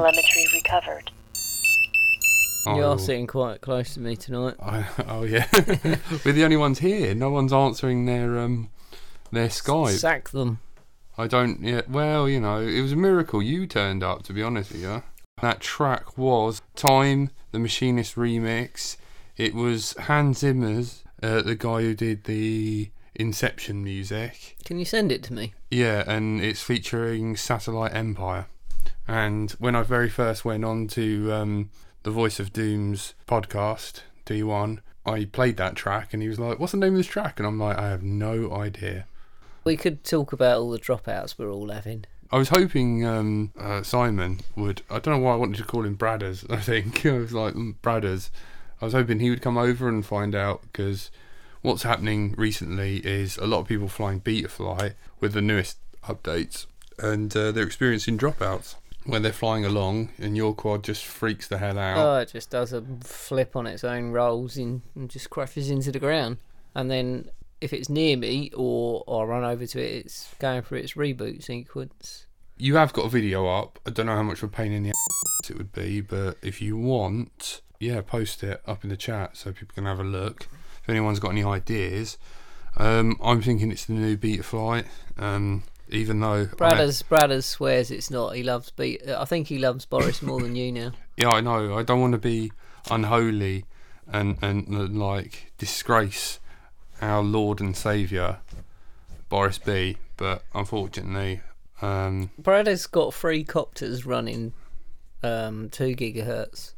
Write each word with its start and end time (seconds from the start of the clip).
Telemetry 0.00 0.46
recovered. 0.54 1.10
Oh, 2.66 2.76
You're 2.76 2.98
sitting 2.98 3.26
quite 3.26 3.60
close 3.60 3.92
to 3.94 4.00
me 4.00 4.16
tonight. 4.16 4.54
I, 4.62 4.86
oh 5.06 5.24
yeah, 5.24 5.46
we're 6.24 6.32
the 6.32 6.42
only 6.42 6.56
ones 6.56 6.78
here. 6.78 7.14
No 7.14 7.28
one's 7.28 7.52
answering 7.52 8.06
their 8.06 8.38
um 8.38 8.70
their 9.30 9.48
Skype. 9.48 9.98
Sack 9.98 10.30
them. 10.30 10.60
I 11.18 11.26
don't. 11.26 11.62
Yeah. 11.62 11.82
Well, 11.86 12.30
you 12.30 12.40
know, 12.40 12.60
it 12.60 12.80
was 12.80 12.92
a 12.92 12.96
miracle 12.96 13.42
you 13.42 13.66
turned 13.66 14.02
up. 14.02 14.22
To 14.22 14.32
be 14.32 14.42
honest 14.42 14.72
with 14.72 14.80
you, 14.80 15.02
that 15.42 15.60
track 15.60 16.16
was 16.16 16.62
Time, 16.74 17.28
the 17.52 17.58
Machinist 17.58 18.16
remix. 18.16 18.96
It 19.36 19.54
was 19.54 19.94
Hans 19.98 20.38
Zimmer's, 20.38 21.04
uh, 21.22 21.42
the 21.42 21.56
guy 21.56 21.82
who 21.82 21.94
did 21.94 22.24
the 22.24 22.90
Inception 23.14 23.84
music. 23.84 24.56
Can 24.64 24.78
you 24.78 24.86
send 24.86 25.12
it 25.12 25.22
to 25.24 25.34
me? 25.34 25.52
Yeah, 25.70 26.04
and 26.06 26.40
it's 26.40 26.62
featuring 26.62 27.36
Satellite 27.36 27.94
Empire. 27.94 28.46
And 29.06 29.50
when 29.52 29.74
I 29.74 29.82
very 29.82 30.08
first 30.08 30.44
went 30.44 30.64
on 30.64 30.86
to 30.88 31.32
um, 31.32 31.70
the 32.02 32.10
Voice 32.10 32.38
of 32.38 32.52
Doom's 32.52 33.14
podcast, 33.26 34.02
D1, 34.26 34.78
I 35.04 35.24
played 35.24 35.56
that 35.56 35.74
track 35.74 36.12
and 36.12 36.22
he 36.22 36.28
was 36.28 36.38
like, 36.38 36.58
What's 36.58 36.72
the 36.72 36.78
name 36.78 36.92
of 36.92 36.98
this 36.98 37.06
track? 37.06 37.38
And 37.38 37.46
I'm 37.46 37.58
like, 37.58 37.76
I 37.78 37.88
have 37.88 38.02
no 38.02 38.52
idea. 38.52 39.06
We 39.64 39.76
could 39.76 40.04
talk 40.04 40.32
about 40.32 40.58
all 40.58 40.70
the 40.70 40.78
dropouts 40.78 41.36
we're 41.36 41.50
all 41.50 41.70
having. 41.70 42.04
I 42.32 42.38
was 42.38 42.50
hoping 42.50 43.04
um, 43.04 43.52
uh, 43.58 43.82
Simon 43.82 44.40
would. 44.54 44.82
I 44.88 45.00
don't 45.00 45.14
know 45.14 45.26
why 45.26 45.32
I 45.32 45.36
wanted 45.36 45.56
to 45.56 45.64
call 45.64 45.84
him 45.84 45.96
Bradders. 45.96 46.48
I 46.52 46.60
think 46.60 47.04
I 47.04 47.12
was 47.12 47.32
like 47.32 47.54
"Mm, 47.54 47.74
Bradders. 47.82 48.30
I 48.80 48.84
was 48.84 48.94
hoping 48.94 49.18
he 49.18 49.30
would 49.30 49.42
come 49.42 49.58
over 49.58 49.88
and 49.88 50.06
find 50.06 50.34
out 50.34 50.62
because 50.62 51.10
what's 51.60 51.82
happening 51.82 52.34
recently 52.38 52.98
is 52.98 53.36
a 53.36 53.46
lot 53.46 53.60
of 53.60 53.68
people 53.68 53.88
flying 53.88 54.20
Betaflight 54.20 54.94
with 55.18 55.32
the 55.32 55.42
newest 55.42 55.78
updates, 56.04 56.66
and 56.98 57.36
uh, 57.36 57.50
they're 57.52 57.66
experiencing 57.66 58.16
dropouts 58.16 58.76
where 59.04 59.20
they're 59.20 59.32
flying 59.32 59.64
along 59.64 60.10
and 60.18 60.36
your 60.36 60.54
quad 60.54 60.84
just 60.84 61.04
freaks 61.04 61.48
the 61.48 61.58
hell 61.58 61.78
out. 61.78 61.96
Oh, 61.98 62.18
it 62.20 62.30
just 62.32 62.50
does 62.50 62.72
a 62.72 62.82
flip 63.02 63.56
on 63.56 63.66
its 63.66 63.82
own, 63.84 64.10
rolls 64.10 64.56
in, 64.56 64.82
and 64.94 65.08
just 65.08 65.30
crashes 65.30 65.70
into 65.70 65.90
the 65.90 65.98
ground. 65.98 66.36
And 66.74 66.90
then 66.90 67.30
if 67.60 67.72
it's 67.72 67.88
near 67.88 68.16
me 68.16 68.50
or, 68.54 69.02
or 69.06 69.24
I 69.24 69.28
run 69.28 69.44
over 69.44 69.66
to 69.66 69.80
it, 69.80 70.04
it's 70.06 70.32
going 70.38 70.62
through 70.62 70.78
its 70.78 70.94
reboot 70.94 71.42
sequence. 71.42 72.26
you 72.58 72.76
have 72.76 72.92
got 72.92 73.06
a 73.06 73.08
video 73.08 73.46
up. 73.46 73.78
I 73.86 73.90
don't 73.90 74.06
know 74.06 74.16
how 74.16 74.22
much 74.22 74.42
of 74.42 74.44
a 74.44 74.48
pain 74.52 74.72
in 74.72 74.82
the 74.82 74.90
ass 74.90 75.50
it 75.50 75.56
would 75.56 75.72
be, 75.72 76.00
but 76.00 76.36
if 76.42 76.60
you 76.60 76.76
want, 76.76 77.62
yeah, 77.78 78.02
post 78.02 78.42
it 78.44 78.62
up 78.66 78.84
in 78.84 78.90
the 78.90 78.96
chat 78.96 79.36
so 79.36 79.52
people 79.52 79.74
can 79.74 79.86
have 79.86 79.98
a 79.98 80.04
look. 80.04 80.46
If 80.82 80.88
anyone's 80.88 81.20
got 81.20 81.30
any 81.30 81.42
ideas, 81.44 82.18
um, 82.76 83.18
I'm 83.22 83.42
thinking 83.42 83.70
it's 83.70 83.86
the 83.86 83.94
new 83.94 84.16
Betaflight. 84.16 84.86
Um, 85.18 85.64
even 85.90 86.20
though, 86.20 86.42
I, 86.42 86.44
Bradders, 86.44 87.02
Bradders 87.04 87.44
swears 87.44 87.90
it's 87.90 88.10
not. 88.10 88.36
He 88.36 88.42
loves 88.42 88.70
beat. 88.70 89.08
I 89.08 89.24
think 89.24 89.48
he 89.48 89.58
loves 89.58 89.84
Boris 89.84 90.22
more 90.22 90.40
than 90.40 90.56
you 90.56 90.72
now. 90.72 90.92
yeah, 91.16 91.30
I 91.30 91.40
know. 91.40 91.76
I 91.76 91.82
don't 91.82 92.00
want 92.00 92.12
to 92.12 92.18
be 92.18 92.52
unholy 92.90 93.64
and 94.06 94.38
and 94.42 94.74
uh, 94.74 94.86
like 94.86 95.52
disgrace 95.58 96.40
our 97.00 97.22
Lord 97.22 97.60
and 97.60 97.76
Savior, 97.76 98.38
Boris 99.28 99.58
B. 99.58 99.96
But 100.16 100.42
unfortunately, 100.54 101.40
um, 101.82 102.30
Bradders 102.40 102.90
got 102.90 103.14
three 103.14 103.44
copters 103.44 104.04
running 104.04 104.52
um, 105.22 105.68
two 105.70 105.94
gigahertz, 105.94 106.74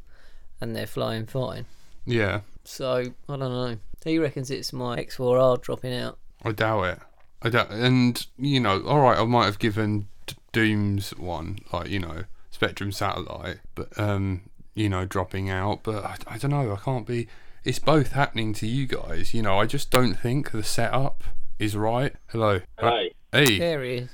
and 0.61 0.75
they're 0.75 0.87
flying 0.87 1.25
fine. 1.25 1.65
yeah, 2.05 2.41
So 2.63 3.03
I 3.29 3.37
don't 3.37 3.39
know. 3.39 3.77
He 4.03 4.19
reckons 4.19 4.51
it's 4.51 4.73
my 4.73 4.97
X4R 4.97 5.61
dropping 5.61 5.93
out. 5.93 6.17
I 6.43 6.51
doubt 6.51 6.83
it. 6.83 6.99
I 7.43 7.49
doubt, 7.49 7.71
and 7.71 8.25
you 8.37 8.59
know, 8.59 8.83
all 8.85 9.01
right, 9.01 9.17
I 9.17 9.25
might 9.25 9.45
have 9.45 9.59
given 9.59 10.07
D- 10.25 10.35
Doom's 10.53 11.11
one, 11.11 11.59
like 11.71 11.89
you 11.89 11.99
know, 11.99 12.23
Spektrum 12.57 12.93
Satellite, 12.93 13.59
but 13.75 13.97
um, 13.99 14.41
you 14.73 14.89
know, 14.89 15.05
dropping 15.05 15.49
out. 15.49 15.83
But 15.83 16.03
I, 16.05 16.15
I 16.27 16.37
don't 16.37 16.51
know. 16.51 16.73
I 16.73 16.77
can't 16.77 17.05
be. 17.05 17.27
It's 17.63 17.79
both 17.79 18.11
happening 18.11 18.53
to 18.55 18.67
you 18.67 18.87
guys. 18.87 19.33
You 19.33 19.41
know, 19.41 19.59
I 19.59 19.65
just 19.65 19.91
don't 19.91 20.15
think 20.15 20.51
the 20.51 20.63
setup 20.63 21.23
is 21.59 21.75
right. 21.75 22.13
Hello. 22.27 22.61
Hi. 22.79 23.11
Hey. 23.31 23.57
There 23.57 23.83
he 23.83 23.93
is. 23.95 24.09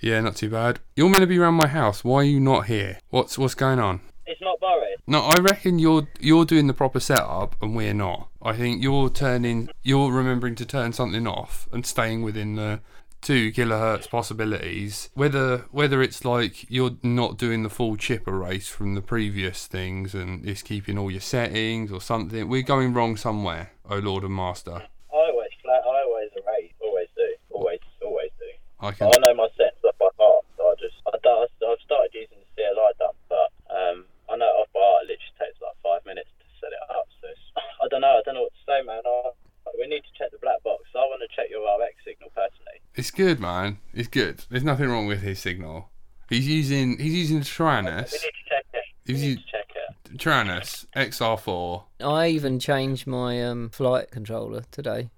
Yeah, 0.00 0.20
not 0.20 0.36
too 0.36 0.50
bad. 0.50 0.78
You're 0.94 1.08
meant 1.08 1.22
to 1.22 1.26
be 1.26 1.38
around 1.38 1.54
my 1.54 1.66
house. 1.66 2.04
Why 2.04 2.18
are 2.18 2.24
you 2.24 2.38
not 2.38 2.66
here? 2.66 2.98
What's 3.10 3.36
what's 3.36 3.54
going 3.54 3.80
on? 3.80 4.00
It's 4.26 4.40
not 4.40 4.60
Boris. 4.60 5.00
No, 5.06 5.22
I 5.22 5.38
reckon 5.40 5.78
you're 5.78 6.06
you're 6.20 6.44
doing 6.44 6.66
the 6.66 6.74
proper 6.74 7.00
setup 7.00 7.56
and 7.60 7.74
we're 7.74 7.94
not. 7.94 8.27
I 8.42 8.54
think 8.54 8.82
you're 8.82 9.10
turning 9.10 9.70
you're 9.82 10.12
remembering 10.12 10.54
to 10.56 10.66
turn 10.66 10.92
something 10.92 11.26
off 11.26 11.68
and 11.72 11.84
staying 11.84 12.22
within 12.22 12.54
the 12.54 12.80
two 13.20 13.50
kilohertz 13.52 14.08
possibilities. 14.08 15.10
Whether 15.14 15.66
whether 15.70 16.02
it's 16.02 16.24
like 16.24 16.70
you're 16.70 16.96
not 17.02 17.36
doing 17.36 17.62
the 17.62 17.70
full 17.70 17.96
chip 17.96 18.28
erase 18.28 18.68
from 18.68 18.94
the 18.94 19.02
previous 19.02 19.66
things 19.66 20.14
and 20.14 20.46
it's 20.46 20.62
keeping 20.62 20.98
all 20.98 21.10
your 21.10 21.20
settings 21.20 21.90
or 21.90 22.00
something. 22.00 22.48
We're 22.48 22.62
going 22.62 22.94
wrong 22.94 23.16
somewhere, 23.16 23.72
oh 23.88 23.98
Lord 23.98 24.24
and 24.24 24.34
Master. 24.34 24.86
I 25.12 25.16
always 25.16 25.50
flat. 25.62 25.82
I 25.84 26.02
always 26.06 26.30
erase. 26.36 26.72
Always 26.80 27.08
do. 27.16 27.28
Always, 27.50 27.80
always 28.04 28.30
do. 28.38 28.50
I 28.80 28.92
can... 28.92 29.10
I 29.10 29.18
know 29.18 29.34
my 29.34 29.48
sets 29.56 29.82
off 29.84 29.98
by 29.98 30.08
heart, 30.18 30.44
so 30.56 30.62
I 30.70 30.74
just 30.78 30.94
I 31.06 31.18
don't, 31.22 31.50
I've 31.66 31.82
started 31.82 32.14
using 32.14 32.38
the 32.38 32.48
CLI 32.54 32.92
dump, 32.98 33.16
but 33.28 33.50
um, 33.66 34.06
I 34.30 34.36
know 34.36 34.46
it 34.46 34.58
off 34.62 34.70
by 34.72 34.80
heart. 34.80 35.04
It 35.04 35.18
literally 35.18 35.36
takes 35.42 35.58
like 35.58 35.74
five 35.82 36.06
minutes 36.06 36.30
to 36.38 36.46
set 36.62 36.70
it 36.70 36.84
up. 36.86 37.10
So 37.18 37.26
it's, 37.26 37.42
I 37.82 37.88
don't 37.90 38.02
know. 38.04 38.20
I 38.20 38.22
don't 38.22 38.38
know 38.38 38.46
what 38.46 38.54
to 38.54 38.64
say, 38.68 38.78
man. 38.86 39.02
I, 39.02 39.34
we 39.76 39.86
need 39.86 40.06
to 40.06 40.12
check 40.16 40.30
the 40.30 40.40
black 40.40 40.62
box. 40.62 40.86
I 40.94 41.04
want 41.10 41.20
to 41.22 41.30
check 41.34 41.50
your 41.50 41.66
RX 41.66 41.98
signal 42.06 42.30
personally. 42.32 42.78
It's 42.98 43.12
good, 43.12 43.38
man. 43.38 43.78
It's 43.94 44.08
good. 44.08 44.44
There's 44.50 44.64
nothing 44.64 44.88
wrong 44.90 45.06
with 45.06 45.22
his 45.22 45.38
signal. 45.38 45.88
He's 46.28 46.48
using 46.48 46.98
he's 46.98 47.14
using 47.14 47.38
the 47.38 47.44
Taranis. 47.44 48.10
We 48.12 48.18
need 48.18 48.32
to 48.32 48.48
check 48.48 48.66
it. 48.74 48.84
We 49.06 49.14
If 49.14 49.20
need 49.20 49.38
to 49.38 49.44
check 49.44 49.70
it. 50.10 50.18
Taranis 50.18 50.86
XR4. 50.96 51.84
I 52.00 52.26
even 52.26 52.58
changed 52.58 53.06
my 53.06 53.40
um, 53.44 53.70
flight 53.70 54.10
controller 54.10 54.64
today. 54.72 55.10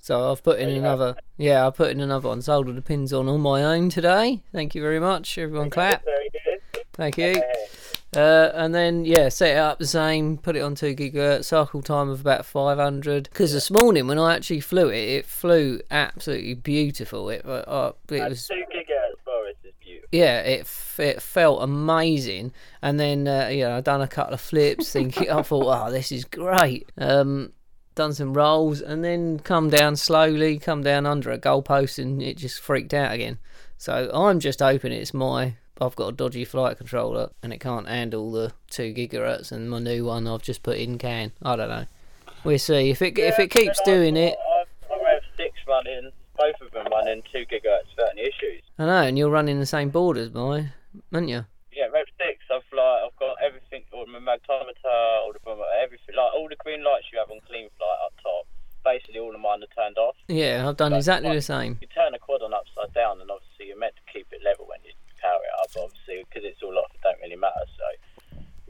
So 0.00 0.32
I've 0.32 0.42
put 0.42 0.58
in 0.58 0.70
Oh, 0.70 0.78
another. 0.78 1.14
Yeah, 1.36 1.68
I 1.68 1.70
put 1.70 1.92
in 1.92 2.00
another 2.00 2.30
one. 2.30 2.42
Soldered 2.42 2.74
the 2.74 2.82
pins 2.82 3.12
on 3.12 3.28
on 3.28 3.40
my 3.40 3.62
own 3.62 3.90
today. 3.90 4.42
Thank 4.52 4.74
you 4.74 4.82
very 4.82 4.98
much. 4.98 5.38
Everyone 5.38 5.70
clap. 5.70 6.04
Very 6.04 6.30
good. 6.32 6.82
Thank 6.94 7.16
you. 7.16 7.40
Uh, 8.14 8.50
and 8.54 8.74
then 8.74 9.04
yeah, 9.04 9.28
set 9.28 9.56
it 9.56 9.58
up 9.58 9.78
the 9.78 9.86
same. 9.86 10.36
Put 10.36 10.56
it 10.56 10.60
on 10.60 10.74
two 10.74 10.94
gigahertz. 10.94 11.44
Cycle 11.46 11.82
time 11.82 12.08
of 12.08 12.20
about 12.20 12.44
500. 12.44 13.24
Because 13.24 13.52
this 13.52 13.70
morning 13.70 14.06
when 14.06 14.18
I 14.18 14.34
actually 14.34 14.60
flew 14.60 14.88
it, 14.88 15.08
it 15.08 15.26
flew 15.26 15.80
absolutely 15.90 16.54
beautiful. 16.54 17.30
It, 17.30 17.44
uh, 17.44 17.62
uh, 17.66 17.92
it 18.08 18.28
was 18.28 18.48
two 18.48 18.54
gigahertz 18.54 19.24
Boris 19.24 19.56
is 19.62 19.72
beautiful. 19.80 20.08
yeah, 20.10 20.40
it 20.40 20.68
it 20.98 21.22
felt 21.22 21.62
amazing. 21.62 22.52
And 22.82 22.98
then 22.98 23.28
uh, 23.28 23.48
you 23.48 23.64
know, 23.64 23.76
I 23.76 23.80
done 23.80 24.02
a 24.02 24.08
couple 24.08 24.34
of 24.34 24.40
flips, 24.40 24.92
thinking 24.92 25.30
I 25.30 25.42
thought, 25.42 25.86
oh, 25.86 25.90
this 25.92 26.10
is 26.10 26.24
great. 26.24 26.90
Um, 26.98 27.52
done 27.94 28.12
some 28.12 28.34
rolls, 28.34 28.80
and 28.80 29.04
then 29.04 29.38
come 29.38 29.70
down 29.70 29.94
slowly, 29.94 30.58
come 30.58 30.82
down 30.82 31.06
under 31.06 31.30
a 31.30 31.38
goalpost, 31.38 31.98
and 31.98 32.20
it 32.20 32.38
just 32.38 32.60
freaked 32.60 32.94
out 32.94 33.12
again. 33.12 33.38
So 33.76 34.10
I'm 34.12 34.40
just 34.40 34.60
hoping 34.60 34.92
it's 34.92 35.14
my. 35.14 35.54
I've 35.80 35.96
got 35.96 36.08
a 36.08 36.12
dodgy 36.12 36.44
flight 36.44 36.76
controller 36.76 37.30
and 37.42 37.52
it 37.52 37.58
can't 37.58 37.88
handle 37.88 38.30
the 38.30 38.52
two 38.70 38.92
gigahertz, 38.92 39.50
and 39.52 39.70
my 39.70 39.78
new 39.78 40.04
one 40.04 40.26
I've 40.26 40.42
just 40.42 40.62
put 40.62 40.76
in 40.76 40.98
can. 40.98 41.32
I 41.42 41.56
don't 41.56 41.68
know. 41.68 41.86
We'll 42.44 42.58
see 42.58 42.90
if 42.90 43.02
it 43.02 43.18
if 43.18 43.38
it 43.38 43.50
keeps 43.50 43.80
doing 43.82 44.16
it. 44.16 44.36
I've 44.60 44.88
got 44.88 45.02
Rev 45.02 45.22
6 45.36 45.50
running, 45.68 46.10
both 46.36 46.60
of 46.60 46.70
them 46.72 46.86
running 46.90 47.22
2 47.32 47.38
gigahertz 47.46 47.90
without 47.96 48.12
any 48.12 48.22
issues. 48.22 48.62
I 48.78 48.86
know, 48.86 49.02
and 49.02 49.18
you're 49.18 49.30
running 49.30 49.60
the 49.60 49.66
same 49.66 49.90
board 49.90 50.16
as 50.16 50.32
mine, 50.32 50.72
aren't 51.12 51.28
you? 51.28 51.44
Yeah, 51.72 51.86
Rev 51.92 52.06
6, 52.16 52.44
I've, 52.50 52.62
like, 52.72 53.00
I've 53.04 53.16
got 53.18 53.36
everything, 53.44 53.84
all 53.92 54.06
my 54.06 54.18
magtometer, 54.18 55.20
all 55.20 55.32
the, 55.32 55.40
everything, 55.82 56.16
like 56.16 56.32
all 56.34 56.48
the 56.48 56.56
green 56.56 56.82
lights 56.82 57.06
you 57.12 57.18
have 57.18 57.30
on 57.30 57.40
Cleanflight 57.44 58.04
up 58.04 58.12
top, 58.22 58.46
basically 58.84 59.20
all 59.20 59.34
of 59.34 59.40
mine 59.40 59.60
are 59.62 59.74
turned 59.76 59.98
off. 59.98 60.16
Yeah, 60.28 60.66
I've 60.66 60.78
done 60.78 60.94
exactly 60.94 61.34
the 61.34 61.42
same. 61.42 61.76
You 61.80 61.88
turn 61.88 62.14
a 62.14 62.18
quad 62.18 62.40
on 62.40 62.54
upside 62.54 62.92
down, 62.94 63.20
and 63.20 63.30
obviously 63.30 63.68
you're 63.68 63.78
meant 63.78 63.96
to 63.96 64.12
keep 64.12 64.26
it 64.32 64.40
level 64.42 64.64
when 64.66 64.80
you 64.82 64.92
power 65.20 65.40
it 65.44 65.59
up, 65.59 65.59
obviously, 65.76 66.24
because 66.26 66.44
it's 66.44 66.62
all 66.62 66.76
off, 66.78 66.90
it 66.94 67.00
don't 67.02 67.20
really 67.22 67.36
matter, 67.36 67.66
so 67.76 67.86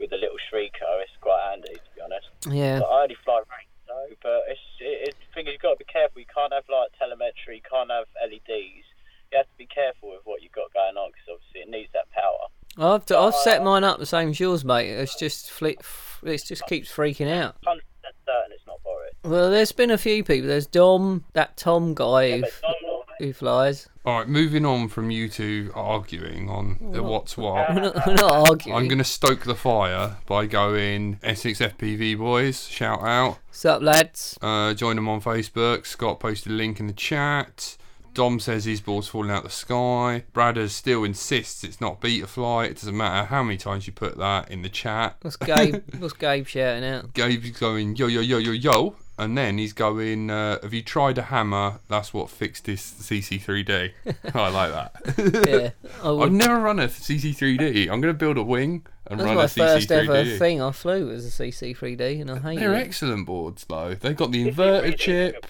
with 0.01 0.11
a 0.11 0.17
little 0.17 0.37
shrieker, 0.49 1.01
it's 1.05 1.13
quite 1.21 1.39
handy, 1.49 1.73
to 1.73 1.89
be 1.95 2.01
honest. 2.01 2.27
Yeah. 2.49 2.79
But 2.79 2.89
I 2.89 3.03
only 3.03 3.17
fly 3.23 3.41
rank, 3.49 3.69
so, 3.87 3.93
but 4.21 4.41
it's, 4.49 4.59
it, 4.79 5.09
it, 5.09 5.15
the 5.15 5.29
thing 5.33 5.47
is, 5.47 5.53
you've 5.53 5.61
got 5.61 5.77
to 5.77 5.83
be 5.83 5.85
careful. 5.85 6.19
You 6.19 6.27
can't 6.33 6.51
have 6.51 6.65
like 6.67 6.89
telemetry, 6.97 7.61
you 7.61 7.65
can't 7.69 7.91
have 7.91 8.09
LEDs. 8.17 8.87
You 9.31 9.37
have 9.37 9.47
to 9.47 9.57
be 9.57 9.67
careful 9.67 10.11
with 10.11 10.21
what 10.25 10.41
you've 10.41 10.51
got 10.51 10.73
going 10.73 10.97
on 10.97 11.11
because 11.11 11.39
obviously 11.39 11.61
it 11.61 11.69
needs 11.69 11.89
that 11.93 12.11
power. 12.11 12.51
I've 12.77 13.09
I've 13.11 13.35
set 13.35 13.63
mine 13.63 13.83
up 13.83 13.99
the 13.99 14.05
same 14.05 14.29
as 14.29 14.39
yours, 14.39 14.65
mate. 14.65 14.89
It's 14.89 15.17
just 15.17 15.51
flick, 15.51 15.81
it 16.23 16.43
just 16.45 16.65
keeps 16.67 16.91
freaking 16.91 17.31
out. 17.31 17.55
100% 17.65 17.79
certain 18.25 18.51
it's 18.51 18.65
not 18.67 18.81
Boris. 18.83 19.13
Well, 19.23 19.49
there's 19.49 19.71
been 19.71 19.91
a 19.91 19.97
few 19.97 20.23
people. 20.23 20.47
There's 20.47 20.67
Dom, 20.67 21.23
that 21.33 21.57
Tom 21.57 21.93
guy 21.93 22.37
who, 22.37 22.41
Dom, 22.41 23.01
who 23.19 23.33
flies. 23.33 23.87
All 24.03 24.17
right, 24.17 24.27
moving 24.27 24.65
on 24.65 24.87
from 24.87 25.11
you 25.11 25.29
two 25.29 25.71
arguing 25.75 26.49
on 26.49 26.77
the 26.91 27.03
what's 27.03 27.37
what. 27.37 27.69
We're 27.69 27.81
not, 27.81 28.07
we're 28.07 28.15
not 28.15 28.49
arguing. 28.49 28.75
I'm 28.75 28.87
going 28.87 28.97
to 28.97 29.03
stoke 29.03 29.43
the 29.43 29.53
fire 29.53 30.17
by 30.25 30.47
going 30.47 31.19
Essex 31.21 31.59
FPV 31.59 32.17
boys. 32.17 32.67
Shout 32.67 33.03
out. 33.03 33.37
Sup, 33.51 33.79
lads? 33.79 34.39
Uh, 34.41 34.73
join 34.73 34.95
them 34.95 35.07
on 35.07 35.21
Facebook. 35.21 35.85
Scott 35.85 36.19
posted 36.19 36.51
a 36.51 36.55
link 36.55 36.79
in 36.79 36.87
the 36.87 36.93
chat. 36.93 37.77
Dom 38.13 38.39
says 38.39 38.65
his 38.65 38.81
ball's 38.81 39.07
falling 39.07 39.31
out 39.31 39.43
the 39.43 39.49
sky. 39.49 40.23
Bradders 40.33 40.71
still 40.71 41.03
insists 41.03 41.63
it's 41.63 41.79
not 41.79 42.01
Betaflight. 42.01 42.71
It 42.71 42.75
doesn't 42.75 42.97
matter 42.97 43.25
how 43.25 43.43
many 43.43 43.57
times 43.57 43.87
you 43.87 43.93
put 43.93 44.17
that 44.17 44.49
in 44.51 44.63
the 44.63 44.69
chat. 44.69 45.17
What's 45.21 45.37
Gabe? 45.37 45.83
what's 45.99 46.13
Gabe 46.13 46.45
shouting 46.45 46.83
out? 46.83 47.13
Gabe's 47.13 47.51
going 47.51 47.95
yo 47.95 48.07
yo 48.07 48.19
yo 48.21 48.37
yo 48.37 48.51
yo, 48.51 48.95
and 49.21 49.37
then 49.37 49.57
he's 49.59 49.71
going. 49.73 50.29
Uh, 50.31 50.59
have 50.61 50.73
you 50.73 50.81
tried 50.81 51.17
a 51.17 51.21
hammer? 51.23 51.79
That's 51.87 52.13
what 52.13 52.29
fixed 52.29 52.65
this 52.65 52.91
CC3D. 52.91 53.91
I 54.33 54.49
like 54.49 54.71
that. 54.71 55.47
Yeah, 55.47 55.69
I 56.03 56.09
I've 56.23 56.31
never 56.31 56.59
run 56.59 56.79
a 56.79 56.87
CC3D. 56.87 57.83
I'm 57.83 58.01
going 58.01 58.13
to 58.13 58.17
build 58.17 58.37
a 58.37 58.43
wing 58.43 58.85
and 59.07 59.19
That's 59.19 59.27
run 59.27 59.35
my 59.35 59.43
a 59.43 59.47
first 59.47 59.91
ever 59.91 60.03
CC3D. 60.03 60.07
first 60.07 60.29
ever 60.29 60.39
thing 60.39 60.61
I 60.61 60.71
flew 60.71 61.07
was 61.07 61.25
a 61.27 61.43
CC3D, 61.43 62.21
and 62.21 62.31
I 62.31 62.39
hated 62.39 62.63
They're 62.63 62.73
it. 62.73 62.87
excellent 62.87 63.25
boards 63.27 63.63
though. 63.69 63.93
They've 63.93 64.15
got 64.17 64.31
the 64.31 64.47
inverter 64.51 64.97
chip, 64.97 65.45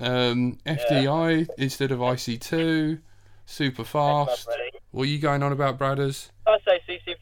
um, 0.00 0.58
FDI 0.66 1.46
instead 1.58 1.92
of 1.92 2.00
IC2, 2.00 3.00
super 3.46 3.84
fast. 3.84 4.48
What 4.90 5.04
are 5.04 5.06
you 5.06 5.18
going 5.20 5.44
on 5.44 5.52
about, 5.52 5.78
Bradders? 5.78 6.30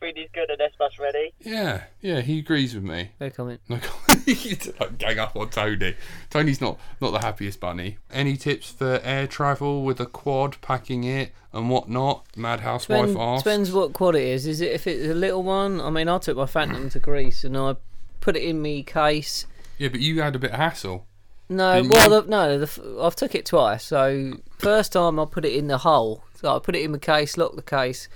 I 0.09 0.13
say 0.13 0.23
CC3D's 0.25 0.31
good 0.33 0.51
and 0.51 0.61
S 0.61 0.73
bus 0.79 0.99
ready. 0.99 1.33
Yeah, 1.41 1.85
yeah, 2.01 2.21
he 2.21 2.39
agrees 2.39 2.75
with 2.75 2.85
me. 2.85 3.11
No 3.21 3.31
comment. 3.31 3.61
Like, 3.69 3.85
like 4.81 4.99
gang 4.99 5.19
up 5.19 5.37
on 5.37 5.51
Tony. 5.51 5.95
Tony's 6.31 6.61
not 6.61 6.79
not 7.01 7.13
the 7.13 7.21
happiest 7.21 7.61
bunny. 7.61 7.99
Any 8.13 8.37
tips 8.37 8.71
for 8.71 9.01
air 9.03 9.27
travel 9.27 9.85
with 9.85 10.01
a 10.01 10.07
quad, 10.07 10.61
packing 10.61 11.05
it 11.05 11.33
and 11.53 11.71
whatnot? 11.71 12.25
Madhouse 12.37 12.87
Depend, 12.87 13.15
wife 13.15 13.23
asks. 13.23 13.45
depends 13.45 13.73
what 13.73 13.93
quad 13.93 14.15
it 14.17 14.23
is. 14.23 14.47
Is 14.47 14.61
it 14.61 14.73
if 14.73 14.87
it's 14.87 15.09
a 15.09 15.15
little 15.15 15.43
one? 15.43 15.81
I 15.81 15.91
mean, 15.91 16.09
I 16.09 16.19
took 16.19 16.37
my 16.37 16.47
Phantom 16.47 16.89
to 16.91 16.99
Greece 16.99 17.45
and 17.45 17.57
I 17.57 17.77
put 18.21 18.37
it 18.37 18.43
in 18.43 18.61
me 18.63 18.83
case. 18.83 19.47
Yeah, 19.79 19.89
but 19.89 20.01
you 20.01 20.21
had 20.21 20.35
a 20.35 20.39
bit 20.39 20.51
of 20.51 20.57
hassle. 20.57 21.07
No, 21.49 21.77
Didn't 21.77 21.91
well, 21.91 22.23
the, 22.23 22.29
no, 22.29 22.59
the, 22.59 22.65
f- 22.65 22.79
I've 23.01 23.17
took 23.17 23.35
it 23.35 23.47
twice. 23.47 23.85
So 23.85 24.35
first 24.59 24.93
time 24.93 25.19
I 25.19 25.25
put 25.25 25.45
it 25.47 25.55
in 25.55 25.69
the 25.69 25.79
hole. 25.79 26.25
So 26.35 26.55
I 26.55 26.59
put 26.59 26.77
it 26.77 26.83
in 26.83 26.93
the 26.93 26.99
case, 26.99 27.37
locked 27.39 27.57
the 27.57 27.63
case, 27.63 28.09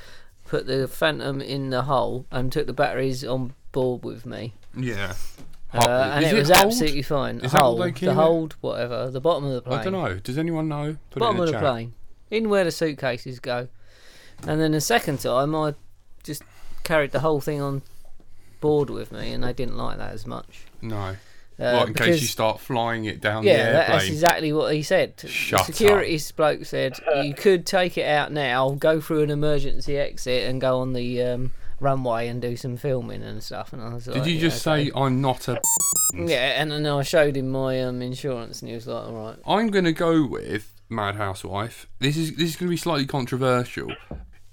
put 0.52 0.66
the 0.66 0.86
Phantom 0.86 1.40
in 1.40 1.70
the 1.70 1.80
hole, 1.84 2.26
and 2.30 2.52
took 2.52 2.66
the 2.66 2.74
batteries 2.74 3.24
on 3.24 3.54
board 3.72 4.04
with 4.04 4.26
me. 4.26 4.52
Yeah. 4.76 5.14
Uh, 5.72 6.10
and 6.12 6.26
Is 6.26 6.32
it 6.32 6.36
was 6.36 6.48
hold? 6.50 6.66
absolutely 6.66 7.00
fine. 7.00 7.38
Is 7.38 7.52
hold, 7.52 7.80
the 7.80 7.86
it? 7.86 8.12
hold, 8.12 8.56
whatever, 8.60 9.10
the 9.10 9.18
bottom 9.18 9.46
of 9.46 9.54
the 9.54 9.62
plane. 9.62 9.80
I 9.80 9.84
don't 9.84 9.92
know. 9.94 10.18
Does 10.18 10.36
anyone 10.36 10.68
know? 10.68 10.98
Put 11.08 11.20
bottom 11.20 11.38
it 11.38 11.40
of 11.40 11.46
the 11.46 11.52
chat. 11.52 11.62
plane, 11.62 11.94
in 12.30 12.50
where 12.50 12.64
the 12.64 12.70
suitcases 12.70 13.40
go. 13.40 13.68
And 14.46 14.60
then 14.60 14.72
the 14.72 14.82
second 14.82 15.20
time, 15.20 15.54
I 15.54 15.74
just 16.22 16.42
carried 16.84 17.12
the 17.12 17.20
whole 17.20 17.40
thing 17.40 17.62
on 17.62 17.80
board 18.60 18.90
with 18.90 19.10
me, 19.10 19.32
and 19.32 19.42
they 19.42 19.54
didn't 19.54 19.78
like 19.78 19.96
that 19.96 20.12
as 20.12 20.26
much. 20.26 20.66
No. 20.82 21.16
Uh, 21.58 21.76
what, 21.78 21.88
in 21.88 21.94
case 21.94 22.20
you 22.20 22.26
start 22.26 22.58
flying 22.60 23.04
it 23.04 23.20
down 23.20 23.44
yeah, 23.44 23.66
the 23.66 23.72
that- 23.72 23.88
that's 23.88 24.06
exactly 24.06 24.52
what 24.52 24.74
he 24.74 24.82
said. 24.82 25.14
Shut 25.26 25.66
the 25.66 25.72
security 25.72 26.18
bloke 26.36 26.64
said 26.64 26.98
you 27.22 27.34
could 27.34 27.66
take 27.66 27.98
it 27.98 28.06
out 28.06 28.32
now, 28.32 28.70
go 28.70 29.00
through 29.00 29.22
an 29.22 29.30
emergency 29.30 29.96
exit, 29.98 30.48
and 30.48 30.60
go 30.60 30.80
on 30.80 30.92
the 30.92 31.22
um, 31.22 31.50
runway 31.78 32.28
and 32.28 32.40
do 32.40 32.56
some 32.56 32.76
filming 32.76 33.22
and 33.22 33.42
stuff. 33.42 33.72
And 33.72 33.82
I 33.82 33.94
was 33.94 34.04
Did 34.06 34.16
like, 34.16 34.26
you 34.26 34.34
yeah, 34.34 34.40
just 34.40 34.66
okay. 34.66 34.86
say 34.86 34.90
I'm 34.94 35.20
not 35.20 35.48
a? 35.48 35.60
Yeah, 36.14 36.60
and 36.60 36.70
then 36.70 36.84
I 36.84 37.02
showed 37.04 37.38
him 37.38 37.48
my 37.48 37.82
um, 37.82 38.02
insurance, 38.02 38.60
and 38.60 38.68
he 38.68 38.74
was 38.74 38.86
like, 38.86 39.06
"All 39.06 39.14
right." 39.14 39.36
I'm 39.46 39.68
going 39.68 39.86
to 39.86 39.92
go 39.92 40.26
with 40.26 40.74
Madhouse 40.90 41.42
Wife. 41.42 41.88
This 42.00 42.18
is 42.18 42.36
this 42.36 42.50
is 42.50 42.56
going 42.56 42.66
to 42.68 42.70
be 42.70 42.76
slightly 42.76 43.06
controversial. 43.06 43.90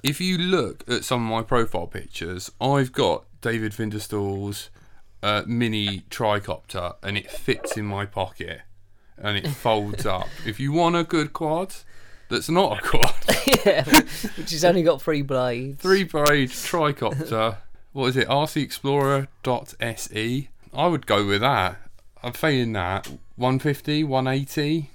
If 0.02 0.22
you 0.22 0.38
look 0.38 0.90
at 0.90 1.04
some 1.04 1.22
of 1.22 1.30
my 1.30 1.42
profile 1.42 1.88
pictures, 1.88 2.50
I've 2.62 2.94
got 2.94 3.26
David 3.42 3.74
Windestål's 3.74 4.70
uh, 5.24 5.44
mini 5.46 6.02
tricopter, 6.10 6.96
and 7.04 7.18
it 7.18 7.30
fits 7.30 7.78
in 7.78 7.86
my 7.86 8.06
pocket, 8.06 8.62
and 9.18 9.38
it 9.38 9.48
folds 9.48 10.06
up. 10.06 10.28
If 10.46 10.60
you 10.60 10.72
want 10.72 10.96
a 10.96 11.04
good 11.04 11.34
quad, 11.34 11.74
that's 12.30 12.50
not 12.50 12.80
a 12.80 12.82
quad. 12.82 13.14
yeah, 13.66 13.84
which 14.38 14.52
has 14.52 14.64
only 14.66 14.84
got 14.84 15.02
three 15.02 15.22
blades. 15.22 15.82
Three 15.82 16.04
blade 16.04 16.50
tricopter. 16.50 17.58
What 17.92 18.08
is 18.08 18.18
it? 18.18 18.28
RCExplorer.se. 18.28 20.50
I 20.74 20.88
would 20.88 21.08
go 21.08 21.26
with 21.26 21.42
that. 21.42 21.78
I'm 22.22 22.34
failing 22.34 22.74
that. 22.74 23.08
150, 23.36 24.04
180. 24.04 24.90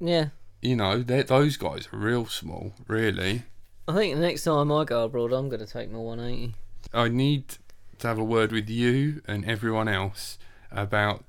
Yeah, 0.00 0.26
You 0.62 0.76
know, 0.76 1.02
those 1.02 1.56
guys 1.56 1.88
are 1.92 1.98
real 1.98 2.26
small, 2.26 2.72
really. 2.86 3.42
I 3.88 3.94
think 3.94 4.14
the 4.14 4.20
next 4.20 4.44
time 4.44 4.70
I 4.70 4.84
go 4.84 5.02
abroad, 5.04 5.32
I'm 5.32 5.48
going 5.48 5.64
to 5.64 5.66
take 5.66 5.90
my 5.90 5.98
180. 5.98 6.54
I 6.94 7.08
need 7.08 7.56
to 7.98 8.08
have 8.08 8.18
a 8.18 8.24
word 8.24 8.52
with 8.52 8.68
you 8.68 9.22
and 9.26 9.44
everyone 9.44 9.88
else 9.88 10.38
about 10.70 11.24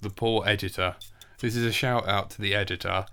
the 0.00 0.10
poor 0.10 0.46
editor. 0.46 0.96
This 1.40 1.56
is 1.56 1.64
a 1.64 1.72
shout 1.72 2.08
out 2.08 2.30
to 2.30 2.42
the 2.42 2.54
editor. 2.54 3.06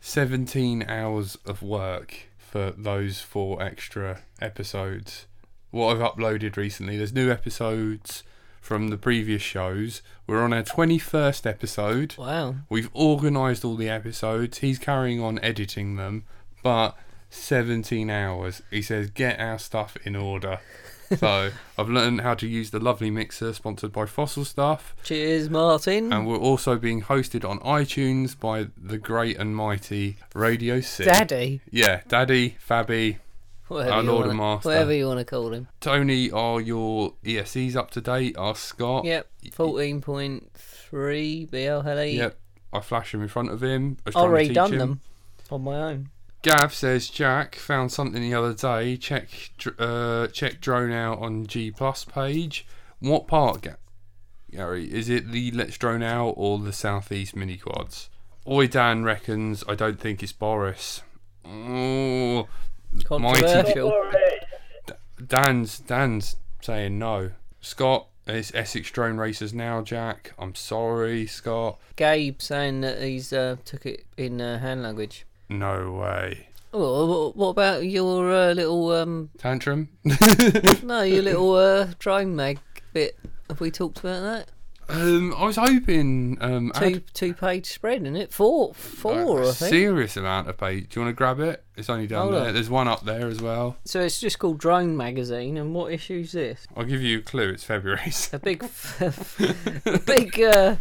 17 0.00 0.84
hours 0.88 1.36
of 1.44 1.62
work 1.62 2.28
for 2.38 2.72
those 2.76 3.20
four 3.20 3.62
extra 3.62 4.22
episodes. 4.40 5.26
What 5.70 5.94
I've 5.96 6.14
uploaded 6.14 6.56
recently, 6.56 6.96
there's 6.96 7.12
new 7.12 7.30
episodes 7.30 8.22
from 8.60 8.88
the 8.88 8.96
previous 8.96 9.42
shows. 9.42 10.02
We're 10.26 10.42
on 10.42 10.52
our 10.52 10.62
21st 10.62 11.46
episode. 11.46 12.14
Wow. 12.18 12.56
We've 12.68 12.94
organised 12.94 13.64
all 13.64 13.76
the 13.76 13.88
episodes. 13.88 14.58
He's 14.58 14.78
carrying 14.78 15.20
on 15.22 15.38
editing 15.40 15.96
them, 15.96 16.24
but 16.62 16.96
17 17.30 18.10
hours. 18.10 18.62
He 18.70 18.82
says, 18.82 19.10
get 19.10 19.38
our 19.38 19.58
stuff 19.58 19.96
in 20.04 20.16
order. 20.16 20.60
So 21.16 21.50
I've 21.76 21.88
learned 21.88 22.20
how 22.20 22.34
to 22.34 22.46
use 22.46 22.70
the 22.70 22.78
lovely 22.78 23.10
mixer 23.10 23.52
sponsored 23.52 23.92
by 23.92 24.06
Fossil 24.06 24.44
Stuff. 24.44 24.94
Cheers, 25.02 25.50
Martin. 25.50 26.12
And 26.12 26.26
we're 26.26 26.36
also 26.38 26.76
being 26.78 27.02
hosted 27.02 27.48
on 27.48 27.58
iTunes 27.60 28.38
by 28.38 28.68
the 28.76 28.96
great 28.98 29.36
and 29.36 29.56
mighty 29.56 30.16
Radio 30.34 30.80
C. 30.80 31.04
Daddy. 31.04 31.60
Yeah, 31.70 32.02
Daddy, 32.08 32.56
Fabby, 32.64 33.18
Whatever, 33.66 33.92
Our 33.92 34.02
you 34.02 34.08
Lord 34.08 34.18
wanna, 34.20 34.30
and 34.30 34.38
Master. 34.38 34.68
whatever 34.68 34.92
you 34.92 35.06
want 35.06 35.18
to 35.20 35.24
call 35.24 35.52
him. 35.52 35.68
Tony. 35.80 36.30
Are 36.30 36.60
your 36.60 37.14
ESCs 37.24 37.76
up 37.76 37.90
to 37.92 38.00
date? 38.00 38.36
Are 38.36 38.54
Scott? 38.56 39.04
Yep, 39.04 39.28
14.3 39.52 41.50
BLHeli. 41.50 42.14
Yep. 42.14 42.36
I 42.72 42.80
flash 42.80 43.14
him 43.14 43.22
in 43.22 43.28
front 43.28 43.50
of 43.50 43.62
him. 43.62 43.96
I 44.06 44.08
was 44.10 44.10
I've 44.10 44.12
trying 44.12 44.24
to 44.24 44.28
already 44.30 44.48
teach 44.48 44.54
done 44.54 44.72
him. 44.72 44.78
them 44.78 45.00
on 45.50 45.62
my 45.62 45.76
own. 45.76 46.08
Gav 46.42 46.72
says 46.72 47.10
Jack 47.10 47.54
found 47.56 47.92
something 47.92 48.22
the 48.22 48.34
other 48.34 48.54
day. 48.54 48.96
Check 48.96 49.28
uh, 49.78 50.26
check 50.28 50.60
drone 50.60 50.90
out 50.92 51.18
on 51.18 51.46
G 51.46 51.70
plus 51.70 52.04
page. 52.04 52.66
What 52.98 53.26
part, 53.26 53.62
Ga- 53.62 53.76
Gary? 54.50 54.92
Is 54.92 55.08
it 55.08 55.30
the 55.32 55.50
Let's 55.50 55.76
Drone 55.76 56.02
Out 56.02 56.34
or 56.36 56.58
the 56.58 56.72
Southeast 56.72 57.36
mini 57.36 57.56
quads? 57.56 58.08
Oi 58.48 58.66
Dan 58.66 59.04
reckons 59.04 59.62
I 59.68 59.74
don't 59.74 60.00
think 60.00 60.22
it's 60.22 60.32
Boris. 60.32 61.02
Oh, 61.44 62.48
Controversial. 63.04 63.92
Dan's 65.26 65.78
Dan's 65.78 66.36
saying 66.62 66.98
no. 66.98 67.32
Scott 67.60 68.08
is 68.26 68.50
Essex 68.54 68.90
Drone 68.90 69.18
Racers 69.18 69.52
now. 69.52 69.82
Jack, 69.82 70.32
I'm 70.38 70.54
sorry, 70.54 71.26
Scott. 71.26 71.78
Gabe 71.96 72.40
saying 72.40 72.80
that 72.80 73.02
he's 73.02 73.32
uh, 73.32 73.56
took 73.64 73.84
it 73.84 74.06
in 74.16 74.40
uh, 74.40 74.58
hand 74.58 74.82
language. 74.82 75.26
No 75.50 75.92
way. 75.92 76.46
Wh- 76.72 77.36
what 77.36 77.48
about 77.48 77.84
your 77.84 78.32
uh, 78.32 78.52
little 78.52 78.92
um? 78.92 79.30
Tantrum. 79.38 79.88
No, 80.82 81.02
your 81.02 81.22
little 81.22 81.54
uh 81.54 81.88
drone 81.98 82.34
mag 82.36 82.58
bit. 82.92 83.18
Have 83.48 83.60
we 83.60 83.70
talked 83.70 83.98
about 83.98 84.22
that? 84.22 84.48
um, 84.88 85.32
I 85.36 85.44
was 85.44 85.54
hoping 85.56 86.36
um, 86.40 86.72
Ad- 86.74 86.82
Two 86.82 87.00
two 87.12 87.34
page 87.34 87.66
spread, 87.66 88.02
isn't 88.02 88.16
it? 88.16 88.32
Four, 88.32 88.74
four, 88.74 89.42
a 89.42 89.48
I 89.48 89.52
think. 89.52 89.70
serious 89.70 90.16
amount 90.16 90.48
of 90.48 90.56
page. 90.58 90.88
Do 90.88 91.00
you 91.00 91.04
want 91.06 91.14
to 91.14 91.18
grab 91.18 91.38
it? 91.40 91.64
It's 91.76 91.88
only 91.90 92.06
down 92.08 92.22
Hold 92.22 92.34
there. 92.34 92.48
on. 92.48 92.54
There's 92.54 92.70
one 92.70 92.88
up 92.88 93.04
there 93.04 93.26
as 93.28 93.40
well. 93.40 93.76
So 93.84 94.00
it's 94.00 94.20
just 94.20 94.38
called 94.40 94.58
Drone 94.58 94.96
Magazine, 94.96 95.56
and 95.56 95.74
what 95.74 95.92
issue's 95.92 96.32
this? 96.32 96.66
I'll 96.76 96.84
give 96.84 97.02
you 97.02 97.18
a 97.18 97.22
clue. 97.22 97.50
It's 97.50 97.62
February. 97.64 98.12
A 98.32 98.38
big, 98.40 98.64
a 99.00 99.98
big 100.06 100.40
uh, 100.40 100.76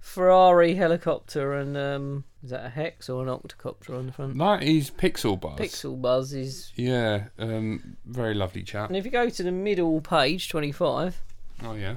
Ferrari 0.00 0.74
helicopter, 0.74 1.54
and 1.54 1.76
um, 1.76 2.24
is 2.42 2.50
that 2.50 2.64
a 2.64 2.68
hex 2.70 3.08
or 3.08 3.22
an 3.22 3.28
octocopter 3.28 3.96
on 3.96 4.06
the 4.06 4.12
front? 4.12 4.38
that 4.38 4.62
is 4.62 4.90
Pixel 4.90 5.38
Buzz. 5.40 5.58
Pixel 5.58 6.00
Buzz 6.00 6.32
is. 6.32 6.72
Yeah, 6.74 7.24
um, 7.38 7.96
very 8.06 8.34
lovely 8.34 8.62
chap. 8.62 8.88
And 8.88 8.96
if 8.96 9.04
you 9.04 9.10
go 9.10 9.28
to 9.28 9.42
the 9.42 9.52
middle 9.52 10.00
page, 10.00 10.48
twenty-five. 10.48 11.20
Oh 11.62 11.74
yeah. 11.74 11.96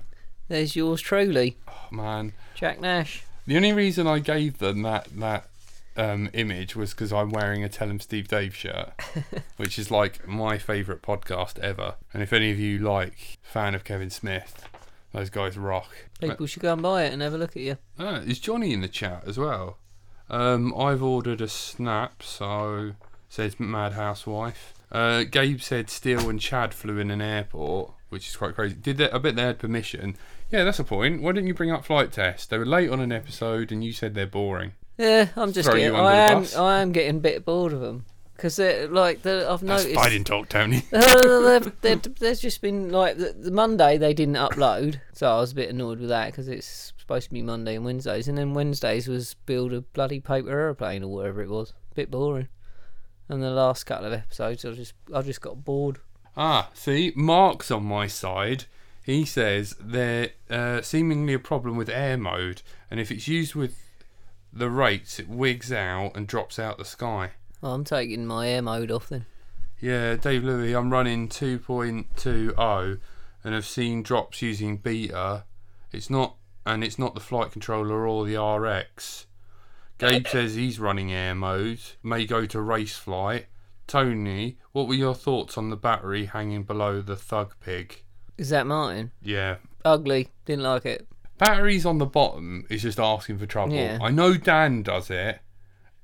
there's 0.49 0.75
yours 0.75 1.01
truly, 1.01 1.57
Oh 1.67 1.87
man. 1.95 2.33
Jack 2.55 2.81
Nash. 2.81 3.23
The 3.47 3.55
only 3.55 3.73
reason 3.73 4.07
I 4.07 4.19
gave 4.19 4.59
them 4.59 4.81
that 4.83 5.07
that 5.17 5.47
um, 5.95 6.29
image 6.33 6.75
was 6.75 6.91
because 6.91 7.13
I'm 7.13 7.29
wearing 7.29 7.63
a 7.63 7.69
Tell 7.69 7.89
'em 7.89 7.99
Steve 7.99 8.27
Dave 8.27 8.55
shirt, 8.55 8.91
which 9.57 9.79
is 9.79 9.89
like 9.91 10.27
my 10.27 10.57
favourite 10.57 11.01
podcast 11.01 11.59
ever. 11.59 11.95
And 12.13 12.21
if 12.21 12.33
any 12.33 12.51
of 12.51 12.59
you 12.59 12.79
like 12.79 13.37
fan 13.41 13.73
of 13.75 13.83
Kevin 13.83 14.09
Smith, 14.09 14.67
those 15.13 15.29
guys 15.29 15.57
rock. 15.57 15.89
People 16.19 16.45
should 16.47 16.61
go 16.61 16.73
and 16.73 16.81
buy 16.81 17.03
it 17.03 17.13
and 17.13 17.21
have 17.21 17.33
a 17.33 17.37
look 17.37 17.55
at 17.55 17.61
you. 17.63 17.77
Ah, 17.99 18.15
is 18.17 18.39
Johnny 18.39 18.73
in 18.73 18.81
the 18.81 18.87
chat 18.87 19.23
as 19.25 19.37
well? 19.37 19.77
Um, 20.29 20.73
I've 20.77 21.03
ordered 21.03 21.41
a 21.41 21.47
snap, 21.47 22.23
so 22.23 22.93
says 23.29 23.59
Madhouse 23.59 24.25
Wife. 24.27 24.73
Uh, 24.91 25.23
Gabe 25.23 25.59
said 25.59 25.89
Steele 25.89 26.29
and 26.29 26.39
Chad 26.39 26.73
flew 26.73 26.97
in 26.99 27.09
an 27.11 27.21
airport, 27.21 27.91
which 28.09 28.27
is 28.27 28.35
quite 28.35 28.55
crazy. 28.55 28.75
Did 28.75 28.97
they, 28.97 29.09
I 29.11 29.17
bet 29.17 29.35
they 29.35 29.41
had 29.43 29.59
permission. 29.59 30.15
Yeah, 30.51 30.63
that's 30.63 30.79
a 30.79 30.83
point. 30.83 31.21
Why 31.21 31.31
didn't 31.31 31.47
you 31.47 31.53
bring 31.55 31.71
up 31.71 31.83
flight 31.85 32.11
test? 32.11 32.49
They 32.49 32.57
were 32.57 32.65
late 32.65 32.89
on 32.89 32.99
an 32.99 33.11
episode, 33.11 33.71
and 33.71 33.83
you 33.83 33.91
said 33.91 34.13
they're 34.13 34.27
boring. 34.27 34.73
Yeah, 34.97 35.29
I'm 35.35 35.51
just 35.51 35.67
Throw 35.67 35.77
getting. 35.77 35.93
you 35.93 35.99
under 35.99 36.09
I 36.11 36.15
the 36.27 36.31
am. 36.33 36.39
bus. 36.41 36.55
I 36.55 36.81
am 36.81 36.91
getting 36.91 37.17
a 37.17 37.19
bit 37.19 37.43
bored 37.43 37.73
of 37.73 37.79
them 37.79 38.05
because 38.35 38.55
they're 38.55 38.87
like 38.87 39.21
the, 39.21 39.47
I've 39.49 39.61
That's 39.61 39.83
noticed. 39.85 39.95
fighting 39.95 40.23
talk, 40.23 40.49
Tony. 40.49 40.83
they've- 40.91 42.15
there's 42.19 42.39
just 42.39 42.61
been 42.61 42.91
like 42.91 43.17
the, 43.17 43.33
the 43.37 43.51
Monday 43.51 43.97
they 43.97 44.13
didn't 44.13 44.35
upload, 44.35 44.99
so 45.13 45.27
I 45.31 45.39
was 45.39 45.51
a 45.51 45.55
bit 45.55 45.69
annoyed 45.69 45.99
with 45.99 46.09
that 46.09 46.27
because 46.27 46.47
it's 46.47 46.93
supposed 46.97 47.25
to 47.29 47.33
be 47.33 47.41
Monday 47.41 47.75
and 47.75 47.85
Wednesdays, 47.85 48.27
and 48.27 48.37
then 48.37 48.53
Wednesdays 48.53 49.07
was 49.07 49.35
build 49.45 49.73
a 49.73 49.81
bloody 49.81 50.19
paper 50.19 50.49
aeroplane 50.49 51.03
or 51.03 51.07
whatever 51.09 51.41
it 51.41 51.49
was. 51.49 51.73
A 51.91 51.95
bit 51.95 52.09
boring. 52.11 52.47
And 53.29 53.41
the 53.41 53.51
last 53.51 53.85
couple 53.85 54.07
of 54.07 54.13
episodes, 54.13 54.65
I 54.65 54.71
just 54.71 54.93
I 55.13 55.21
just 55.21 55.41
got 55.41 55.63
bored. 55.63 55.99
Ah, 56.35 56.69
see, 56.73 57.13
Mark's 57.15 57.71
on 57.71 57.83
my 57.85 58.07
side. 58.07 58.65
He 59.03 59.25
says 59.25 59.75
there 59.79 60.29
uh, 60.49 60.81
seemingly 60.81 61.33
a 61.33 61.39
problem 61.39 61.75
with 61.77 61.89
air 61.89 62.17
mode, 62.17 62.61
and 62.89 62.99
if 62.99 63.11
it's 63.11 63.27
used 63.27 63.53
with 63.55 63.77
the 64.51 64.69
rates, 64.69 65.19
it 65.19 65.27
wigs 65.27 65.71
out 65.71 66.11
and 66.15 66.25
drops 66.27 66.57
out 66.59 66.77
the 66.77 66.85
sky. 66.85 67.31
Well, 67.63 67.73
I'm 67.75 67.85
taking 67.85 68.25
my 68.25 68.49
air 68.49 68.61
mode 68.61 68.91
off 68.91 69.07
then. 69.07 69.25
Yeah, 69.79 70.17
Dave 70.17 70.43
Louis, 70.43 70.73
I'm 70.73 70.91
running 70.91 71.29
2.20 71.29 72.99
and 73.41 73.55
I've 73.55 73.65
seen 73.65 74.03
drops 74.03 74.41
using 74.41 74.75
beta. 74.75 75.45
It's 75.93 76.09
not, 76.09 76.35
and 76.65 76.83
it's 76.83 76.99
not 76.99 77.13
the 77.15 77.21
flight 77.21 77.53
controller 77.53 78.05
or 78.05 78.25
the 78.25 78.35
RX. 78.41 79.27
Gabe 79.97 80.27
says 80.27 80.55
he's 80.55 80.77
running 80.77 81.13
air 81.13 81.35
mode, 81.35 81.79
may 82.03 82.25
go 82.25 82.45
to 82.47 82.59
race 82.59 82.97
flight. 82.97 83.45
Tony, 83.87 84.57
what 84.73 84.89
were 84.89 84.93
your 84.93 85.15
thoughts 85.15 85.57
on 85.57 85.69
the 85.69 85.77
battery 85.77 86.25
hanging 86.25 86.63
below 86.63 87.01
the 87.01 87.15
Thug 87.15 87.55
Pig? 87.61 88.03
Is 88.37 88.49
that 88.49 88.67
Martin? 88.67 89.11
Yeah, 89.21 89.57
Ugly. 89.85 90.29
Didn't 90.45 90.63
like 90.63 90.85
it. 90.85 91.07
batteries 91.37 91.85
on 91.85 91.97
the 91.97 92.05
bottom 92.05 92.65
is 92.69 92.81
just 92.81 92.99
asking 92.99 93.37
for 93.37 93.45
trouble. 93.45 93.73
Yeah. 93.73 93.99
I 94.01 94.09
know 94.11 94.33
Dan 94.35 94.81
does 94.83 95.09
it, 95.09 95.39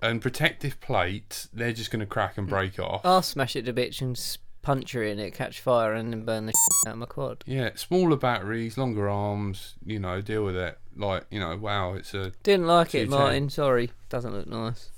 and 0.02 0.22
protective 0.22 0.80
plate, 0.80 1.48
they're 1.54 1.74
just 1.74 1.92
going 1.92 2.00
to 2.00 2.06
crack 2.06 2.38
and 2.38 2.48
break 2.48 2.80
off. 2.80 3.02
I'll 3.06 3.22
smash 3.22 3.56
it 3.56 3.64
to 3.66 3.74
bits 3.74 4.02
and 4.02 4.20
puncture 4.62 5.04
it 5.04 5.12
in 5.12 5.20
it, 5.20 5.34
catch 5.34 5.62
fire, 5.62 5.94
and 5.94 6.12
then 6.12 6.26
burn 6.26 6.46
the 6.46 6.54
out 6.88 6.94
of 6.94 6.98
my 7.00 7.06
quad. 7.06 7.44
Yeah, 7.46 7.72
smaller 7.76 8.18
batteries, 8.18 8.78
longer 8.78 9.10
arms, 9.10 9.76
you 9.86 10.00
know, 10.00 10.22
deal 10.22 10.44
with 10.44 10.56
it. 10.56 10.78
Like, 10.96 11.26
you 11.32 11.40
know, 11.40 11.56
wow, 11.56 11.94
it's 11.94 12.14
a 12.14 12.32
Didn't 12.44 12.68
like 12.68 12.94
it, 12.94 13.06
210. 13.06 13.10
Martin. 13.10 13.50
Sorry. 13.50 13.92
Doesn't 14.10 14.34
look 14.34 14.48
nice. 14.48 14.90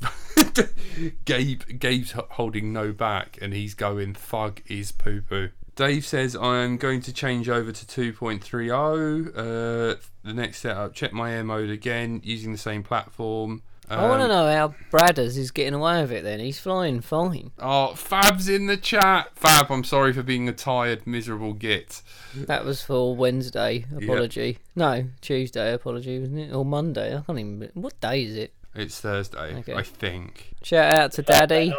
Gabe 1.25 1.61
Gabe's 1.79 2.15
h- 2.15 2.25
holding 2.31 2.73
no 2.73 2.91
back 2.91 3.37
and 3.41 3.53
he's 3.53 3.73
going 3.73 4.13
thug 4.13 4.61
is 4.67 4.91
poo 4.91 5.21
poo. 5.21 5.49
Dave 5.75 6.05
says 6.05 6.35
I'm 6.35 6.77
going 6.77 7.01
to 7.01 7.13
change 7.13 7.47
over 7.49 7.71
to 7.71 7.85
2.30. 8.13 9.29
Uh, 9.29 9.95
the 10.23 10.33
next 10.33 10.59
setup, 10.59 10.93
check 10.93 11.13
my 11.13 11.31
air 11.33 11.43
mode 11.43 11.69
again 11.69 12.21
using 12.23 12.51
the 12.51 12.57
same 12.57 12.83
platform. 12.83 13.61
I 13.99 14.07
want 14.09 14.19
to 14.21 14.23
Um, 14.25 14.29
know 14.29 14.51
how 14.55 14.73
Bradders 14.91 15.37
is 15.37 15.51
getting 15.51 15.73
away 15.73 16.01
with 16.01 16.11
it. 16.11 16.23
Then 16.23 16.39
he's 16.39 16.59
flying 16.59 17.01
fine. 17.01 17.51
Oh, 17.59 17.93
Fab's 17.95 18.47
in 18.49 18.67
the 18.67 18.77
chat. 18.77 19.31
Fab, 19.35 19.71
I'm 19.71 19.83
sorry 19.83 20.13
for 20.13 20.23
being 20.23 20.47
a 20.47 20.53
tired, 20.53 21.05
miserable 21.05 21.53
git. 21.53 22.01
That 22.35 22.63
was 22.65 22.81
for 22.81 23.15
Wednesday. 23.15 23.85
Apology. 23.95 24.59
No, 24.75 25.05
Tuesday. 25.21 25.73
Apology, 25.73 26.19
wasn't 26.19 26.39
it? 26.39 26.53
Or 26.53 26.63
Monday? 26.65 27.15
I 27.15 27.21
can't 27.21 27.39
even. 27.39 27.69
What 27.73 27.99
day 27.99 28.23
is 28.23 28.35
it? 28.37 28.53
It's 28.73 29.01
Thursday, 29.01 29.57
Okay. 29.57 29.73
I 29.73 29.83
think. 29.83 30.53
Shout 30.63 30.93
out 30.97 31.11
to 31.13 31.21
Daddy. 31.21 31.73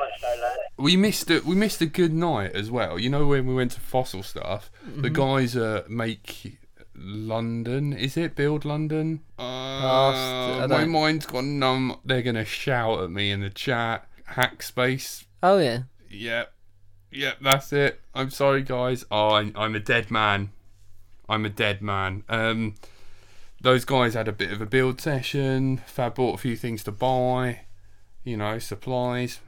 We 0.77 0.97
missed 0.97 1.31
it. 1.31 1.45
We 1.47 1.55
missed 1.55 1.81
a 1.81 1.87
good 1.87 2.13
night 2.13 2.53
as 2.53 2.71
well. 2.71 2.99
You 2.99 3.09
know 3.09 3.27
when 3.27 3.47
we 3.47 3.55
went 3.55 3.71
to 3.73 3.81
Fossil 3.81 4.23
Stuff, 4.23 4.71
the 4.85 5.09
Mm-hmm. 5.09 5.15
guys 5.15 5.57
uh, 5.57 5.85
make 5.89 6.59
London. 7.03 7.93
Is 7.93 8.17
it 8.17 8.35
build 8.35 8.65
London? 8.65 9.21
Uh, 9.39 10.67
my 10.71 10.85
mind's 10.85 11.27
gone 11.27 11.59
numb. 11.59 11.99
They're 12.05 12.23
gonna 12.23 12.45
shout 12.45 13.03
at 13.03 13.11
me 13.11 13.31
in 13.31 13.41
the 13.41 13.51
chat. 13.51 14.09
Hack 14.25 14.63
space. 14.63 15.25
Oh 15.43 15.59
yeah. 15.59 15.83
Yep, 16.11 16.53
yep. 17.11 17.37
That's 17.41 17.73
it. 17.73 18.01
I'm 18.15 18.31
sorry, 18.31 18.63
guys. 18.63 19.05
Oh, 19.11 19.31
I'm, 19.31 19.53
I'm 19.57 19.75
a 19.75 19.81
dead 19.81 20.11
man. 20.11 20.51
I'm 21.29 21.45
a 21.45 21.51
dead 21.51 21.81
man. 21.83 22.25
Um, 22.29 22.75
those 23.61 23.85
guys 23.85 24.15
had 24.15 24.29
a 24.29 24.33
bit 24.33 24.53
of 24.53 24.61
a 24.61 24.67
build 24.67 25.01
session. 25.01 25.79
Fab 25.87 26.15
bought 26.15 26.35
a 26.35 26.39
few 26.39 26.57
things 26.57 26.85
to 26.85 26.93
buy. 26.93 27.61
You 28.25 28.37
know, 28.37 28.59
supplies. 28.59 29.41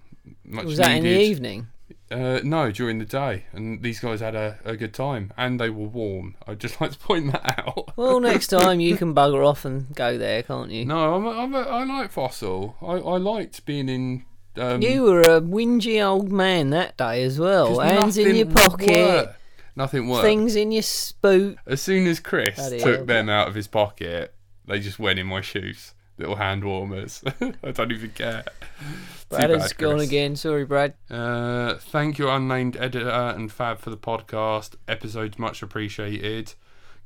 Much 0.45 0.65
Was 0.65 0.79
that 0.79 0.97
in 0.97 1.03
the 1.03 1.11
needed. 1.11 1.23
evening? 1.23 1.67
Uh, 2.11 2.41
no, 2.45 2.71
during 2.71 2.99
the 2.99 3.05
day, 3.05 3.45
and 3.53 3.83
these 3.83 3.99
guys 4.01 4.21
had 4.21 4.35
a, 4.35 4.59
a 4.65 4.77
good 4.77 4.95
time, 4.95 5.33
and 5.37 5.59
they 5.59 5.69
were 5.71 5.87
warm. 5.87 6.37
I'd 6.47 6.61
just 6.61 6.81
like 6.81 6.93
to 6.93 6.99
point 6.99 7.33
that 7.33 7.59
out. 7.59 7.93
Well, 7.97 8.21
next 8.21 8.47
time 8.49 8.81
you 8.81 8.97
can 8.97 9.15
bugger 9.15 9.47
off 9.47 9.65
and 9.65 9.95
go 9.95 10.17
there, 10.17 10.43
can't 10.43 10.71
you? 10.71 10.85
no, 10.85 11.15
I'm 11.15 11.25
a, 11.27 11.31
I'm 11.31 11.55
a, 11.55 11.61
I 11.61 11.85
like 11.85 12.11
Fossil. 12.11 12.77
I, 12.81 12.93
I 12.95 13.17
liked 13.19 13.65
being 13.67 13.89
in. 13.89 14.25
Um, 14.57 14.83
You 14.83 15.03
were 15.03 15.23
a 15.23 15.41
whingy 15.41 16.05
old 16.05 16.31
man 16.31 16.71
that 16.71 16.97
day 16.97 17.25
as 17.25 17.41
well. 17.41 17.81
Hands 17.81 18.17
in 18.17 18.37
your 18.37 18.47
pocket, 18.47 18.89
worked. 18.89 19.37
Nothing 19.75 20.09
worked. 20.09 20.25
things 20.25 20.55
in 20.55 20.71
your 20.71 20.83
spoot. 20.83 21.59
As 21.67 21.83
soon 21.83 22.07
as 22.07 22.21
Chris 22.21 22.55
Bloody 22.55 22.79
took 22.79 22.97
hell. 22.99 23.05
them 23.07 23.29
out 23.29 23.49
of 23.49 23.57
his 23.57 23.67
pocket, 23.67 24.33
they 24.67 24.79
just 24.79 25.01
went 25.01 25.19
in 25.19 25.27
my 25.27 25.41
shoes. 25.41 25.94
Little 26.17 26.37
hand 26.37 26.63
warmers. 26.65 27.23
I 27.63 27.73
don't 27.73 27.91
even 27.93 28.11
care. 28.11 28.45
Brad 29.29 29.51
bad, 29.51 29.77
gone 29.79 30.01
again. 30.01 30.37
Sorry, 30.37 30.65
Brad. 30.65 30.95
Uh, 31.11 31.75
thank 31.75 32.19
you, 32.19 32.29
unnamed 32.29 32.77
editor 32.77 33.09
and 33.09 33.51
Fab, 33.51 33.81
for 33.81 33.91
the 33.91 33.97
podcast. 33.97 34.77
Episodes 34.87 35.39
much 35.39 35.63
appreciated. 35.63 36.55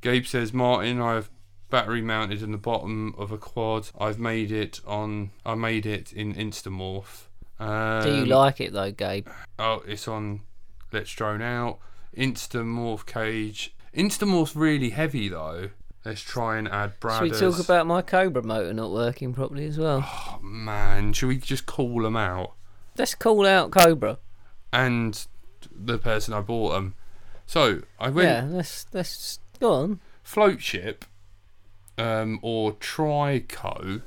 Gabe 0.01 0.25
says, 0.25 0.53
Martin, 0.53 1.01
I 1.01 1.15
have 1.15 1.29
battery 1.69 2.01
mounted 2.01 2.43
in 2.43 2.51
the 2.51 2.57
bottom 2.57 3.15
of 3.17 3.31
a 3.31 3.37
quad. 3.37 3.89
I've 3.99 4.19
made 4.19 4.51
it 4.51 4.79
on. 4.85 5.31
I 5.45 5.55
made 5.55 5.85
it 5.85 6.13
in 6.13 6.33
Instamorph. 6.35 7.23
Um, 7.59 8.03
Do 8.03 8.15
you 8.15 8.25
like 8.25 8.61
it 8.61 8.73
though, 8.73 8.91
Gabe? 8.91 9.27
Oh, 9.57 9.83
it's 9.87 10.07
on. 10.07 10.41
Let's 10.91 11.11
drone 11.11 11.41
out. 11.41 11.79
Instamorph 12.15 13.05
cage. 13.05 13.73
Instamorph's 13.93 14.55
really 14.55 14.91
heavy 14.91 15.29
though. 15.29 15.69
Let's 16.09 16.21
try 16.21 16.57
and 16.57 16.67
add 16.67 16.93
Should 16.93 17.01
Bradders. 17.01 17.21
we 17.21 17.29
talk 17.29 17.59
about 17.59 17.85
my 17.85 18.01
Cobra 18.01 18.41
motor 18.41 18.73
not 18.73 18.89
working 18.89 19.31
properly 19.31 19.67
as 19.67 19.77
well? 19.77 20.03
Oh, 20.03 20.39
man, 20.41 21.13
should 21.13 21.27
we 21.27 21.37
just 21.37 21.67
call 21.67 22.01
them 22.01 22.17
out? 22.17 22.53
Let's 22.97 23.13
call 23.13 23.45
out 23.45 23.69
Cobra. 23.69 24.17
And 24.73 25.23
the 25.71 25.99
person 25.99 26.33
I 26.33 26.41
bought 26.41 26.71
them. 26.73 26.95
So 27.45 27.81
I 27.99 28.09
went 28.09 28.27
Yeah, 28.27 28.47
let's 28.57 28.87
let's 28.91 29.37
go 29.59 29.71
on. 29.71 29.99
float 30.23 30.61
ship, 30.63 31.05
um, 31.99 32.39
or 32.41 32.73
Trico, 32.73 34.01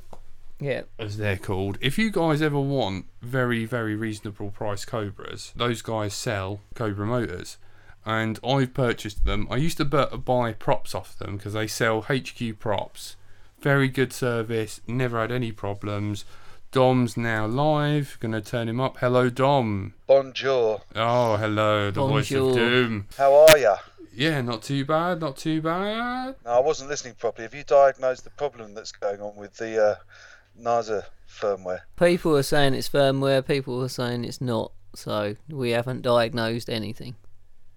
Yeah, 0.59 0.83
as 0.99 1.19
they're 1.19 1.37
called. 1.37 1.79
If 1.81 1.99
you 1.99 2.11
guys 2.11 2.43
ever 2.43 2.59
want 2.59 3.07
very, 3.21 3.65
very 3.65 3.95
reasonable 3.95 4.51
price 4.51 4.85
Cobras, 4.85 5.53
those 5.55 5.83
guys 5.83 6.15
sell 6.15 6.63
Cobra 6.75 7.07
motors. 7.07 7.59
And 8.05 8.39
I've 8.45 8.75
purchased 8.75 9.25
them. 9.25 9.47
I 9.51 9.57
used 9.57 9.77
to 9.79 9.85
buy 9.85 10.53
props 10.53 10.95
off 10.95 11.17
them 11.19 11.37
because 11.37 11.53
they 11.53 11.67
sell 11.67 12.03
HQ 12.03 12.59
props. 12.59 13.17
Very 13.61 13.89
good 13.89 14.13
service, 14.13 14.81
never 14.89 15.21
had 15.21 15.31
any 15.31 15.53
problems. 15.53 16.25
Dom's 16.73 17.17
now 17.17 17.47
live, 17.47 18.17
gonna 18.19 18.41
turn 18.41 18.69
him 18.69 18.81
up. 18.81 18.97
Hello, 18.97 19.29
Dom. 19.29 19.93
Bonjour. 20.07 20.81
Oh, 20.97 21.37
hello, 21.37 21.91
the 21.91 22.01
voice 22.01 22.33
of 22.33 22.55
doom. 22.55 23.07
How 23.19 23.35
are 23.35 23.59
ya? 23.59 23.77
Yeah, 24.15 24.41
not 24.41 24.63
too 24.63 24.85
bad, 24.85 25.21
not 25.21 25.37
too 25.37 25.63
bad. 25.63 26.37
No, 26.45 26.51
I 26.51 26.61
wasn't 26.61 26.91
listening 26.91 27.15
properly. 27.15 27.45
Have 27.45 27.55
you 27.55 27.65
diagnosed 27.65 28.25
the 28.25 28.31
problem 28.31 28.75
that's 28.75 28.93
going 28.93 29.21
on 29.21 29.37
with 29.37 29.57
the 29.59 29.83
uh, 29.83 29.95
Naze 30.57 31.03
firmware? 31.29 31.81
people 31.97 32.37
are 32.37 32.43
saying 32.43 32.75
it's 32.75 32.89
firmware. 32.89 33.47
People 33.47 33.83
are 33.83 33.89
saying 33.89 34.25
it's 34.25 34.41
not. 34.41 34.73
So 34.95 35.37
we 35.49 35.71
haven't 35.71 36.03
diagnosed 36.03 36.69
anything. 36.69 37.17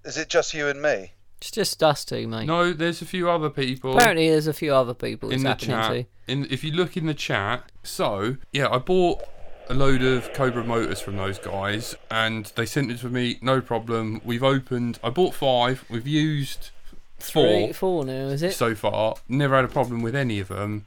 Is 0.06 0.18
it 0.18 0.30
just 0.30 0.54
you 0.54 0.68
and 0.68 0.82
me? 0.82 1.12
It's 1.40 1.52
just 1.52 1.84
us 1.84 2.06
two, 2.06 2.28
mate. 2.28 2.46
No, 2.46 2.72
there's 2.74 3.02
a 3.02 3.06
few 3.06 3.30
other 3.30 3.50
people. 3.50 3.96
Apparently, 3.96 4.30
there's 4.30 4.48
a 4.48 4.54
few 4.54 4.74
other 4.74 4.94
people 4.94 5.30
it's 5.30 5.38
in 5.38 5.44
the 5.44 5.50
happening 5.50 5.70
chat. 5.70 5.92
to. 5.92 6.32
In 6.32 6.48
if 6.50 6.64
you 6.64 6.72
look 6.72 6.96
in 6.96 7.06
the 7.06 7.14
chat, 7.14 7.72
so 7.84 8.38
yeah, 8.52 8.70
I 8.70 8.78
bought 8.78 9.22
a 9.68 9.74
load 9.74 10.02
of 10.02 10.32
Cobra 10.34 10.64
motors 10.64 11.02
from 11.02 11.18
those 11.18 11.40
guys, 11.40 11.96
and 12.10 12.46
they 12.56 12.66
sent 12.66 12.92
it 12.92 13.00
to 13.00 13.10
me. 13.10 13.38
No 13.42 13.62
problem. 13.62 14.22
We've 14.24 14.44
opened. 14.44 15.00
I 15.04 15.10
bought 15.10 15.34
five. 15.34 15.84
We've 15.90 16.08
used 16.08 16.70
four 17.20 17.44
Three, 17.44 17.74
four 17.74 18.06
now, 18.06 18.28
is 18.28 18.44
it? 18.44 18.54
so 18.54 18.76
far. 18.76 19.16
Never 19.28 19.56
had 19.56 19.66
a 19.66 19.70
problem 19.70 20.02
with 20.02 20.16
any 20.16 20.40
of 20.40 20.48
them. 20.48 20.86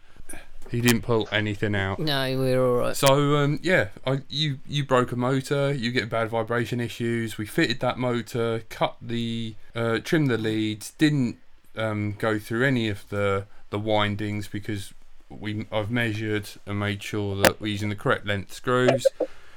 He 0.71 0.81
didn't 0.81 1.03
pull 1.03 1.29
anything 1.33 1.75
out. 1.75 1.99
No, 1.99 2.39
we're 2.39 2.63
all 2.63 2.77
right. 2.77 2.97
So 2.97 3.37
um, 3.37 3.59
yeah, 3.63 3.89
I, 4.07 4.21
you 4.29 4.59
you 4.67 4.85
broke 4.85 5.13
a 5.13 5.17
motor, 5.17 5.73
you 5.73 5.91
get 5.93 6.09
bad 6.11 6.29
vibration 6.29 6.81
issues. 6.81 7.39
We 7.39 7.47
fitted 7.47 7.81
that 7.81 7.99
motor, 7.99 8.63
cut 8.69 8.97
the, 9.01 9.55
uh, 9.75 9.99
trimmed 10.01 10.31
the 10.31 10.39
leads, 10.39 10.91
didn't 10.93 11.39
um, 11.77 12.15
go 12.19 12.39
through 12.39 12.65
any 12.67 12.89
of 12.89 13.09
the 13.09 13.47
the 13.71 13.79
windings 13.79 14.49
because 14.49 14.93
we 15.29 15.67
I've 15.71 15.91
measured 15.91 16.49
and 16.67 16.79
made 16.79 17.03
sure 17.03 17.37
that 17.43 17.61
we're 17.61 17.69
using 17.69 17.89
the 17.89 17.97
correct 17.97 18.27
length 18.27 18.53
screws. 18.53 19.07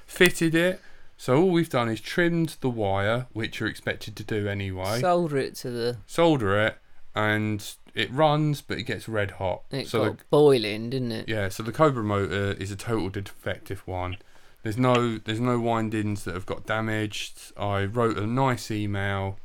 Fitted 0.06 0.56
it. 0.56 0.82
So 1.18 1.38
all 1.38 1.50
we've 1.52 1.70
done 1.70 1.88
is 1.88 2.02
trimmed 2.02 2.58
the 2.62 2.70
wire, 2.70 3.28
which 3.32 3.60
you're 3.60 3.70
expected 3.70 4.16
to 4.16 4.24
do 4.24 4.48
anyway. 4.48 5.00
Solder 5.00 5.38
it 5.38 5.56
to 5.58 5.70
the. 5.70 5.98
solder 6.08 6.60
it, 6.60 6.78
and 7.16 7.76
it 7.94 8.12
runs, 8.12 8.62
but 8.62 8.78
it 8.78 8.84
gets 8.84 9.08
red 9.08 9.32
hot. 9.32 9.64
It 9.72 9.88
so 9.88 10.06
got 10.06 10.18
the, 10.20 10.24
boiling, 10.30 10.90
didn't 10.90 11.12
it? 11.12 11.30
yeah, 11.30 11.50
so 11.50 11.64
the 11.64 11.72
Cobra 11.72 12.04
motor 12.04 12.54
is 12.54 12.72
a 12.72 12.76
total 12.76 13.10
defective 13.10 13.86
one. 13.88 14.18
There's 14.64 14.78
no 14.78 15.18
there's 15.18 15.40
no 15.40 15.60
windings 15.60 16.24
that 16.24 16.36
have 16.36 16.46
got 16.46 16.66
damaged. 16.66 17.52
I 17.58 17.86
wrote 17.86 18.18
a 18.18 18.28
nice 18.28 18.70
email 18.70 19.40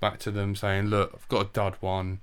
back 0.00 0.18
to 0.20 0.30
them 0.30 0.54
saying, 0.54 0.86
look, 0.86 1.12
I've 1.14 1.28
got 1.28 1.46
a 1.46 1.50
dud 1.52 1.76
one. 1.80 2.20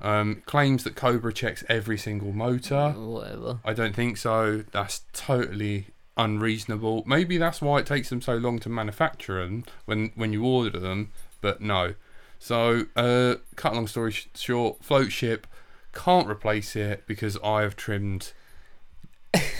Um, 0.00 0.42
claims 0.46 0.84
that 0.84 0.94
Cobra 0.94 1.32
checks 1.32 1.64
every 1.68 1.98
single 1.98 2.32
motor. 2.32 2.90
Whatever. 2.96 3.58
I 3.64 3.72
don't 3.72 3.96
think 3.96 4.16
so. 4.16 4.64
That's 4.70 5.02
totally 5.12 5.86
unreasonable. 6.16 7.02
Maybe 7.06 7.38
that's 7.38 7.60
why 7.60 7.78
it 7.78 7.86
takes 7.86 8.08
them 8.08 8.20
so 8.20 8.36
long 8.36 8.58
to 8.60 8.68
manufacture 8.68 9.42
them 9.44 9.64
when 9.86 10.12
when 10.14 10.32
you 10.32 10.44
order 10.44 10.78
them. 10.78 11.12
But 11.40 11.60
no. 11.60 11.94
So, 12.38 12.86
uh, 12.96 13.36
cut 13.56 13.74
long 13.74 13.86
story 13.86 14.12
sh- 14.12 14.28
short, 14.34 14.82
float 14.84 15.12
ship 15.12 15.46
can't 15.94 16.28
replace 16.28 16.76
it 16.76 17.04
because 17.06 17.36
I 17.42 17.62
have 17.62 17.74
trimmed 17.74 18.32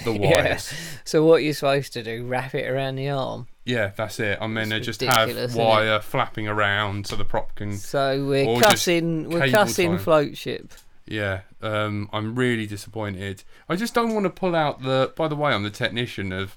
the 0.04 0.12
Yeah. 0.12 0.42
wires. 0.42 0.72
So 1.04 1.24
what 1.24 1.42
you're 1.42 1.54
supposed 1.54 1.92
to 1.94 2.02
do? 2.02 2.24
Wrap 2.26 2.54
it 2.54 2.68
around 2.68 2.96
the 2.96 3.08
arm. 3.08 3.48
yeah. 3.64 3.92
that's 3.96 4.20
it. 4.20 4.38
I'm 4.40 4.54
meant 4.54 4.70
to 4.70 4.76
It's 4.76 4.86
just 4.86 5.00
have 5.02 5.54
wire 5.56 6.00
flapping 6.00 6.46
around 6.46 7.06
so 7.06 7.16
the 7.16 7.24
prop 7.24 7.54
can. 7.56 7.76
So 7.76 8.24
we're 8.24 8.60
cussing. 8.60 9.30
We're 9.30 9.48
cussing 9.50 9.90
time. 9.92 9.98
float 9.98 10.36
ship. 10.36 10.72
Yeah, 11.06 11.40
um, 11.62 12.08
I'm 12.12 12.34
really 12.34 12.66
disappointed. 12.66 13.42
I 13.68 13.76
just 13.76 13.94
don't 13.94 14.12
want 14.14 14.24
to 14.24 14.30
pull 14.30 14.54
out 14.54 14.82
the. 14.82 15.12
By 15.16 15.26
the 15.28 15.36
way, 15.36 15.52
I'm 15.52 15.62
the 15.62 15.70
technician 15.70 16.32
of 16.32 16.56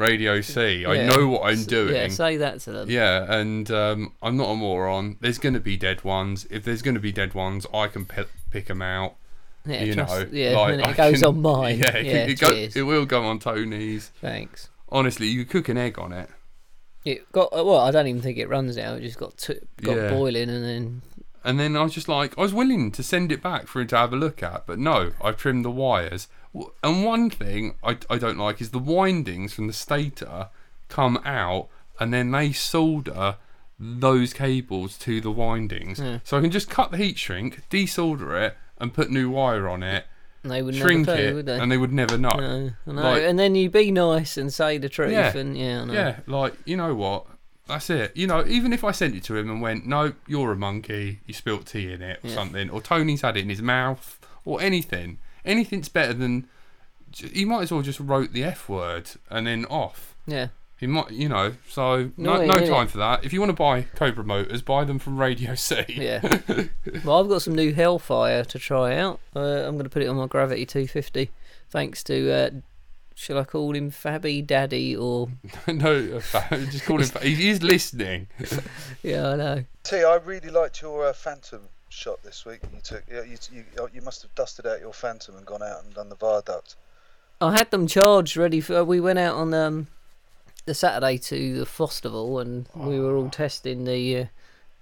Radio 0.00 0.40
C. 0.40 0.84
I 0.84 0.94
Yeah. 0.94 1.06
know 1.08 1.28
what 1.28 1.42
I'm 1.44 1.62
doing. 1.64 1.94
Yeah, 1.94 2.08
say 2.08 2.36
that 2.38 2.60
to 2.60 2.72
them. 2.72 2.90
Yeah, 2.90 3.32
and 3.32 3.70
um, 3.70 4.12
I'm 4.22 4.36
not 4.36 4.48
a 4.50 4.56
moron. 4.56 5.16
There's 5.20 5.38
going 5.38 5.54
to 5.54 5.60
be 5.60 5.76
dead 5.76 6.02
ones. 6.02 6.46
If 6.50 6.64
there's 6.64 6.82
going 6.82 6.94
to 6.96 7.00
be 7.00 7.12
dead 7.12 7.34
ones, 7.34 7.66
I 7.72 7.86
can 7.86 8.04
pick 8.06 8.28
pick 8.50 8.66
them 8.66 8.82
out. 8.82 9.14
Yeah, 9.66 9.84
you 9.84 9.94
trust- 9.94 10.12
know, 10.12 10.28
yeah, 10.32 10.56
like, 10.58 10.72
and 10.72 10.80
it 10.80 10.86
I 10.88 10.92
goes 10.94 11.20
can- 11.20 11.28
on 11.28 11.42
mine. 11.42 11.78
Yeah, 11.84 11.96
Yeah, 11.98 12.12
it, 12.24 12.30
it, 12.30 12.40
go, 12.40 12.48
cheers. 12.50 12.74
it 12.76 12.82
will 12.82 13.04
go 13.06 13.22
on 13.24 13.38
Tony's. 13.38 14.10
Thanks. 14.20 14.70
Honestly, 14.88 15.26
you 15.28 15.44
cook 15.44 15.68
an 15.68 15.76
egg 15.76 15.98
on 15.98 16.12
it, 16.12 16.28
It 17.04 17.30
got 17.30 17.52
uh, 17.56 17.62
well. 17.64 17.78
I 17.80 17.90
don't 17.90 18.06
even 18.08 18.22
think 18.22 18.38
it 18.38 18.48
runs 18.48 18.76
now. 18.76 18.94
It 18.94 19.02
just 19.02 19.18
got 19.18 19.36
to, 19.36 19.60
got 19.82 19.96
Yeah. 19.96 20.10
boiling 20.10 20.48
and 20.50 20.64
then 20.64 21.02
and 21.44 21.58
then 21.58 21.76
I 21.76 21.82
was 21.82 21.94
just 21.94 22.08
like, 22.08 22.36
I 22.38 22.42
was 22.42 22.52
willing 22.54 22.90
to 22.92 23.02
send 23.02 23.32
it 23.32 23.42
back 23.42 23.66
for 23.66 23.80
him 23.80 23.86
to 23.88 23.96
have 23.96 24.12
a 24.12 24.16
look 24.16 24.42
at, 24.42 24.66
but 24.66 24.78
no, 24.78 25.12
I've 25.22 25.36
trimmed 25.36 25.64
the 25.64 25.70
wires. 25.70 26.28
And 26.82 27.04
one 27.04 27.30
thing 27.30 27.76
I, 27.82 27.96
I 28.08 28.18
don't 28.18 28.38
like 28.38 28.60
is 28.60 28.70
the 28.70 28.78
windings 28.78 29.52
from 29.52 29.66
the 29.66 29.72
stator 29.72 30.48
come 30.88 31.20
out, 31.24 31.68
and 31.98 32.12
then 32.12 32.30
they 32.32 32.52
solder 32.52 33.36
those 33.78 34.32
cables 34.32 34.98
to 34.98 35.20
the 35.20 35.30
windings. 35.30 35.98
Yeah. 35.98 36.18
So 36.24 36.36
I 36.36 36.40
can 36.40 36.50
just 36.50 36.68
cut 36.68 36.90
the 36.90 36.96
heat 36.98 37.18
shrink, 37.18 37.62
desolder 37.70 38.38
it, 38.48 38.56
and 38.78 38.92
put 38.92 39.10
new 39.10 39.30
wire 39.30 39.68
on 39.68 39.82
it. 39.82 40.04
they 40.42 40.62
would 40.62 40.74
shrink 40.74 41.06
never 41.06 41.20
it, 41.20 41.34
would 41.34 41.46
they? 41.46 41.58
and 41.58 41.70
they 41.70 41.78
would 41.78 41.92
never 41.92 42.18
know. 42.18 42.32
No, 42.36 42.70
I 42.86 42.92
know. 42.92 43.02
Like- 43.02 43.22
and 43.22 43.38
then 43.38 43.54
you 43.54 43.70
be 43.70 43.90
nice 43.90 44.36
and 44.36 44.52
say 44.52 44.76
the 44.78 44.88
truth, 44.88 45.12
Yeah. 45.12 45.36
and 45.36 45.56
yeah, 45.56 45.82
I 45.82 45.84
know. 45.84 45.92
Yeah, 45.92 46.16
like 46.26 46.54
you 46.64 46.76
know 46.76 46.94
what? 46.94 47.26
That's 47.70 47.88
it. 47.90 48.16
You 48.16 48.26
know, 48.26 48.44
even 48.46 48.72
if 48.72 48.84
I 48.84 48.90
sent 48.90 49.14
it 49.14 49.24
to 49.24 49.36
him 49.36 49.50
and 49.50 49.62
went, 49.62 49.86
"No, 49.86 50.12
you're 50.26 50.52
a 50.52 50.56
monkey. 50.56 51.20
You 51.26 51.34
spilt 51.34 51.66
tea 51.66 51.92
in 51.92 52.02
it, 52.02 52.20
or 52.22 52.28
Yeah. 52.28 52.34
something," 52.34 52.68
or 52.70 52.80
Tony's 52.82 53.22
had 53.22 53.36
it 53.36 53.40
in 53.40 53.48
his 53.48 53.62
mouth, 53.62 54.18
or 54.44 54.60
anything. 54.60 55.18
Anything's 55.44 55.88
better 55.88 56.12
than. 56.12 56.48
He 57.32 57.44
might 57.44 57.62
as 57.62 57.72
well 57.72 57.82
just 57.82 57.98
wrote 58.00 58.32
the 58.32 58.44
F 58.44 58.68
word 58.68 59.10
and 59.30 59.46
then 59.46 59.64
off. 59.66 60.14
yeah. 60.26 60.48
He 60.78 60.86
might, 60.86 61.10
you 61.10 61.28
know. 61.28 61.52
So 61.68 62.10
no, 62.16 62.42
no 62.46 62.54
innit? 62.56 62.66
time 62.68 62.86
for 62.88 62.96
that. 62.96 63.22
If 63.22 63.34
you 63.34 63.40
want 63.40 63.50
to 63.50 63.54
buy 63.56 63.82
Cobra 63.96 64.24
motors, 64.24 64.62
buy 64.62 64.84
them 64.84 64.98
from 64.98 65.18
Radio 65.18 65.54
C. 65.54 65.84
Yeah. 65.88 66.20
well, 67.04 67.20
I've 67.20 67.28
got 67.28 67.42
some 67.42 67.54
new 67.54 67.74
Hellfire 67.74 68.44
to 68.44 68.58
try 68.58 68.96
out. 68.96 69.20
Uh, 69.36 69.40
I'm 69.66 69.74
going 69.74 69.84
to 69.84 69.90
put 69.90 70.00
it 70.02 70.06
on 70.06 70.16
my 70.16 70.26
Gravity 70.26 70.64
250, 70.64 71.30
thanks 71.68 72.02
to. 72.04 72.32
Uh, 72.32 72.50
shall 73.14 73.38
I 73.38 73.44
call 73.44 73.74
him 73.74 73.90
Fabby 73.90 74.46
Daddy 74.46 74.96
or? 74.96 75.28
no, 75.66 76.16
uh, 76.16 76.20
fa- 76.20 76.48
just 76.70 76.84
call 76.84 77.00
him. 77.00 77.06
fa- 77.06 77.20
He 77.26 77.50
is 77.50 77.62
listening. 77.62 78.28
Yeah, 79.02 79.30
I 79.30 79.36
know. 79.36 79.64
T, 79.82 79.96
I 80.04 80.16
really 80.16 80.50
liked 80.50 80.82
your 80.82 81.06
uh, 81.06 81.12
Phantom 81.14 81.62
shot 81.88 82.22
this 82.22 82.44
week. 82.44 82.60
You 82.74 82.80
took, 82.82 83.02
you, 83.10 83.22
you, 83.22 83.64
you, 83.76 83.88
you 83.94 84.02
must 84.02 84.20
have 84.22 84.34
dusted 84.34 84.66
out 84.66 84.80
your 84.80 84.92
Phantom 84.92 85.36
and 85.36 85.46
gone 85.46 85.62
out 85.62 85.82
and 85.84 85.94
done 85.94 86.10
the 86.10 86.16
viaduct. 86.16 86.76
I 87.40 87.52
had 87.56 87.70
them 87.70 87.86
charged 87.86 88.36
ready 88.36 88.60
for. 88.60 88.84
We 88.84 89.00
went 89.00 89.18
out 89.18 89.36
on 89.36 89.54
um, 89.54 89.86
the 90.66 90.74
Saturday 90.74 91.16
to 91.18 91.58
the 91.60 91.66
festival 91.66 92.38
and 92.38 92.68
we 92.74 93.00
were 93.00 93.16
all 93.16 93.30
testing 93.30 93.84
the 93.84 94.18
uh, 94.18 94.24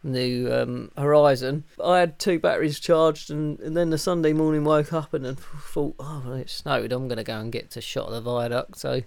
new 0.03 0.53
um, 0.53 0.91
Horizon. 0.97 1.65
I 1.83 1.99
had 1.99 2.19
two 2.19 2.39
batteries 2.39 2.81
charged, 2.81 3.31
and, 3.31 3.59
and 3.61 3.77
then 3.77 3.91
the 3.91 3.99
Sunday 3.99 4.33
morning 4.33 4.65
woke 4.65 4.93
up 4.93 5.15
and 5.15 5.25
then 5.25 5.37
thought, 5.37 5.97
oh, 5.99 6.23
well, 6.25 6.35
it 6.35 6.51
snowed. 6.51 6.93
I'm 6.93 7.09
going 7.09 7.19
to 7.19 7.25
go 7.25 7.39
and 7.39 7.53
get 7.53 7.71
to 7.73 7.81
shot 7.81 8.09
of 8.09 8.13
the 8.13 8.21
viaduct. 8.21 8.79
So 8.79 9.03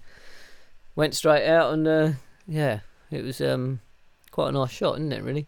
went 0.94 1.14
straight 1.14 1.48
out 1.48 1.72
and 1.72 1.88
uh, 1.88 2.10
yeah, 2.46 2.80
it 3.10 3.22
was 3.22 3.40
um, 3.40 3.80
quite 4.30 4.50
a 4.50 4.52
nice 4.52 4.70
shot, 4.70 4.96
isn't 4.96 5.12
it? 5.12 5.22
Really. 5.22 5.46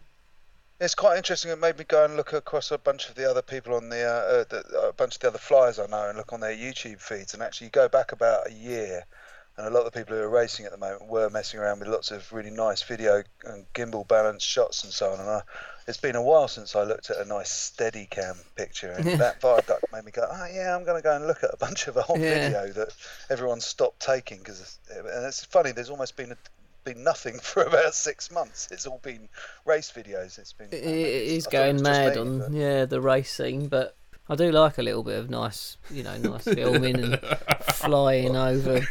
It's 0.79 0.95
quite 0.95 1.17
interesting. 1.17 1.51
It 1.51 1.59
made 1.59 1.77
me 1.77 1.85
go 1.85 2.03
and 2.03 2.17
look 2.17 2.33
across 2.33 2.71
a 2.71 2.77
bunch 2.77 3.07
of 3.07 3.15
the 3.15 3.29
other 3.29 3.41
people 3.41 3.75
on 3.75 3.89
the, 3.89 4.03
uh, 4.03 4.41
uh, 4.41 4.43
the 4.49 4.89
a 4.89 4.93
bunch 4.93 5.15
of 5.15 5.21
the 5.21 5.27
other 5.29 5.37
flyers 5.37 5.79
I 5.79 5.85
know 5.87 6.09
and 6.09 6.17
look 6.17 6.33
on 6.33 6.41
their 6.41 6.55
YouTube 6.55 6.99
feeds. 6.99 7.33
And 7.33 7.41
actually, 7.41 7.67
you 7.67 7.71
go 7.71 7.87
back 7.87 8.11
about 8.11 8.49
a 8.49 8.53
year, 8.53 9.05
and 9.57 9.67
a 9.67 9.69
lot 9.69 9.85
of 9.85 9.91
the 9.93 9.97
people 9.99 10.15
who 10.15 10.21
are 10.21 10.29
racing 10.29 10.65
at 10.65 10.71
the 10.71 10.77
moment 10.77 11.07
were 11.07 11.29
messing 11.29 11.59
around 11.59 11.79
with 11.79 11.87
lots 11.87 12.11
of 12.11 12.31
really 12.33 12.49
nice 12.51 12.81
video 12.81 13.23
and 13.45 13.65
gimbal 13.73 14.07
balanced 14.07 14.45
shots 14.45 14.83
and 14.83 14.91
so 14.91 15.11
on. 15.13 15.19
And 15.19 15.29
I, 15.29 15.41
it's 15.87 15.97
been 15.97 16.15
a 16.15 16.21
while 16.21 16.47
since 16.47 16.75
I 16.75 16.83
looked 16.83 17.09
at 17.09 17.17
a 17.17 17.25
nice 17.25 17.49
steady 17.51 18.07
cam 18.09 18.35
picture, 18.55 18.91
and 18.91 19.05
Yeah. 19.05 19.15
that 19.17 19.39
viaduct 19.41 19.85
made 19.93 20.03
me 20.03 20.11
go, 20.11 20.27
oh 20.29 20.47
yeah, 20.53 20.75
I'm 20.75 20.83
going 20.83 20.97
to 20.97 21.03
go 21.03 21.15
and 21.15 21.27
look 21.27 21.43
at 21.43 21.51
a 21.53 21.57
bunch 21.57 21.87
of 21.87 21.97
old 22.09 22.19
Yeah. 22.19 22.49
video 22.49 22.73
that 22.73 22.89
everyone 23.29 23.61
stopped 23.61 23.99
taking 24.01 24.39
because, 24.39 24.77
and 24.89 25.25
it's 25.25 25.45
funny. 25.45 25.71
There's 25.71 25.89
almost 25.89 26.15
been 26.17 26.31
a, 26.31 26.37
been 26.83 27.03
nothing 27.03 27.39
for 27.41 27.63
about 27.63 27.93
six 27.93 28.31
months. 28.31 28.67
It's 28.71 28.85
all 28.87 28.99
been 29.03 29.29
race 29.65 29.91
videos. 29.95 30.37
It's 30.39 30.53
been 30.53 30.67
It, 30.71 30.83
maybe 30.83 31.01
it 31.03 31.31
it's- 31.37 31.47
I 31.47 31.51
going 31.51 31.81
mad 31.81 32.17
on 32.17 32.39
but- 32.39 32.51
yeah 32.51 32.85
the 32.85 32.99
racing, 32.99 33.67
but 33.67 33.95
I 34.27 34.33
do 34.35 34.51
like 34.51 34.79
a 34.79 34.81
little 34.81 35.03
bit 35.03 35.19
of 35.19 35.29
nice, 35.29 35.77
you 35.91 36.01
know, 36.01 36.17
nice 36.17 36.45
filming 36.45 36.99
and 36.99 37.19
flying 37.73 38.35
over 38.35 38.81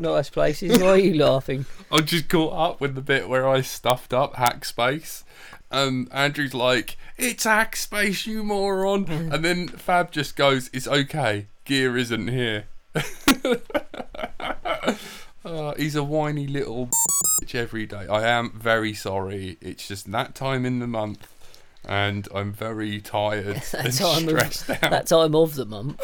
nice 0.00 0.30
places. 0.30 0.78
Why 0.78 0.88
are 0.90 0.96
you 0.98 1.14
laughing? 1.24 1.66
I 1.90 2.00
just 2.00 2.28
caught 2.28 2.52
up 2.52 2.80
with 2.80 2.94
the 2.94 3.00
bit 3.00 3.28
where 3.28 3.48
I 3.48 3.60
stuffed 3.62 4.12
up 4.14 4.36
hack 4.36 4.64
space. 4.64 5.24
Um, 5.70 6.08
Andrew's 6.12 6.54
like, 6.54 6.96
"It's 7.16 7.44
hack 7.44 7.76
space, 7.76 8.26
you 8.26 8.42
moron," 8.42 9.06
and 9.32 9.44
then 9.44 9.68
Fab 9.68 10.10
just 10.12 10.34
goes, 10.36 10.70
"It's 10.72 10.88
okay. 10.88 11.46
Gear 11.64 11.96
isn't 11.96 12.28
here." 12.28 12.64
uh, 15.44 15.74
he's 15.76 15.94
a 15.94 16.02
whiny 16.04 16.46
little 16.46 16.88
bitch 17.42 17.54
every 17.54 17.86
day. 17.86 18.06
I 18.08 18.26
am 18.28 18.52
very 18.58 18.94
sorry. 18.94 19.56
It's 19.60 19.86
just 19.88 20.10
that 20.12 20.34
time 20.34 20.64
in 20.66 20.78
the 20.78 20.86
month, 20.86 21.28
and 21.84 22.26
I'm 22.34 22.52
very 22.52 23.00
tired 23.00 23.56
That 23.72 23.74
and 23.86 23.94
time 23.94 24.28
of- 24.28 24.38
out. 24.38 24.80
That 24.90 25.06
time 25.06 25.34
of 25.34 25.54
the 25.54 25.66
month. 25.66 26.00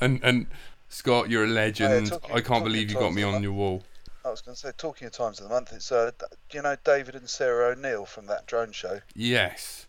And 0.00 0.20
and 0.22 0.46
Scott, 0.92 1.30
you're 1.30 1.44
a 1.44 1.48
legend. 1.48 2.08
talking- 2.10 2.36
I 2.36 2.40
can't 2.42 2.62
believe 2.64 2.90
you 2.90 2.98
got 2.98 3.14
me 3.14 3.22
on 3.22 3.42
your 3.42 3.52
wall. 3.52 3.82
I 4.24 4.30
was 4.30 4.40
going 4.42 4.54
to 4.54 4.60
say, 4.60 4.70
talking 4.76 5.06
of 5.06 5.12
times 5.12 5.40
of 5.40 5.48
the 5.48 5.54
month, 5.54 5.72
it's 5.72 5.90
uh, 5.90 6.12
you 6.52 6.62
know 6.62 6.76
David 6.84 7.16
and 7.16 7.28
Sarah 7.28 7.72
O'Neill 7.72 8.04
from 8.06 8.26
that 8.26 8.46
drone 8.46 8.70
show? 8.72 9.00
Yes. 9.16 9.86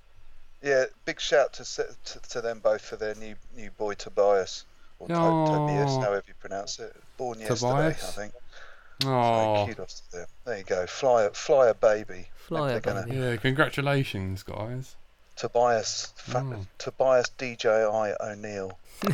Yeah, 0.64 0.86
big 1.06 1.20
shout 1.20 1.54
to 1.54 1.64
to, 2.06 2.20
to 2.30 2.42
them 2.42 2.60
both 2.60 2.82
for 2.82 2.96
their 2.96 3.14
new 3.16 3.36
new 3.56 3.70
boy 3.72 3.94
Tobias 3.96 4.66
or 5.00 5.08
to- 5.10 5.14
Aw. 5.14 5.46
Tobias, 5.68 5.96
however 6.04 6.24
you 6.28 6.34
pronounce 6.40 6.80
it. 6.80 6.96
Born 7.18 7.40
yesterday, 7.42 7.60
Tobias? 7.60 8.04
I 8.04 8.12
think. 8.12 8.34
So 9.02 9.10
Oh. 9.10 9.66
kudos 9.68 10.00
to 10.00 10.12
them. 10.18 10.28
There 10.46 10.58
you 10.58 10.64
go, 10.64 10.88
fly 10.88 11.24
a 11.24 11.30
fly 11.32 11.68
a 11.68 11.74
baby. 11.74 12.30
Fly 12.48 12.70
They're 12.70 12.78
a 12.78 12.82
gonna- 12.82 13.04
baby. 13.06 13.18
Yeah, 13.18 13.36
congratulations, 13.36 14.42
guys. 14.44 14.96
Tobias, 15.36 16.14
fa- 16.16 16.38
Mm. 16.40 16.66
Tobias 16.78 17.30
DJI 17.38 18.16
O'Neill. 18.20 18.80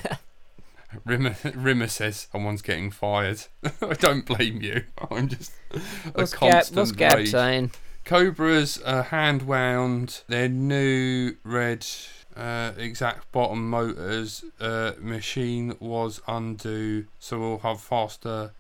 Rimmer, 1.06 1.36
Rimmer 1.56 1.88
says 1.88 2.28
someone's 2.32 2.62
getting 2.62 2.90
fired. 2.92 3.42
I 3.82 3.94
don't 3.94 4.26
blame 4.26 4.62
you. 4.62 4.84
I'm 5.12 5.28
just 5.28 5.52
a 5.74 5.80
What's 6.14 6.34
Gab, 6.34 6.40
constant 6.52 6.78
what's 6.78 6.92
Gab 6.92 7.18
rage. 7.18 7.32
saying? 7.32 7.72
Cobras 8.06 8.80
are 8.82 9.04
hand 9.04 9.44
wound. 9.44 10.22
Their 10.28 10.50
new 10.50 11.36
red 11.44 11.86
uh, 12.36 12.72
exact 12.78 13.32
bottom 13.32 13.70
motors 13.70 14.44
uh, 14.60 14.94
machine 15.00 15.76
was 15.80 16.22
undo, 16.28 17.06
so 17.20 17.40
we'll 17.40 17.60
have 17.60 17.82
faster 17.82 18.52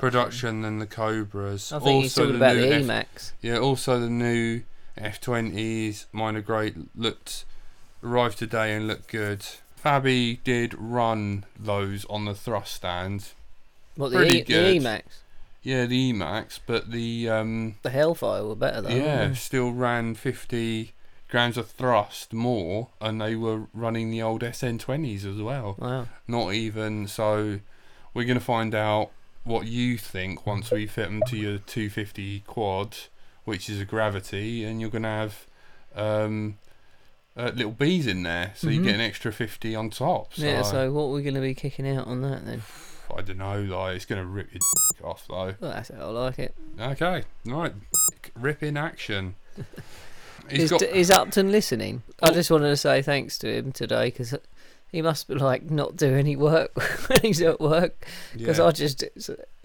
production 0.00 0.62
than 0.62 0.78
the 0.78 0.86
Cobras. 0.86 1.72
I 1.72 1.78
think 1.80 2.04
he's 2.04 2.16
Also 2.18 2.32
talking 2.32 2.38
the 2.38 2.44
about 2.46 2.56
new 2.56 2.62
the 2.86 2.94
F- 2.94 3.32
Yeah, 3.42 3.58
also 3.58 3.98
the 3.98 4.08
new 4.10 4.62
F20s, 4.98 6.06
minor 6.12 6.40
great, 6.40 6.74
looked, 6.96 7.44
arrived 8.02 8.38
today 8.38 8.74
and 8.74 8.86
looked 8.86 9.08
good. 9.08 9.44
Fabi 9.86 10.38
did 10.42 10.74
run 10.76 11.44
those 11.58 12.04
on 12.06 12.24
the 12.24 12.34
thrust 12.34 12.74
stand. 12.74 13.28
What 13.94 14.10
the, 14.10 14.16
Pretty 14.16 14.38
e- 14.38 14.42
the 14.42 14.52
good. 14.52 14.82
Emax? 14.82 15.02
Yeah, 15.62 15.86
the 15.86 16.12
Emax, 16.12 16.58
but 16.66 16.90
the, 16.90 17.28
um, 17.28 17.76
The 17.82 17.90
Hellfire 17.90 18.44
were 18.44 18.54
better 18.56 18.80
though. 18.82 18.88
yeah, 18.88 19.32
still 19.34 19.70
ran 19.72 20.14
50, 20.14 20.92
grams 21.28 21.56
of 21.56 21.70
thrust 21.70 22.32
more, 22.32 22.88
and 23.00 23.20
they 23.20 23.34
were 23.36 23.62
running 23.72 24.10
the 24.10 24.22
old 24.22 24.42
SN20s 24.42 25.24
as 25.24 25.40
well. 25.40 25.76
Wow. 25.78 26.06
Not 26.28 26.52
even 26.54 27.06
so. 27.08 27.60
We're 28.14 28.26
gonna 28.26 28.40
find 28.40 28.74
out 28.74 29.10
what 29.44 29.66
you 29.66 29.98
think 29.98 30.46
once 30.46 30.70
we 30.72 30.86
fit 30.86 31.06
them 31.08 31.22
to 31.28 31.36
your 31.36 31.58
250 31.58 32.40
quad, 32.40 32.96
which 33.44 33.68
is 33.70 33.80
a 33.80 33.84
gravity, 33.84 34.64
and 34.64 34.80
you're 34.80 34.90
gonna 34.90 35.08
have 35.08 35.46
um, 35.94 36.58
uh, 37.36 37.52
little 37.54 37.72
bees 37.72 38.06
in 38.06 38.22
there, 38.22 38.52
so 38.56 38.68
you 38.68 38.80
Mhm. 38.80 38.84
get 38.84 38.94
an 38.94 39.00
extra 39.00 39.32
50 39.32 39.74
on 39.74 39.90
top. 39.90 40.34
So, 40.34 40.44
Yeah. 40.44 40.62
So 40.62 40.90
what 40.92 41.04
are 41.04 41.12
we 41.12 41.22
going 41.22 41.34
to 41.34 41.40
be 41.40 41.54
kicking 41.54 41.88
out 41.88 42.06
on 42.06 42.22
that 42.22 42.44
then? 42.46 42.62
I 43.16 43.22
don't 43.22 43.38
know, 43.38 43.62
like 43.62 43.94
it's 43.94 44.04
gonna 44.04 44.24
rip 44.24 44.48
your 44.52 44.58
dick 44.94 45.04
off 45.04 45.26
though. 45.28 45.54
Well, 45.60 45.70
that's 45.70 45.90
how 45.90 46.00
I 46.00 46.10
like 46.10 46.38
it. 46.40 46.54
Okay, 46.80 47.22
right, 47.44 47.72
rip 48.34 48.64
in 48.64 48.76
action. 48.76 49.36
Is, 50.50 50.70
got 50.70 50.82
is 50.82 51.10
Upton 51.10 51.50
listening? 51.50 52.02
I 52.22 52.30
just 52.30 52.50
wanted 52.52 52.68
to 52.68 52.76
say 52.76 53.02
thanks 53.02 53.36
to 53.38 53.52
him 53.52 53.72
today 53.72 54.06
because 54.06 54.32
he 54.92 55.02
must 55.02 55.26
be 55.26 55.34
like 55.34 55.70
not 55.70 55.96
do 55.96 56.14
any 56.14 56.36
work 56.36 56.76
when 57.08 57.20
he's 57.22 57.42
at 57.42 57.60
work 57.60 58.06
because 58.32 58.58
yeah. 58.58 58.64
I 58.64 58.70
just 58.70 59.04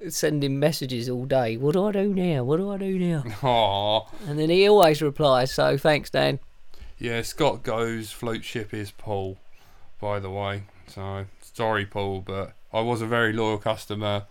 send 0.10 0.44
him 0.44 0.60
messages 0.60 1.08
all 1.08 1.26
day. 1.26 1.56
What 1.58 1.74
do 1.74 1.86
I 1.86 1.92
do 1.92 2.14
now? 2.14 2.44
What 2.44 2.58
do 2.58 2.72
I 2.72 2.78
do 2.78 2.98
now? 2.98 3.24
Aw. 3.44 4.08
And 4.28 4.40
then 4.40 4.50
he 4.50 4.68
always 4.68 5.02
replies. 5.04 5.52
So 5.52 5.78
thanks, 5.78 6.10
Dan. 6.10 6.40
Yeah, 7.02 7.24
Scott 7.24 7.64
goes. 7.64 8.12
Float 8.12 8.44
ship 8.44 8.76
is 8.76 8.92
Paul, 8.92 9.40
by 10.00 10.20
the 10.20 10.30
way. 10.30 10.66
So 10.86 11.26
sorry, 11.42 11.84
Paul, 11.84 12.22
but 12.22 12.54
I 12.72 12.82
was 12.82 13.02
a 13.02 13.08
very 13.08 13.34
loyal 13.34 13.58
customer. 13.58 14.26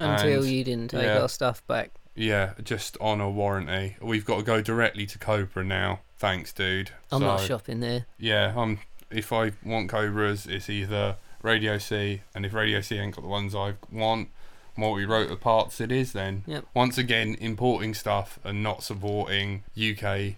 Until 0.00 0.42
and, 0.42 0.50
you 0.50 0.64
didn't 0.64 0.88
take 0.88 1.04
yeah. 1.04 1.20
our 1.20 1.28
stuff 1.28 1.64
back. 1.68 1.92
Yeah, 2.16 2.54
just 2.64 2.96
on 3.00 3.20
a 3.20 3.30
warranty. 3.30 3.96
We've 4.02 4.24
got 4.24 4.38
to 4.38 4.42
go 4.42 4.60
directly 4.60 5.06
to 5.06 5.18
Cobra 5.18 5.64
now. 5.64 6.00
Thanks, 6.18 6.52
dude. 6.52 6.90
I'm 7.12 7.22
not 7.22 7.42
shopping 7.42 7.78
there. 7.78 8.06
Yeah, 8.18 8.54
um, 8.56 8.80
if 9.08 9.32
I 9.32 9.52
want 9.64 9.88
Cobras, 9.88 10.46
it's 10.46 10.68
either 10.68 11.16
Radio 11.42 11.78
C, 11.78 12.22
and 12.34 12.44
if 12.44 12.52
Radio 12.52 12.80
C 12.80 12.98
ain't 12.98 13.14
got 13.14 13.22
the 13.22 13.28
ones 13.28 13.54
I 13.54 13.74
want, 13.92 14.30
multi-rotor 14.76 15.36
parts 15.36 15.80
it 15.80 15.92
is 15.92 16.12
then. 16.12 16.42
Yep. 16.46 16.64
Once 16.74 16.98
again, 16.98 17.36
importing 17.38 17.94
stuff 17.94 18.40
and 18.42 18.64
not 18.64 18.82
supporting 18.82 19.62
UK, 19.78 20.36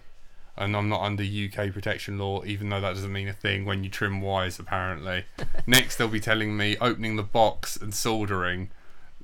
and 0.59 0.75
I'm 0.75 0.89
not 0.89 1.01
under 1.01 1.23
UK 1.23 1.71
protection 1.73 2.19
law, 2.19 2.43
even 2.45 2.69
though 2.69 2.81
that 2.81 2.93
doesn't 2.93 3.11
mean 3.11 3.27
a 3.27 3.33
thing 3.33 3.65
when 3.65 3.83
you 3.83 3.89
trim 3.89 4.21
wires, 4.21 4.59
apparently. 4.59 5.23
Next, 5.67 5.95
they'll 5.95 6.07
be 6.07 6.19
telling 6.19 6.55
me 6.57 6.77
opening 6.81 7.15
the 7.15 7.23
box 7.23 7.75
and 7.77 7.93
soldering 7.93 8.69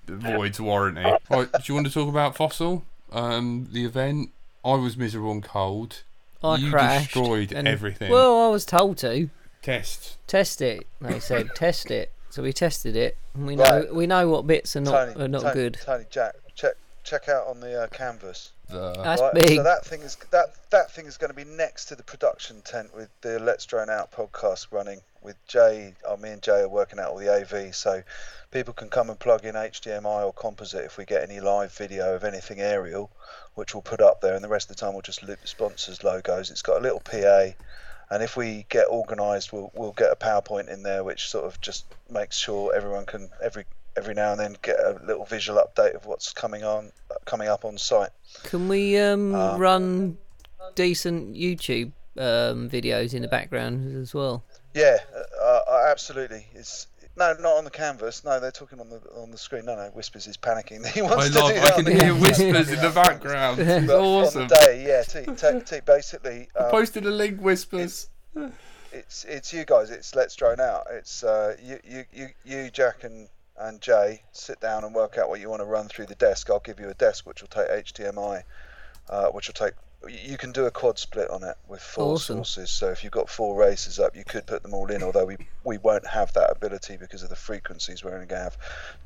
voids 0.08 0.60
warranty. 0.60 1.04
Right, 1.30 1.52
do 1.52 1.60
you 1.66 1.74
want 1.76 1.88
to 1.88 1.94
talk 1.94 2.08
about 2.10 2.36
Fossil? 2.36 2.84
Um, 3.12 3.68
the 3.72 3.86
event? 3.86 4.30
I 4.64 4.76
was 4.76 4.98
miserable 4.98 5.32
and 5.32 5.44
cold. 5.44 6.04
I 6.44 6.56
you 6.56 6.70
crashed. 6.72 7.14
destroyed 7.14 7.52
and- 7.52 7.68
everything. 7.68 8.12
Well, 8.12 8.40
I 8.46 8.48
was 8.50 8.66
told 8.66 8.98
to 9.00 9.30
Test. 9.62 10.18
test 10.28 10.62
it. 10.62 10.88
They 11.02 11.20
said 11.20 11.50
test 11.56 11.90
it. 11.92 12.12
So 12.30 12.44
we 12.44 12.52
tested 12.54 12.96
it, 12.98 13.18
and 13.34 13.48
we 13.48 13.56
know 13.56 13.88
we 13.94 14.08
know 14.08 14.28
what 14.30 14.46
bits 14.46 14.76
are 14.76 14.82
not 14.82 14.92
Tony, 15.14 15.24
are 15.24 15.28
not 15.30 15.42
Tony, 15.42 15.54
good. 15.54 15.78
Tony, 15.82 16.04
Jack, 16.10 16.36
check 16.54 16.74
check 17.06 17.30
out 17.30 17.48
on 17.48 17.60
the 17.60 17.84
uh, 17.84 17.88
canvas. 17.88 18.52
The 18.68 18.94
That's 19.04 19.22
right? 19.22 19.34
big. 19.34 19.58
So 19.58 19.64
that 19.64 19.86
thing 19.86 20.02
is 20.02 20.18
that 20.32 20.48
that 20.72 20.92
thing 20.92 21.06
is 21.06 21.18
going 21.18 21.30
to 21.30 21.36
be 21.36 21.46
next 21.46 21.86
to 21.86 21.96
the 21.96 22.04
production 22.04 22.62
tent 22.64 22.94
with 22.96 23.10
the 23.22 23.40
Let's 23.40 23.66
Drone 23.66 23.90
Out 23.90 24.12
podcast 24.12 24.68
running 24.72 25.02
with 25.22 25.36
Jay. 25.48 25.94
Oh, 26.06 26.18
me 26.18 26.32
and 26.32 26.42
Jay 26.42 26.62
are 26.62 26.68
working 26.68 27.00
out 27.00 27.12
all 27.12 27.18
the 27.18 27.32
AV, 27.32 27.76
so 27.76 28.04
people 28.52 28.74
can 28.74 28.90
come 28.90 29.10
and 29.10 29.20
plug 29.20 29.46
in 29.46 29.56
HDMI 29.56 30.26
or 30.26 30.34
composite 30.34 30.84
if 30.84 30.98
we 30.98 31.06
get 31.06 31.24
any 31.24 31.40
live 31.40 31.72
video 31.74 32.16
of 32.16 32.24
anything 32.24 32.60
aerial, 32.60 33.12
which 33.54 33.74
we'll 33.74 33.82
put 33.82 34.02
up 34.02 34.22
there. 34.22 34.34
And 34.34 34.44
the 34.44 34.50
rest 34.50 34.70
of 34.70 34.76
the 34.76 34.82
time 34.82 34.94
we'll 34.94 35.02
just 35.02 35.24
loop 35.24 35.42
the 35.42 35.48
sponsors' 35.48 36.04
logos. 36.04 36.50
It's 36.50 36.64
got 36.64 36.80
a 36.80 36.82
little 36.82 37.00
PA. 37.00 37.50
And 38.10 38.22
if 38.22 38.36
we 38.36 38.66
get 38.70 38.88
organised, 38.88 39.54
we'll 39.54 39.72
we'll 39.76 39.94
get 39.94 40.12
a 40.12 40.16
PowerPoint 40.16 40.70
in 40.70 40.82
there, 40.84 41.04
which 41.04 41.30
sort 41.30 41.46
of 41.46 41.62
just 41.62 41.86
makes 42.10 42.38
sure 42.38 42.74
everyone 42.76 43.06
can 43.06 43.30
every 43.44 43.66
every 43.98 44.14
now 44.14 44.32
and 44.32 44.40
then 44.40 44.58
get 44.62 44.78
a 44.80 45.00
little 45.06 45.26
visual 45.26 45.62
update 45.62 45.96
of 45.96 46.06
what's 46.06 46.34
coming 46.34 46.64
on 46.64 46.92
coming 47.26 47.48
up 47.48 47.66
on 47.66 47.78
site. 47.78 48.10
Can 48.44 48.68
we 48.68 48.98
um, 49.00 49.34
Um, 49.36 49.60
run 49.60 50.18
decent 50.76 51.36
YouTube 51.36 51.92
um, 52.18 52.70
videos 52.70 53.14
in 53.14 53.22
the 53.22 53.28
background 53.28 53.96
as 54.02 54.14
well? 54.14 54.44
Yeah, 54.74 54.98
uh, 55.42 55.60
uh, 55.70 55.88
absolutely. 55.90 56.48
It's 56.54 56.88
no, 57.18 57.34
not 57.40 57.56
on 57.56 57.64
the 57.64 57.70
canvas. 57.72 58.26
No, 58.26 58.42
they're 58.42 58.52
talking 58.52 58.80
on 58.82 58.90
the 58.90 59.00
on 59.16 59.32
the 59.32 59.38
screen. 59.38 59.64
No, 59.66 59.76
no, 59.76 59.90
Whispers 59.94 60.28
is 60.28 60.36
panicking. 60.36 60.86
He 60.94 61.02
wants 61.02 61.26
I 61.26 61.30
to 61.30 61.40
love. 61.40 61.52
do 61.54 61.58
I 61.58 61.62
that 61.62 61.74
on 61.78 61.84
can 61.86 61.94
hear 61.94 62.02
canvas. 62.12 62.22
whispers 62.40 62.72
in 62.74 62.82
the 62.82 62.90
background. 63.04 63.60
It's 63.60 63.88
But 63.88 64.00
awesome. 64.00 64.42
On 64.44 64.48
the 64.50 64.56
day, 64.56 64.86
yeah. 64.86 65.04
T, 65.04 65.26
t, 65.34 65.60
t, 65.66 65.80
basically, 65.86 66.50
I 66.60 66.64
um, 66.66 66.72
posted 66.72 67.06
a 67.06 67.12
link. 67.12 67.40
Whispers. 67.40 68.10
it's 68.92 69.24
it's 69.26 69.54
you 69.54 69.64
guys. 69.66 69.90
It's 69.92 70.14
let's 70.16 70.36
drone 70.36 70.60
out. 70.60 70.88
It's 70.92 71.24
uh, 71.24 71.56
you 71.64 71.80
you 71.86 72.04
you 72.12 72.28
you 72.44 72.70
Jack 72.70 73.04
and 73.06 73.30
and 73.60 73.82
Jay 73.82 74.22
sit 74.32 74.60
down 74.60 74.84
and 74.84 74.94
work 74.94 75.18
out 75.18 75.30
what 75.30 75.40
you 75.40 75.50
want 75.50 75.62
to 75.62 75.66
run 75.66 75.88
through 75.88 76.08
the 76.08 76.16
desk. 76.16 76.50
I'll 76.50 76.60
give 76.60 76.80
you 76.80 76.90
a 76.90 76.94
desk 76.94 77.26
which 77.26 77.42
will 77.42 77.48
take 77.48 77.70
HDMI, 77.70 78.44
uh, 79.10 79.28
which 79.30 79.48
will 79.48 79.54
take. 79.54 79.74
You 80.08 80.38
can 80.38 80.52
do 80.52 80.66
a 80.66 80.72
quad 80.72 81.00
split 81.00 81.30
on 81.32 81.44
it 81.44 81.56
with 81.68 81.82
four 81.82 82.14
Awesome. 82.14 82.38
sources. 82.38 82.70
So 82.70 82.90
if 82.92 83.04
you've 83.04 83.14
got 83.14 83.30
four 83.30 83.56
races 83.58 83.98
up, 84.00 84.16
you 84.16 84.24
could 84.24 84.46
put 84.46 84.62
them 84.62 84.74
all 84.74 84.92
in. 84.92 85.02
Although 85.02 85.26
we 85.26 85.38
we 85.64 85.78
won't 85.80 86.06
have 86.08 86.34
that 86.34 86.52
ability 86.52 86.98
because 86.98 87.24
of 87.24 87.30
the 87.30 87.36
frequencies. 87.36 88.04
We're 88.04 88.14
only 88.14 88.28
going 88.28 88.40
to 88.40 88.44
have 88.44 88.58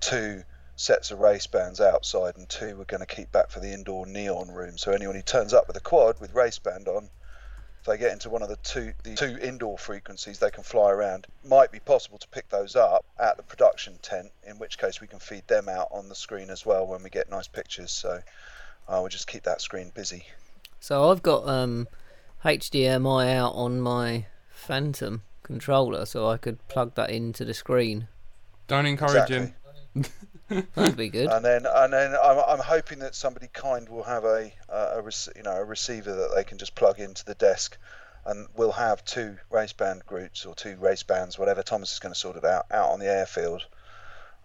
two 0.01 0.43
sets 0.75 1.11
of 1.11 1.19
race 1.19 1.45
bands 1.45 1.81
outside 1.81 2.37
and 2.37 2.47
two 2.47 2.77
we're 2.77 2.85
going 2.85 3.01
to 3.01 3.05
keep 3.05 3.29
back 3.33 3.49
for 3.49 3.59
the 3.59 3.71
indoor 3.73 4.05
neon 4.05 4.49
room. 4.49 4.77
So 4.77 4.93
anyone 4.93 5.15
who 5.15 5.21
turns 5.21 5.53
up 5.53 5.67
with 5.67 5.75
a 5.75 5.81
quad 5.81 6.19
with 6.21 6.33
race 6.33 6.57
band 6.57 6.87
on, 6.87 7.09
if 7.79 7.85
they 7.85 7.97
get 7.97 8.11
into 8.11 8.29
one 8.29 8.41
of 8.41 8.49
the 8.49 8.57
two 8.57 8.93
the 9.03 9.15
two 9.15 9.37
indoor 9.41 9.77
frequencies, 9.77 10.39
they 10.39 10.51
can 10.51 10.63
fly 10.63 10.91
around. 10.91 11.27
Might 11.47 11.71
be 11.71 11.79
possible 11.79 12.17
to 12.17 12.27
pick 12.27 12.49
those 12.49 12.75
up 12.75 13.05
at 13.17 13.37
the 13.37 13.43
production 13.43 13.97
tent, 14.01 14.31
in 14.45 14.59
which 14.59 14.77
case 14.77 14.99
we 14.99 15.07
can 15.07 15.19
feed 15.19 15.47
them 15.47 15.69
out 15.69 15.87
on 15.91 16.09
the 16.09 16.15
screen 16.15 16.49
as 16.49 16.65
well 16.65 16.85
when 16.85 17.03
we 17.03 17.09
get 17.09 17.29
nice 17.29 17.47
pictures. 17.47 17.91
So 17.91 18.19
uh, 18.87 18.97
we'll 18.99 19.07
just 19.07 19.27
keep 19.27 19.43
that 19.43 19.61
screen 19.61 19.91
busy. 19.95 20.25
So 20.81 21.09
I've 21.09 21.23
got 21.23 21.47
um, 21.47 21.87
HDMI 22.43 23.35
out 23.35 23.53
on 23.53 23.79
my 23.79 24.25
Phantom 24.49 25.23
controller, 25.43 26.05
so 26.05 26.27
I 26.27 26.37
could 26.37 26.65
plug 26.67 26.95
that 26.95 27.09
into 27.09 27.45
the 27.45 27.53
screen. 27.53 28.07
Don't 28.67 28.85
encourage 28.85 29.29
him. 29.29 29.53
That'd 30.49 30.97
be 30.97 31.09
good. 31.09 31.27
And 31.27 31.45
then 31.45 31.65
and 31.65 31.93
then 31.93 32.15
I'm, 32.21 32.39
I'm 32.47 32.59
hoping 32.59 32.99
that 32.99 33.15
somebody 33.15 33.47
kind 33.53 33.87
will 33.87 34.03
have 34.03 34.23
a, 34.25 34.51
a 34.69 35.01
you 35.35 35.43
know 35.43 35.55
a 35.55 35.63
receiver 35.63 36.13
that 36.13 36.31
they 36.35 36.43
can 36.43 36.57
just 36.57 36.75
plug 36.75 36.99
into 36.99 37.23
the 37.25 37.35
desk, 37.35 37.77
and 38.25 38.47
we'll 38.55 38.71
have 38.71 39.05
two 39.05 39.37
race 39.49 39.73
band 39.73 40.05
groups 40.05 40.45
or 40.45 40.55
two 40.55 40.75
race 40.77 41.03
bands, 41.03 41.37
whatever. 41.37 41.63
Thomas 41.63 41.93
is 41.93 41.99
going 41.99 42.13
to 42.13 42.19
sort 42.19 42.35
it 42.35 42.45
out 42.45 42.65
out 42.71 42.89
on 42.89 42.99
the 42.99 43.07
airfield. 43.07 43.65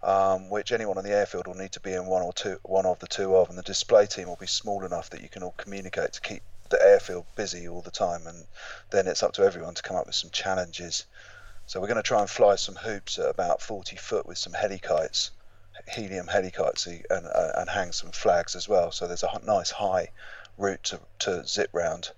Um, 0.03 0.51
which 0.51 0.71
anyone 0.71 0.99
on 0.99 1.03
the 1.03 1.15
airfield 1.15 1.47
will 1.47 1.55
need 1.55 1.71
to 1.71 1.79
be 1.79 1.93
in 1.93 2.05
one 2.05 2.21
or 2.21 2.31
two, 2.31 2.59
one 2.61 2.85
of 2.85 2.99
the 2.99 3.07
two 3.07 3.35
of, 3.35 3.49
and 3.49 3.57
the 3.57 3.63
display 3.63 4.05
team 4.05 4.27
will 4.27 4.35
be 4.35 4.45
small 4.45 4.85
enough 4.85 5.09
that 5.09 5.23
you 5.23 5.29
can 5.29 5.41
all 5.41 5.55
communicate 5.57 6.13
to 6.13 6.21
keep 6.21 6.43
the 6.69 6.79
airfield 6.79 7.25
busy 7.35 7.67
all 7.67 7.81
the 7.81 7.89
time, 7.89 8.27
and 8.27 8.45
then 8.91 9.07
it's 9.07 9.23
up 9.23 9.33
to 9.33 9.43
everyone 9.43 9.73
to 9.73 9.81
come 9.81 9.97
up 9.97 10.05
with 10.05 10.13
some 10.13 10.29
challenges. 10.29 11.05
So 11.65 11.79
we're 11.79 11.87
going 11.87 11.97
to 11.97 12.03
try 12.03 12.21
and 12.21 12.29
fly 12.29 12.55
some 12.55 12.75
hoops 12.75 13.17
at 13.17 13.27
about 13.27 13.61
40 13.61 13.95
foot 13.95 14.27
with 14.27 14.37
some 14.37 14.53
helikites, 14.53 15.31
helium 15.87 16.27
helikites, 16.27 16.87
and 16.87 17.27
uh, 17.27 17.51
and 17.55 17.69
hang 17.69 17.91
some 17.91 18.11
flags 18.11 18.55
as 18.55 18.67
well. 18.67 18.91
So 18.91 19.07
there's 19.07 19.23
a 19.23 19.39
nice 19.45 19.71
high 19.71 20.09
route 20.57 20.83
to, 20.83 20.99
to 21.19 21.45
zip 21.45 21.69
round 21.73 22.11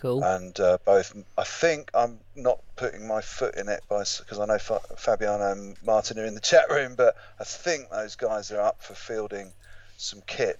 Cool. 0.00 0.24
and 0.24 0.58
uh, 0.60 0.78
both 0.86 1.14
I 1.36 1.44
think 1.44 1.90
I'm 1.92 2.20
not 2.34 2.60
putting 2.76 3.06
my 3.06 3.20
foot 3.20 3.56
in 3.56 3.68
it 3.68 3.82
by 3.86 4.04
because 4.18 4.38
I 4.38 4.46
know 4.46 4.58
Fa- 4.58 4.80
Fabiano 4.96 5.52
and 5.52 5.76
Martin 5.84 6.18
are 6.18 6.24
in 6.24 6.34
the 6.34 6.40
chat 6.52 6.70
room, 6.70 6.94
but 6.94 7.16
I 7.38 7.44
think 7.44 7.90
those 7.90 8.16
guys 8.16 8.50
are 8.50 8.60
up 8.60 8.82
for 8.82 8.94
fielding 8.94 9.52
some 9.98 10.22
kit. 10.26 10.58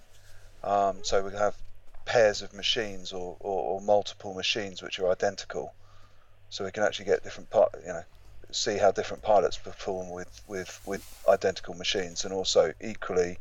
Um, 0.63 0.99
so 1.03 1.23
we 1.23 1.33
have 1.33 1.57
pairs 2.05 2.43
of 2.43 2.53
machines 2.53 3.15
or, 3.15 3.37
or, 3.41 3.63
or 3.63 3.81
multiple 3.81 4.35
machines 4.35 4.83
which 4.83 4.99
are 4.99 5.11
identical, 5.11 5.73
so 6.51 6.65
we 6.65 6.71
can 6.71 6.83
actually 6.83 7.07
get 7.07 7.25
different 7.25 7.49
part, 7.49 7.75
you 7.81 7.93
know, 7.95 8.03
see 8.53 8.77
how 8.79 8.93
different 8.93 9.23
pilots 9.23 9.57
perform 9.59 10.11
with 10.11 10.41
with 10.47 10.81
with 10.87 11.03
identical 11.29 11.75
machines, 11.75 12.25
and 12.25 12.33
also 12.35 12.73
equally 12.81 13.39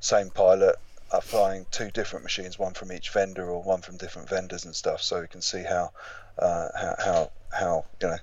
same 0.00 0.30
pilot 0.30 0.76
are 1.12 1.20
flying 1.20 1.64
two 1.70 1.90
different 1.90 2.24
machines, 2.24 2.58
one 2.58 2.74
from 2.74 2.90
each 2.92 3.10
vendor 3.10 3.48
or 3.48 3.62
one 3.62 3.80
from 3.80 3.96
different 3.96 4.28
vendors 4.28 4.64
and 4.64 4.74
stuff, 4.74 5.00
so 5.02 5.20
we 5.20 5.28
can 5.28 5.40
see 5.42 5.62
how 5.62 5.90
uh, 6.38 6.68
how, 6.76 6.94
how 7.04 7.30
how 7.52 7.84
you 8.02 8.08
know. 8.08 8.16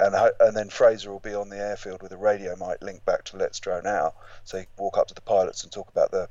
And, 0.00 0.16
and 0.40 0.56
then 0.56 0.68
Fraser 0.68 1.12
will 1.12 1.20
be 1.20 1.32
on 1.34 1.48
the 1.48 1.58
airfield 1.58 2.02
with 2.02 2.10
a 2.10 2.16
radio 2.16 2.56
mic 2.56 2.82
linked 2.82 3.06
back 3.06 3.22
to 3.26 3.36
Let's 3.36 3.60
Drone 3.60 3.86
Out, 3.86 4.16
so 4.42 4.56
you 4.56 4.64
can 4.64 4.84
walk 4.84 4.98
up 4.98 5.06
to 5.08 5.14
the 5.14 5.20
pilots 5.20 5.62
and 5.62 5.70
talk 5.70 5.88
about 5.90 6.10
the 6.10 6.28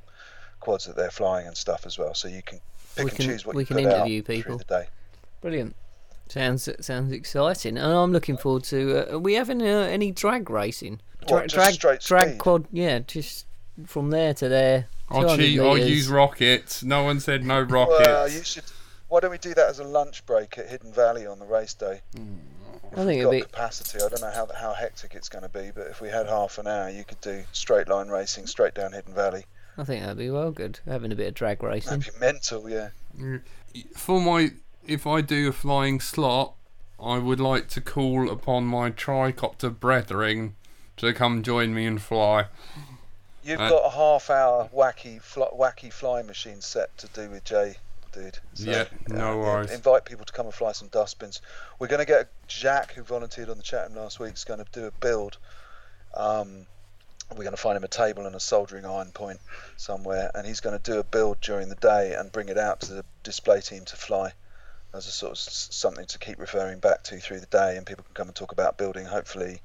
quads 0.60 0.84
that 0.86 0.98
they're 0.98 1.10
flying 1.10 1.48
and 1.48 1.56
stuff 1.56 1.86
as 1.86 1.98
well. 1.98 2.13
So 2.13 2.28
you 2.28 2.41
can 2.41 2.60
pick 2.98 3.06
We 3.06 3.12
and 3.12 3.17
can- 3.17 3.26
choose 3.28 3.46
what 3.46 3.56
we 3.56 3.62
you 3.62 3.65
can 3.65 3.78
put 3.78 3.86
out 3.86 3.93
interview 4.00 4.24
through 4.24 4.36
people. 4.36 4.58
the 4.58 4.63
day. 4.65 4.88
Brilliant. 5.39 5.74
Sounds 6.29 6.67
sounds 6.79 7.12
exciting, 7.12 7.77
and 7.77 7.93
I'm 7.93 8.12
looking 8.12 8.38
forward 8.38 8.63
to. 8.65 9.09
Uh, 9.12 9.15
are 9.15 9.19
we 9.19 9.33
having 9.33 9.62
uh, 9.62 9.65
any 9.65 10.12
drag 10.12 10.49
racing? 10.49 10.99
What, 11.27 11.43
just 11.43 11.55
drag 11.55 11.73
straight 11.75 11.99
drag 12.01 12.27
speed? 12.29 12.39
quad. 12.39 12.65
Yeah, 12.71 12.99
just 12.99 13.45
from 13.86 14.09
there 14.09 14.33
to 14.36 14.49
there. 14.49 14.88
I'll 15.09 15.21
200 15.21 15.38
cheat. 15.43 15.59
I'll 15.59 15.77
use 15.77 16.07
rockets. 16.07 16.83
No 16.83 17.03
one 17.03 17.19
said 17.19 17.45
no 17.45 17.62
rockets. 17.62 18.07
Well, 18.07 18.29
you 18.29 18.43
should. 18.43 18.63
why 19.09 19.19
don't 19.19 19.31
we 19.31 19.38
do 19.38 19.53
that 19.53 19.69
as 19.69 19.79
a 19.79 19.83
lunch 19.83 20.25
break 20.25 20.57
at 20.57 20.69
Hidden 20.69 20.93
Valley 20.93 21.27
on 21.27 21.39
the 21.39 21.45
race 21.45 21.73
day? 21.73 22.01
I 22.15 22.19
We've 22.95 23.05
think 23.05 23.21
got 23.23 23.29
it'd 23.29 23.31
be. 23.31 23.41
capacity. 23.41 23.97
I 23.97 24.07
don't 24.09 24.21
know 24.21 24.31
how 24.31 24.47
how 24.57 24.73
hectic 24.73 25.13
it's 25.15 25.29
going 25.29 25.43
to 25.43 25.49
be, 25.49 25.71
but 25.75 25.88
if 25.88 26.01
we 26.01 26.09
had 26.09 26.27
half 26.27 26.57
an 26.57 26.67
hour, 26.67 26.89
you 26.89 27.03
could 27.03 27.21
do 27.21 27.43
straight 27.51 27.88
line 27.89 28.07
racing 28.07 28.47
straight 28.47 28.73
down 28.73 28.93
Hidden 28.93 29.13
Valley. 29.13 29.45
I 29.77 29.83
think 29.83 30.01
that'd 30.01 30.17
be 30.17 30.29
well 30.29 30.51
good. 30.51 30.79
Having 30.88 31.12
a 31.12 31.15
bit 31.15 31.27
of 31.27 31.33
drag 31.33 31.62
racing. 31.63 31.99
That'd 31.99 32.13
be 32.13 32.19
mental, 32.19 32.69
yeah. 32.69 32.89
For 33.97 34.21
my, 34.21 34.51
if 34.86 35.08
I 35.08 35.22
do 35.22 35.50
a 35.50 35.52
flying 35.54 36.00
slot, 36.00 36.54
I 37.02 37.17
would 37.17 37.39
like 37.39 37.67
to 37.69 37.82
call 37.82 38.30
upon 38.30 38.65
my 38.65 38.89
tricopter 38.91 39.78
brethren 39.78 40.56
to 40.98 41.13
come 41.13 41.43
join 41.43 41.74
me 41.74 41.86
and 41.86 42.02
fly. 42.02 42.48
You've 43.43 43.60
Uh, 43.60 43.69
got 43.69 43.86
a 43.86 43.89
half 43.89 44.30
hour 44.30 44.69
wacky 44.74 45.22
fly, 45.22 45.48
wacky 45.54 45.91
flying 45.91 46.28
machine 46.28 46.62
set 46.62 46.98
to 47.00 47.08
do 47.08 47.30
with 47.30 47.43
Jay, 47.43 47.78
dude. 48.13 48.39
So, 48.54 48.69
Yeah, 48.69 48.86
no 49.08 49.38
worries. 49.38 49.72
Invite 49.72 50.06
people 50.06 50.26
to 50.26 50.32
come 50.32 50.46
and 50.46 50.56
fly 50.56 50.72
some 50.72 50.88
dustbins. 50.88 51.41
We're 51.80 51.88
going 51.88 52.00
to 52.00 52.06
get 52.06 52.30
Jack, 52.48 52.93
who 52.93 53.04
volunteered 53.04 53.50
on 53.50 53.58
the 53.58 53.63
chat 53.63 53.89
room 53.89 53.98
last 53.98 54.19
week, 54.19 54.36
is 54.36 54.46
going 54.46 54.63
to 54.63 54.72
do 54.72 54.86
a 54.86 54.91
build. 54.91 55.38
Um, 56.13 56.67
we're 57.32 57.43
going 57.43 57.56
to 57.56 57.62
find 57.62 57.76
him 57.76 57.84
a 57.84 57.88
table 57.89 58.26
and 58.28 58.36
a 58.36 58.39
soldering 58.39 58.86
iron 58.86 59.12
point 59.12 59.39
somewhere, 59.76 60.30
and 60.36 60.46
he's 60.46 60.60
going 60.60 60.80
to 60.80 60.91
do 60.91 61.00
a 61.00 61.04
build 61.04 61.41
during 61.41 61.67
the 61.67 61.76
day 61.76 62.13
and 62.13 62.32
bring 62.32 62.48
it 62.48 62.58
out 62.58 62.80
to 62.82 62.93
the 62.93 63.06
display 63.24 63.60
team 63.60 63.84
to 63.86 63.96
fly 63.96 64.34
as 64.93 65.08
a 65.08 65.12
sort 65.12 65.32
of 65.32 65.38
something 65.39 66.06
to 66.06 66.19
keep 66.19 66.39
referring 66.39 66.79
back 66.79 67.03
to 67.03 67.19
through 67.19 67.39
the 67.39 67.45
day, 67.47 67.77
and 67.77 67.86
people 67.86 68.03
can 68.03 68.13
come 68.13 68.27
and 68.27 68.36
talk 68.36 68.51
about 68.51 68.77
building. 68.77 69.06
Hopefully, 69.06 69.60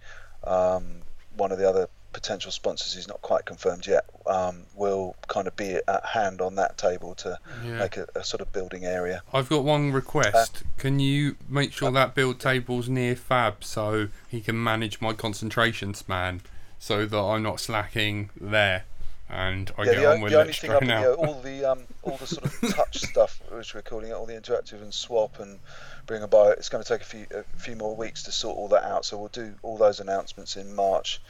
um, 0.45 1.03
one 1.37 1.53
of 1.53 1.59
the 1.59 1.69
other 1.69 1.88
potential 2.12 2.51
sponsors 2.51 2.95
who's 2.95 3.07
not 3.07 3.21
quite 3.21 3.45
confirmed 3.45 3.87
yet 3.87 4.05
um, 4.27 4.62
will 4.75 5.14
kind 5.29 5.47
of 5.47 5.55
be 5.57 5.75
at 5.87 6.05
hand 6.07 6.41
on 6.41 6.55
that 6.55 6.79
table 6.79 7.14
to 7.14 7.38
Yeah. 7.62 7.79
make 7.81 7.97
a, 7.99 8.07
a 8.14 8.25
sort 8.25 8.41
of 8.41 8.51
building 8.51 8.85
area. 8.87 9.23
I've 9.33 9.49
got 9.51 9.62
one 9.62 9.93
request. 9.93 10.62
Can 10.79 11.01
you 11.01 11.37
make 11.49 11.73
sure 11.73 11.91
that 11.93 12.14
build 12.14 12.41
table's 12.41 12.88
near 12.88 13.14
Fab 13.14 13.62
so 13.62 14.09
he 14.29 14.41
can 14.41 14.61
manage 14.62 15.01
my 15.03 15.12
concentration 15.12 15.93
span 15.93 16.41
so 16.79 17.05
that 17.05 17.19
I'm 17.19 17.43
not 17.43 17.61
slacking 17.61 18.31
there 18.41 18.85
and 19.31 19.71
I 19.77 19.85
yeah, 19.85 19.93
get 19.93 20.01
the, 20.01 20.12
on 20.12 20.21
with 20.21 20.33
the 20.33 20.38
it 20.38 20.41
only 20.41 20.53
thing 20.53 20.79
been, 20.79 20.88
now. 20.88 21.01
yeah, 21.01 21.09
all 21.09 21.41
the 21.43 21.64
um, 21.64 21.81
all 22.03 22.17
the 22.17 22.27
sort 22.27 22.45
of 22.45 22.75
touch 22.75 22.99
stuff, 23.11 23.41
which 23.51 23.75
we're 23.75 23.83
calling 23.83 24.09
it, 24.11 24.12
all 24.12 24.27
the 24.27 24.35
interactive 24.35 24.83
and 24.83 24.93
swap 24.93 25.41
and 25.41 25.59
bring 26.07 26.23
a 26.23 26.29
bio. 26.29 26.51
It's 26.51 26.69
going 26.69 26.83
to 26.83 26.88
take 26.88 27.03
a 27.03 27.05
few 27.05 27.27
a 27.33 27.45
few 27.59 27.77
more 27.77 27.95
weeks 27.95 28.23
to 28.25 28.33
sort 28.33 28.57
all 28.57 28.69
that 28.69 28.85
out. 28.85 29.05
So 29.05 29.19
we'll 29.19 29.29
do 29.29 29.55
all 29.62 29.77
those 29.77 30.01
announcements 30.01 30.57
in 30.57 30.75
March. 30.75 31.21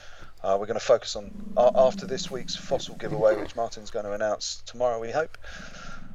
Uh, 0.42 0.56
we're 0.58 0.66
going 0.66 0.78
to 0.78 0.84
focus 0.84 1.16
on 1.16 1.32
uh, 1.56 1.72
after 1.74 2.06
this 2.06 2.30
week's 2.30 2.54
fossil 2.54 2.94
giveaway, 2.94 3.36
which 3.36 3.56
Martin's 3.56 3.90
going 3.90 4.04
to 4.04 4.12
announce 4.12 4.62
tomorrow. 4.66 5.00
We 5.00 5.10
hope. 5.10 5.36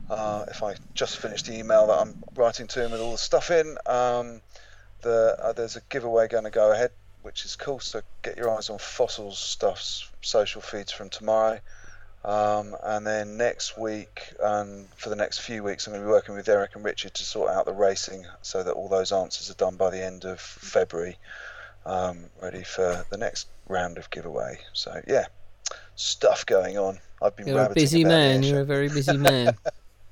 Uh, 0.10 0.46
if 0.50 0.62
I 0.62 0.76
just 0.94 1.18
finished 1.18 1.46
the 1.46 1.58
email 1.58 1.88
that 1.88 2.00
I'm 2.00 2.22
writing 2.36 2.68
to 2.68 2.84
him 2.84 2.92
with 2.92 3.00
all 3.00 3.14
the 3.14 3.18
stuff 3.18 3.52
in, 3.52 3.78
um, 3.86 4.42
the 5.02 5.38
uh, 5.40 5.54
there's 5.54 5.76
a 5.76 5.82
giveaway 5.90 6.28
going 6.28 6.44
to 6.44 6.50
go 6.50 6.72
ahead, 6.72 6.92
which 7.24 7.46
is 7.46 7.56
cool. 7.56 7.80
So 7.80 8.02
get 8.22 8.38
your 8.38 8.56
eyes 8.56 8.70
on 8.70 8.78
fossils 8.78 9.40
stuff's 9.40 10.10
social 10.22 10.62
feeds 10.62 10.92
from 10.92 11.10
tomorrow. 11.10 11.60
Um, 12.26 12.76
and 12.84 13.06
then 13.06 13.36
next 13.36 13.78
week, 13.78 14.34
and 14.42 14.88
for 14.96 15.10
the 15.10 15.16
next 15.16 15.40
few 15.40 15.62
weeks, 15.62 15.88
I'm 15.88 15.94
going 15.94 16.04
to 16.04 16.08
be 16.08 16.12
working 16.12 16.36
with 16.36 16.48
Eric 16.48 16.72
and 16.76 16.86
Richard 16.86 17.14
to 17.16 17.24
sort 17.24 17.50
out 17.50 17.66
the 17.66 17.74
racing 17.74 18.26
so 18.42 18.64
that 18.64 18.72
all 18.72 18.88
those 18.88 19.12
answers 19.12 19.50
are 19.52 19.56
done 19.56 19.76
by 19.76 19.90
the 19.90 20.02
end 20.02 20.24
of 20.24 20.40
February, 20.40 21.18
um, 21.86 22.26
ready 22.42 22.64
for 22.64 23.06
the 23.10 23.18
next 23.18 23.48
round 23.68 23.98
of 23.98 24.10
giveaway. 24.10 24.58
So, 24.72 25.02
yeah, 25.06 25.26
stuff 25.96 26.46
going 26.46 26.78
on. 26.78 27.00
I've 27.22 27.36
been 27.36 27.48
You're 27.48 27.60
a 27.60 27.74
busy 27.74 28.06
man. 28.06 28.42
You're 28.42 28.62
a 28.62 28.66
very 28.66 28.88
busy 28.88 29.18
man. 29.18 29.58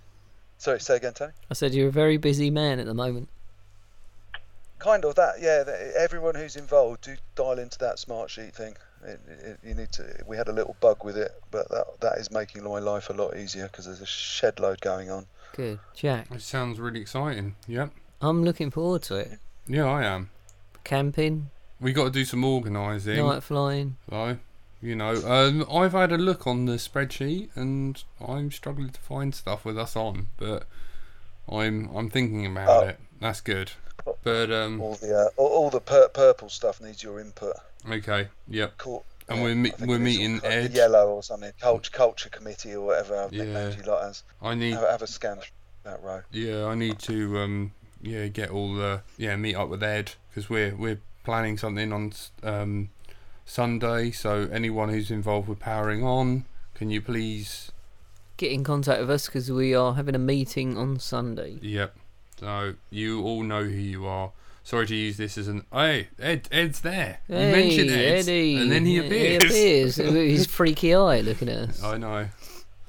Sorry, 0.57 0.79
say 0.79 0.97
again, 0.97 1.13
Tony? 1.13 1.31
I 1.49 1.53
said 1.53 1.73
you're 1.73 1.87
a 1.87 1.91
very 1.91 2.17
busy 2.17 2.51
man 2.51 2.79
at 2.79 2.85
the 2.85 2.93
moment. 2.93 3.29
Kind 4.81 5.05
of 5.05 5.15
that, 5.15 5.35
yeah. 5.41 5.63
that- 5.63 5.93
Everyone 5.97 6.35
who's 6.35 6.55
involved, 6.55 7.01
do 7.03 7.15
dial 7.35 7.59
into 7.59 7.77
that 7.79 7.99
smart 7.99 8.29
sheet 8.31 8.53
thing. 8.55 8.75
It, 9.03 9.19
it, 9.27 9.59
you 9.63 9.73
need 9.73 9.91
to. 9.93 10.23
We 10.27 10.37
had 10.37 10.47
a 10.47 10.51
little 10.53 10.75
bug 10.79 11.03
with 11.03 11.17
it, 11.17 11.31
but 11.49 11.69
that 11.69 11.85
that 12.01 12.17
is 12.19 12.29
making 12.31 12.63
my 12.63 12.77
life 12.79 13.09
a 13.09 13.13
lot 13.13 13.35
easier 13.35 13.65
because 13.67 13.85
there's 13.85 14.01
a 14.01 14.05
shed 14.05 14.59
load 14.59 14.79
going 14.81 15.09
on. 15.09 15.25
Good, 15.55 15.79
Jack. 15.95 16.27
It 16.31 16.41
sounds 16.41 16.79
really 16.79 17.01
exciting. 17.01 17.55
Yep. 17.67 17.91
I'm 18.21 18.43
looking 18.43 18.69
forward 18.69 19.01
to 19.03 19.15
it. 19.15 19.39
Yeah, 19.67 19.85
I 19.85 20.03
am. 20.03 20.29
Camping, 20.83 21.49
We 21.79 21.93
got 21.93 22.05
to 22.05 22.09
do 22.11 22.25
some 22.25 22.43
organising. 22.43 23.17
night 23.17 23.43
flying. 23.43 23.97
So, 24.09 24.37
you 24.81 24.95
know, 24.95 25.15
um, 25.25 25.65
I've 25.71 25.91
had 25.93 26.11
a 26.11 26.17
look 26.17 26.45
on 26.47 26.65
the 26.65 26.73
spreadsheet 26.73 27.49
and 27.55 28.03
I'm 28.25 28.51
struggling 28.51 28.89
to 28.89 28.99
find 28.99 29.33
stuff 29.33 29.63
with 29.65 29.77
us 29.77 29.95
on, 29.95 30.27
but 30.37 30.67
I'm 31.51 31.89
I'm 31.95 32.09
thinking 32.09 32.45
about 32.45 32.69
Oh. 32.83 32.87
it. 32.87 32.99
That's 33.19 33.41
good. 33.41 33.71
But 34.23 34.51
um, 34.51 34.81
All 34.81 34.95
the 34.95 35.15
uh, 35.15 35.29
all, 35.37 35.47
all 35.47 35.69
the 35.69 35.79
pur- 35.81 36.09
purple 36.09 36.49
stuff 36.49 36.81
needs 36.81 37.01
your 37.03 37.19
input. 37.19 37.53
okay, 37.89 38.27
yep. 38.47 38.73
Cool. 38.77 39.03
And 39.29 39.41
we're 39.43 39.55
me- 39.55 39.71
we're 39.79 39.99
meeting 39.99 40.39
or, 40.43 40.47
Ed. 40.47 40.73
Yellow 40.73 41.07
or 41.09 41.23
something. 41.23 41.51
Culture 41.59 41.91
culture 41.91 42.29
committee 42.29 42.73
or 42.73 42.81
whatever 42.85 43.17
I've 43.17 43.33
Yeah. 43.33 43.69
you 43.75 43.83
lot 43.83 44.03
as. 44.03 44.23
I 44.41 44.55
need 44.55 44.73
Have, 44.73 44.89
have 44.89 45.01
a 45.01 45.07
scan 45.07 45.37
through 45.37 45.51
that 45.83 46.03
row. 46.03 46.21
yeah, 46.31 46.65
I 46.65 46.75
need 46.75 46.99
to 46.99 47.39
um 47.39 47.71
yeah 48.01 48.27
get 48.27 48.49
all 48.49 48.73
the 48.73 49.01
yeah 49.17 49.35
meet 49.35 49.55
up 49.55 49.69
with 49.69 49.83
Ed 49.83 50.13
because 50.29 50.49
we're 50.49 50.75
we're 50.75 50.99
planning 51.23 51.57
something 51.57 51.93
on 51.93 52.13
um 52.43 52.89
Sunday. 53.45 54.11
So 54.11 54.49
anyone 54.51 54.89
who's 54.89 55.11
involved 55.11 55.47
with 55.47 55.59
powering 55.59 56.03
on, 56.03 56.45
can 56.75 56.89
you 56.89 57.01
please 57.01 57.71
Get 58.37 58.51
in 58.51 58.63
contact 58.63 58.99
with 59.01 59.09
us 59.11 59.27
because 59.27 59.51
we 59.51 59.75
are 59.75 59.93
having 59.93 60.15
a 60.15 60.19
meeting 60.19 60.75
on 60.77 60.97
Sunday. 60.99 61.59
Yep. 61.61 61.95
So 62.41 62.73
you 62.89 63.21
all 63.23 63.43
know 63.43 63.63
who 63.63 63.69
you 63.69 64.05
are. 64.07 64.31
Sorry 64.63 64.85
to 64.87 64.95
use 64.95 65.17
this 65.17 65.37
as 65.37 65.47
an 65.47 65.63
hey 65.71 66.07
Ed. 66.19 66.47
Ed's 66.51 66.81
there. 66.81 67.19
You 67.29 67.35
mentioned 67.35 67.89
Ed, 67.91 68.19
Eddie. 68.19 68.57
and 68.57 68.71
then 68.71 68.85
he 68.85 68.97
appears. 68.97 69.43
appears 69.43 69.95
his 69.95 70.45
freaky 70.47 70.93
eye 70.93 71.21
looking 71.21 71.47
at 71.49 71.69
us. 71.69 71.83
I 71.83 71.97
know. 71.97 72.27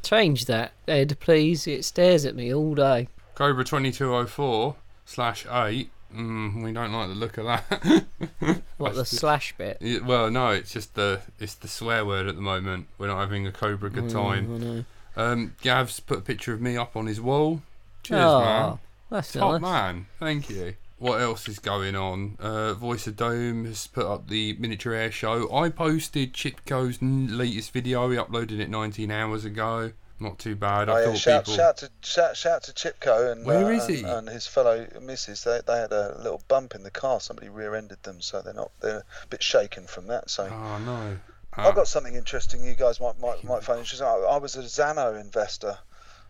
Change 0.03 0.47
that, 0.47 0.73
Ed, 0.89 1.17
please. 1.21 1.67
It 1.67 1.85
stares 1.85 2.25
at 2.25 2.35
me 2.35 2.53
all 2.53 2.75
day. 2.75 3.09
Cobra 3.37 3.63
twenty 3.65 3.93
two 3.93 4.13
oh 4.15 4.27
four 4.27 4.77
slash 5.07 5.47
eight. 5.51 5.91
Mm, 6.15 6.63
we 6.65 6.73
don't 6.73 6.93
like 6.93 7.09
the 7.09 7.15
look 7.15 7.39
of 7.39 7.45
that. 7.47 8.05
What, 8.79 8.97
the 8.97 9.05
slash 9.05 9.55
bit? 9.57 9.79
Well, 10.05 10.29
no, 10.31 10.49
it's 10.49 10.73
just 10.73 10.95
the 10.95 11.21
it's 11.39 11.55
the 11.55 11.69
swear 11.69 12.05
word 12.05 12.27
at 12.27 12.35
the 12.35 12.43
moment. 12.43 12.87
We're 12.99 13.07
not 13.07 13.21
having 13.21 13.47
a 13.47 13.53
Cobra 13.53 13.91
good 13.91 14.05
Mm, 14.05 14.13
time. 14.13 14.55
I 14.55 14.59
know. 14.59 14.85
Um, 15.15 15.55
Gav's 15.63 16.01
put 16.01 16.19
a 16.19 16.23
picture 16.23 16.53
of 16.53 16.61
me 16.61 16.77
up 16.77 16.97
on 16.97 17.07
his 17.07 17.21
wall. 17.21 17.63
Cheers, 18.03 18.21
Aw, 18.21 18.41
man. 18.71 18.79
That's 19.13 19.33
Top 19.33 19.53
nice. 19.53 19.63
man, 19.63 20.07
thank 20.19 20.49
you. 20.51 20.75
What 20.99 21.21
else 21.21 21.49
is 21.49 21.59
going 21.59 21.97
on? 21.97 22.37
Uh, 22.39 22.75
Voice 22.75 23.07
of 23.09 23.17
Doom 23.17 23.65
has 23.67 23.87
put 23.89 24.07
up 24.07 24.29
the 24.29 24.55
miniature 24.59 24.95
air 24.95 25.11
show. 25.11 25.53
I 25.53 25.69
posted 25.69 26.33
Chipco's 26.33 26.99
n- 27.03 27.37
latest 27.37 27.73
video. 27.73 28.09
He 28.11 28.17
uploaded 28.17 28.61
it 28.61 28.71
19 28.71 29.11
hours 29.11 29.45
ago. 29.45 29.93
Not 30.21 30.39
too 30.39 30.55
bad. 30.55 30.89
I 30.89 30.93
Oh, 30.93 30.99
yeah, 30.99 31.05
thought 31.07 31.19
shout, 31.19 31.45
people. 31.47 31.57
shout 31.57 31.77
to 31.79 31.91
shout, 32.03 32.37
shout 32.37 32.63
to 32.65 32.73
Chipco 32.73 33.33
and 33.33 33.45
Where 33.45 33.67
uh, 33.67 33.71
is 33.71 33.89
he? 33.89 34.05
and 34.05 34.29
his 34.29 34.47
fellow 34.47 34.87
missus. 35.03 35.43
They, 35.43 35.61
they 35.67 35.79
had 35.81 35.91
a 35.91 36.17
little 36.19 36.41
bump 36.47 36.77
in 36.77 36.85
the 36.85 36.93
car. 36.93 37.19
Somebody 37.19 37.49
rear-ended 37.49 38.05
them, 38.05 38.21
so 38.21 38.41
they're 38.41 38.55
not 38.55 38.71
they're 38.81 38.99
a 38.99 39.27
bit 39.29 39.43
shaken 39.43 39.89
from 39.89 40.07
that. 40.07 40.31
So 40.31 40.45
Oh 40.45 40.79
no. 40.79 41.19
I've 41.55 41.67
Ah, 41.67 41.73
got 41.73 41.89
something 41.89 42.15
interesting. 42.15 42.65
You 42.65 42.75
guys 42.75 43.01
might 43.01 43.19
might, 43.21 43.43
might 43.43 43.65
find 43.65 43.81
interesting. 43.81 44.07
I, 44.07 44.13
I 44.31 44.37
was 44.39 44.55
a 44.55 44.61
Zano 44.63 45.21
investor. 45.21 45.77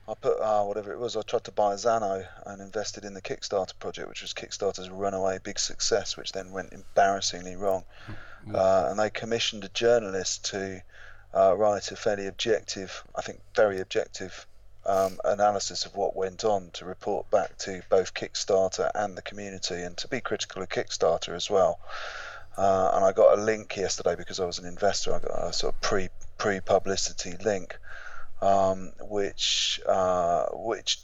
I 0.08 0.14
put 0.14 0.40
uh, 0.40 0.64
whatever 0.64 0.92
it 0.92 0.98
was. 0.98 1.16
I 1.16 1.22
tried 1.22 1.44
to 1.44 1.52
buy 1.52 1.74
a 1.74 1.76
Zano 1.76 2.26
and 2.44 2.60
invested 2.60 3.04
in 3.04 3.14
the 3.14 3.22
Kickstarter 3.22 3.78
project, 3.78 4.08
which 4.08 4.22
was 4.22 4.34
Kickstarter's 4.34 4.90
runaway 4.90 5.38
big 5.38 5.58
success, 5.58 6.16
which 6.16 6.32
then 6.32 6.50
went 6.50 6.72
embarrassingly 6.72 7.54
wrong. 7.56 7.84
Uh, 8.52 8.88
and 8.90 8.98
they 8.98 9.08
commissioned 9.10 9.62
a 9.62 9.68
journalist 9.68 10.46
to 10.46 10.82
uh, 11.34 11.54
write 11.56 11.92
a 11.92 11.96
fairly 11.96 12.26
objective, 12.26 13.04
I 13.14 13.22
think 13.22 13.40
very 13.54 13.80
objective, 13.80 14.46
um, 14.84 15.20
analysis 15.24 15.86
of 15.86 15.94
what 15.94 16.16
went 16.16 16.44
on 16.44 16.70
to 16.72 16.84
report 16.84 17.30
back 17.30 17.56
to 17.58 17.82
both 17.88 18.14
Kickstarter 18.14 18.90
and 18.94 19.16
the 19.16 19.22
community, 19.22 19.82
and 19.82 19.96
to 19.98 20.08
be 20.08 20.20
critical 20.20 20.62
of 20.62 20.68
Kickstarter 20.68 21.34
as 21.34 21.48
well. 21.48 21.78
Uh, 22.56 22.90
and 22.94 23.04
I 23.04 23.12
got 23.12 23.38
a 23.38 23.40
link 23.40 23.76
yesterday 23.76 24.16
because 24.16 24.40
I 24.40 24.44
was 24.44 24.58
an 24.58 24.66
investor. 24.66 25.14
I 25.14 25.20
got 25.20 25.48
a 25.48 25.52
sort 25.52 25.74
of 25.74 25.80
pre 25.80 26.08
pre 26.36 26.60
publicity 26.60 27.36
link, 27.44 27.78
um, 28.42 28.92
which 29.00 29.80
uh, 29.86 30.46
which 30.52 30.98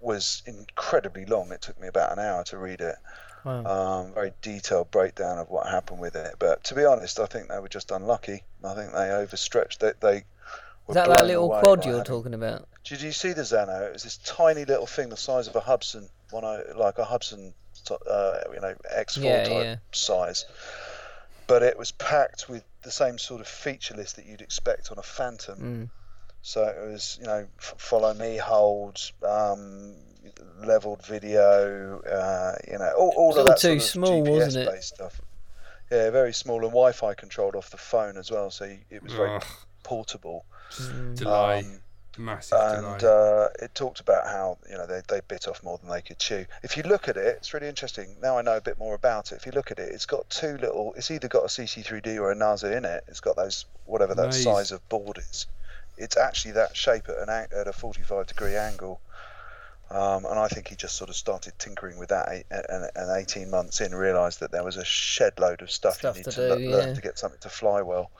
was 0.00 0.42
incredibly 0.46 1.26
long. 1.26 1.52
It 1.52 1.62
took 1.62 1.80
me 1.80 1.88
about 1.88 2.12
an 2.12 2.18
hour 2.18 2.44
to 2.44 2.58
read 2.58 2.80
it. 2.80 2.96
Wow. 3.44 3.64
Um, 3.64 4.14
very 4.14 4.32
detailed 4.40 4.90
breakdown 4.90 5.38
of 5.38 5.50
what 5.50 5.66
happened 5.66 6.00
with 6.00 6.14
it. 6.14 6.36
But 6.38 6.64
to 6.64 6.74
be 6.74 6.84
honest, 6.84 7.18
I 7.20 7.26
think 7.26 7.48
they 7.48 7.58
were 7.58 7.68
just 7.68 7.90
unlucky. 7.90 8.44
I 8.64 8.74
think 8.74 8.92
they 8.92 9.10
overstretched. 9.10 9.80
They, 9.80 9.92
they 10.00 10.24
were 10.86 10.90
Is 10.90 10.94
that 10.94 11.08
that 11.08 11.26
little 11.26 11.48
quad 11.48 11.84
you're 11.84 12.04
talking 12.04 12.34
about? 12.34 12.68
Did 12.84 13.02
you 13.02 13.12
see 13.12 13.32
the 13.32 13.42
Zano? 13.42 13.88
It 13.88 13.92
was 13.92 14.02
this 14.02 14.18
tiny 14.18 14.64
little 14.64 14.86
thing 14.86 15.08
the 15.08 15.16
size 15.16 15.48
of 15.48 15.56
a 15.56 15.60
Hubsan, 15.60 16.08
one 16.30 16.44
like 16.76 16.98
a 16.98 17.04
Hubsan, 17.04 17.52
uh, 18.08 18.38
you 18.52 18.60
know, 18.60 18.74
X4 18.96 19.24
Yeah, 19.24 19.44
type 19.44 19.64
yeah. 19.64 19.76
size. 19.92 20.44
But 21.46 21.62
it 21.62 21.76
was 21.76 21.92
packed 21.92 22.48
with 22.48 22.64
the 22.82 22.90
same 22.90 23.18
sort 23.18 23.40
of 23.40 23.48
feature 23.48 23.94
list 23.94 24.16
that 24.16 24.26
you'd 24.26 24.40
expect 24.40 24.90
on 24.90 24.98
a 24.98 25.02
Phantom, 25.02 25.58
Mm. 25.58 25.90
So 26.42 26.64
it 26.64 26.90
was, 26.90 27.18
you 27.20 27.26
know, 27.26 27.46
f- 27.58 27.74
follow 27.78 28.14
me, 28.14 28.36
hold, 28.36 29.00
um, 29.26 29.94
leveled 30.64 31.04
video, 31.06 32.00
uh, 32.00 32.56
you 32.70 32.78
know, 32.78 32.92
all, 32.96 33.12
all 33.16 33.30
It's 33.30 33.38
of 33.38 33.44
that 33.46 33.58
too 33.58 33.78
sort 33.78 33.78
of 33.78 33.82
small, 33.82 34.22
wasn't 34.24 34.56
it? 34.56 34.68
GPS-based 34.68 34.88
stuff. 34.88 35.20
Yeah, 35.90 36.10
very 36.10 36.32
small 36.32 36.60
and 36.62 36.70
Wi-Fi 36.70 37.14
controlled 37.14 37.54
off 37.54 37.70
the 37.70 37.76
phone 37.76 38.16
as 38.16 38.30
well, 38.30 38.50
so 38.50 38.64
it 38.90 39.02
was 39.02 39.12
very 39.12 39.30
Ugh, 39.30 39.44
portable. 39.82 40.44
delay, 41.14 41.60
Um, 41.60 41.80
massive 42.18 42.58
and 42.58 43.04
uh, 43.04 43.48
it 43.60 43.74
talked 43.74 44.00
about 44.00 44.26
how 44.26 44.58
you 44.68 44.76
know 44.76 44.86
they, 44.86 45.02
they 45.08 45.20
bit 45.28 45.46
off 45.48 45.62
more 45.62 45.78
than 45.78 45.90
they 45.90 46.00
could 46.02 46.18
chew. 46.18 46.46
If 46.62 46.76
you 46.76 46.82
look 46.84 47.08
at 47.08 47.16
it, 47.16 47.26
it's 47.26 47.52
really 47.54 47.68
interesting. 47.68 48.16
Now 48.22 48.38
I 48.38 48.42
know 48.42 48.56
a 48.56 48.60
bit 48.60 48.78
more 48.78 48.94
about 48.94 49.32
it. 49.32 49.36
If 49.36 49.46
you 49.46 49.52
look 49.52 49.70
at 49.70 49.78
it, 49.78 49.90
it's 49.92 50.06
got 50.06 50.28
two 50.30 50.56
little. 50.58 50.94
It's 50.96 51.10
either 51.10 51.28
got 51.28 51.44
a 51.44 51.48
CC3D 51.48 52.18
or 52.18 52.32
a 52.32 52.34
Naze 52.34 52.64
in 52.64 52.84
it. 52.84 53.04
It's 53.08 53.20
got 53.20 53.36
those 53.36 53.66
whatever 53.84 54.14
that 54.14 54.26
Nice. 54.26 54.42
size 54.42 54.72
of 54.72 54.86
board 54.88 55.18
is. 55.18 55.46
It's 56.02 56.16
actually 56.16 56.52
that 56.52 56.76
shape 56.76 57.08
at 57.08 57.16
an 57.16 57.28
at 57.28 57.68
a 57.68 57.72
45 57.72 58.26
degree 58.26 58.56
angle. 58.56 59.00
Um, 59.90 60.24
and 60.24 60.38
I 60.38 60.48
think 60.48 60.68
he 60.68 60.74
just 60.74 60.96
sort 60.96 61.10
of 61.10 61.16
started 61.16 61.52
tinkering 61.58 61.98
with 61.98 62.08
that, 62.08 62.26
eight, 62.30 62.46
and, 62.50 62.88
and 62.96 63.10
18 63.10 63.50
months 63.50 63.82
in, 63.82 63.94
realised 63.94 64.40
that 64.40 64.50
there 64.50 64.64
was 64.64 64.78
a 64.78 64.84
shed 64.86 65.38
load 65.38 65.60
of 65.60 65.70
stuff, 65.70 65.96
Stuff 65.96 66.16
you 66.16 66.22
to 66.24 66.30
need 66.30 66.34
to, 66.34 66.48
do, 66.48 66.54
le- 66.54 66.70
learn 66.70 66.88
yeah. 66.88 66.94
to 66.94 67.00
get 67.02 67.18
something 67.18 67.40
to 67.40 67.50
fly 67.50 67.82
well 67.82 68.10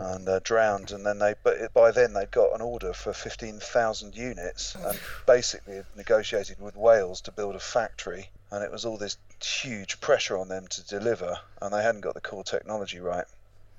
and 0.00 0.28
uh, 0.28 0.40
drowned. 0.42 0.90
And 0.92 1.04
then 1.04 1.18
they, 1.18 1.34
but 1.42 1.72
by 1.72 1.90
then 1.90 2.12
they'd 2.12 2.30
got 2.30 2.54
an 2.54 2.60
order 2.60 2.92
for 2.92 3.12
15,000 3.12 4.16
units 4.16 4.74
and 4.74 4.98
basically 5.26 5.82
negotiated 5.96 6.60
with 6.60 6.76
Wales 6.76 7.20
to 7.22 7.32
build 7.32 7.54
a 7.54 7.60
factory. 7.60 8.30
And 8.50 8.62
it 8.62 8.70
was 8.70 8.84
all 8.84 8.96
this 8.96 9.16
huge 9.42 10.00
pressure 10.00 10.38
on 10.38 10.48
them 10.48 10.66
to 10.68 10.86
deliver, 10.86 11.36
and 11.60 11.72
they 11.72 11.82
hadn't 11.82 12.02
got 12.02 12.14
the 12.14 12.20
core 12.20 12.44
technology 12.44 13.00
right. 13.00 13.24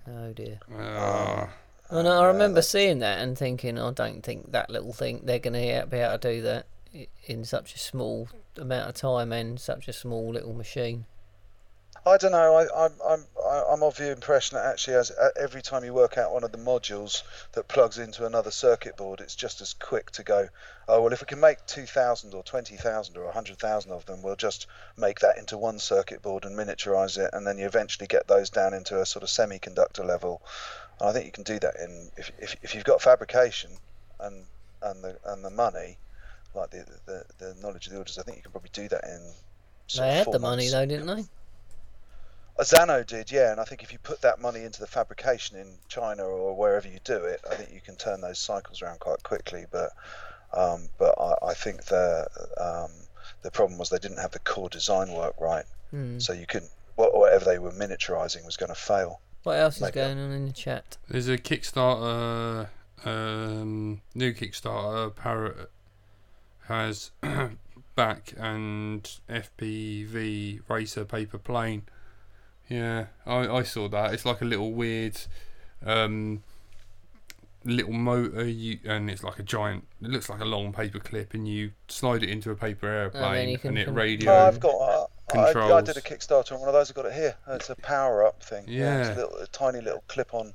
Oh 0.09 0.33
dear. 0.33 0.59
Ah, 0.77 1.49
Oh 1.89 2.01
no, 2.01 2.21
I 2.21 2.25
uh, 2.25 2.31
remember 2.33 2.61
seeing 2.61 2.99
that 2.99 3.19
and 3.19 3.37
thinking, 3.37 3.79
I 3.79 3.91
don't 3.91 4.21
think 4.21 4.51
that 4.51 4.69
little 4.69 4.91
thing 4.91 5.21
they're 5.23 5.39
going 5.39 5.53
to 5.53 5.87
be 5.87 5.97
able 5.97 6.17
to 6.17 6.33
do 6.33 6.41
that 6.41 6.65
in 7.25 7.45
such 7.45 7.75
a 7.75 7.79
small 7.79 8.27
amount 8.57 8.89
of 8.89 8.95
time 8.95 9.31
and 9.31 9.59
such 9.59 9.87
a 9.87 9.93
small 9.93 10.31
little 10.31 10.53
machine. 10.53 11.05
I 12.07 12.17
don't 12.17 12.31
know. 12.31 12.55
I, 12.55 12.85
I'm 12.85 12.93
I'm 13.07 13.25
I'm 13.69 13.83
of 13.83 13.95
the 13.97 14.11
impression 14.11 14.57
that 14.57 14.65
actually, 14.65 14.95
as 14.95 15.11
uh, 15.11 15.29
every 15.39 15.61
time 15.61 15.83
you 15.83 15.93
work 15.93 16.17
out 16.17 16.31
one 16.31 16.43
of 16.43 16.51
the 16.51 16.57
modules 16.57 17.23
that 17.53 17.67
plugs 17.67 17.97
into 17.97 18.25
another 18.25 18.51
circuit 18.51 18.97
board, 18.97 19.19
it's 19.19 19.35
just 19.35 19.61
as 19.61 19.73
quick 19.73 20.11
to 20.11 20.23
go. 20.23 20.49
Oh 20.87 21.01
well, 21.01 21.13
if 21.13 21.21
we 21.21 21.25
can 21.25 21.39
make 21.39 21.65
two 21.65 21.85
thousand 21.85 22.33
or 22.33 22.43
twenty 22.43 22.75
thousand 22.75 23.17
or 23.17 23.31
hundred 23.31 23.57
thousand 23.57 23.91
of 23.91 24.05
them, 24.05 24.21
we'll 24.21 24.35
just 24.35 24.67
make 24.97 25.19
that 25.19 25.37
into 25.37 25.57
one 25.57 25.79
circuit 25.79 26.21
board 26.21 26.45
and 26.45 26.57
miniaturize 26.57 27.17
it, 27.17 27.29
and 27.33 27.45
then 27.45 27.57
you 27.57 27.65
eventually 27.65 28.07
get 28.07 28.27
those 28.27 28.49
down 28.49 28.73
into 28.73 28.99
a 28.99 29.05
sort 29.05 29.23
of 29.23 29.29
semiconductor 29.29 30.05
level. 30.05 30.41
And 30.99 31.09
I 31.09 31.13
think 31.13 31.25
you 31.25 31.31
can 31.31 31.43
do 31.43 31.59
that 31.59 31.75
in 31.77 32.09
if 32.17 32.31
if, 32.39 32.55
if 32.63 32.75
you've 32.75 32.83
got 32.83 33.01
fabrication 33.01 33.71
and 34.19 34.45
and 34.81 35.03
the 35.03 35.17
and 35.25 35.43
the 35.43 35.49
money, 35.51 35.97
like 36.53 36.71
the 36.71 36.85
the, 37.05 37.23
the 37.37 37.55
knowledge 37.61 37.87
of 37.87 37.93
the 37.93 37.99
orders. 37.99 38.17
I 38.17 38.23
think 38.23 38.37
you 38.37 38.43
can 38.43 38.51
probably 38.51 38.71
do 38.73 38.87
that 38.89 39.03
in. 39.03 39.21
They 39.95 40.15
had 40.15 40.31
the 40.31 40.39
money 40.39 40.67
though, 40.69 40.85
didn't 40.85 41.07
they? 41.07 41.23
Zano 42.65 43.05
did, 43.05 43.31
yeah, 43.31 43.51
and 43.51 43.59
I 43.61 43.63
think 43.65 43.83
if 43.83 43.91
you 43.93 43.99
put 43.99 44.21
that 44.21 44.41
money 44.41 44.63
into 44.63 44.79
the 44.79 44.87
fabrication 44.87 45.57
in 45.57 45.67
China 45.89 46.23
or 46.23 46.55
wherever 46.55 46.87
you 46.87 46.99
do 47.03 47.17
it, 47.17 47.41
I 47.49 47.55
think 47.55 47.73
you 47.73 47.81
can 47.81 47.95
turn 47.95 48.21
those 48.21 48.39
cycles 48.39 48.81
around 48.81 48.99
quite 48.99 49.21
quickly. 49.23 49.65
But 49.71 49.91
um, 50.53 50.89
but 50.97 51.13
I, 51.19 51.49
I 51.49 51.53
think 51.53 51.83
the 51.85 52.25
um, 52.59 52.91
the 53.43 53.51
problem 53.51 53.77
was 53.77 53.89
they 53.89 53.99
didn't 53.99 54.19
have 54.19 54.31
the 54.31 54.39
core 54.39 54.69
design 54.69 55.11
work 55.11 55.35
right, 55.39 55.65
Hmm. 55.91 56.19
so 56.19 56.33
you 56.33 56.45
couldn't 56.47 56.71
wha- 56.95 57.11
whatever 57.17 57.45
they 57.45 57.59
were 57.59 57.71
miniaturizing 57.71 58.45
was 58.45 58.57
going 58.57 58.69
to 58.73 58.75
fail. 58.79 59.19
What 59.43 59.57
else 59.59 59.75
is 59.77 59.81
Maybe. 59.83 59.93
going 59.93 60.17
on 60.19 60.31
in 60.31 60.45
the 60.45 60.51
chat? 60.51 60.97
there's 61.07 61.29
a 61.29 61.37
Kickstarter, 61.37 62.67
um, 63.05 64.01
new 64.15 64.33
Kickstarter. 64.33 65.15
Parrot 65.15 65.69
has 66.67 67.11
back 67.95 68.33
and 68.37 69.09
FPV 69.29 70.61
racer 70.67 71.05
paper 71.05 71.37
plane. 71.37 71.83
Yeah, 72.69 73.05
I, 73.25 73.47
I 73.47 73.63
saw 73.63 73.87
that. 73.89 74.13
It's 74.13 74.25
like 74.25 74.41
a 74.41 74.45
little 74.45 74.73
weird, 74.73 75.17
um, 75.85 76.43
little 77.63 77.93
motor. 77.93 78.45
You 78.45 78.79
and 78.85 79.09
it's 79.09 79.23
like 79.23 79.39
a 79.39 79.43
giant. 79.43 79.85
It 80.01 80.09
looks 80.09 80.29
like 80.29 80.41
a 80.41 80.45
long 80.45 80.73
paper 80.73 80.99
clip, 80.99 81.33
and 81.33 81.47
you 81.47 81.71
slide 81.87 82.23
it 82.23 82.29
into 82.29 82.51
a 82.51 82.55
paper 82.55 82.87
airplane, 82.87 83.49
you 83.49 83.59
and, 83.63 83.77
it 83.77 83.85
con- 83.85 83.93
radio. 83.95 84.31
Oh, 84.31 84.47
I've 84.47 84.59
got. 84.59 84.75
Uh, 84.75 85.05
I, 85.33 85.51
I 85.51 85.81
did 85.81 85.97
a 85.97 86.01
Kickstarter 86.01 86.53
on 86.53 86.59
one 86.61 86.69
of 86.69 86.73
those. 86.73 86.89
I've 86.89 86.95
got 86.95 87.05
it 87.05 87.13
here. 87.13 87.35
It's 87.49 87.69
a 87.69 87.75
power 87.75 88.25
up 88.25 88.41
thing. 88.41 88.63
it's 88.63 88.71
Yeah. 88.71 89.13
a, 89.13 89.15
little, 89.15 89.37
a 89.39 89.47
tiny 89.47 89.81
little 89.81 90.01
clip 90.07 90.33
on 90.33 90.53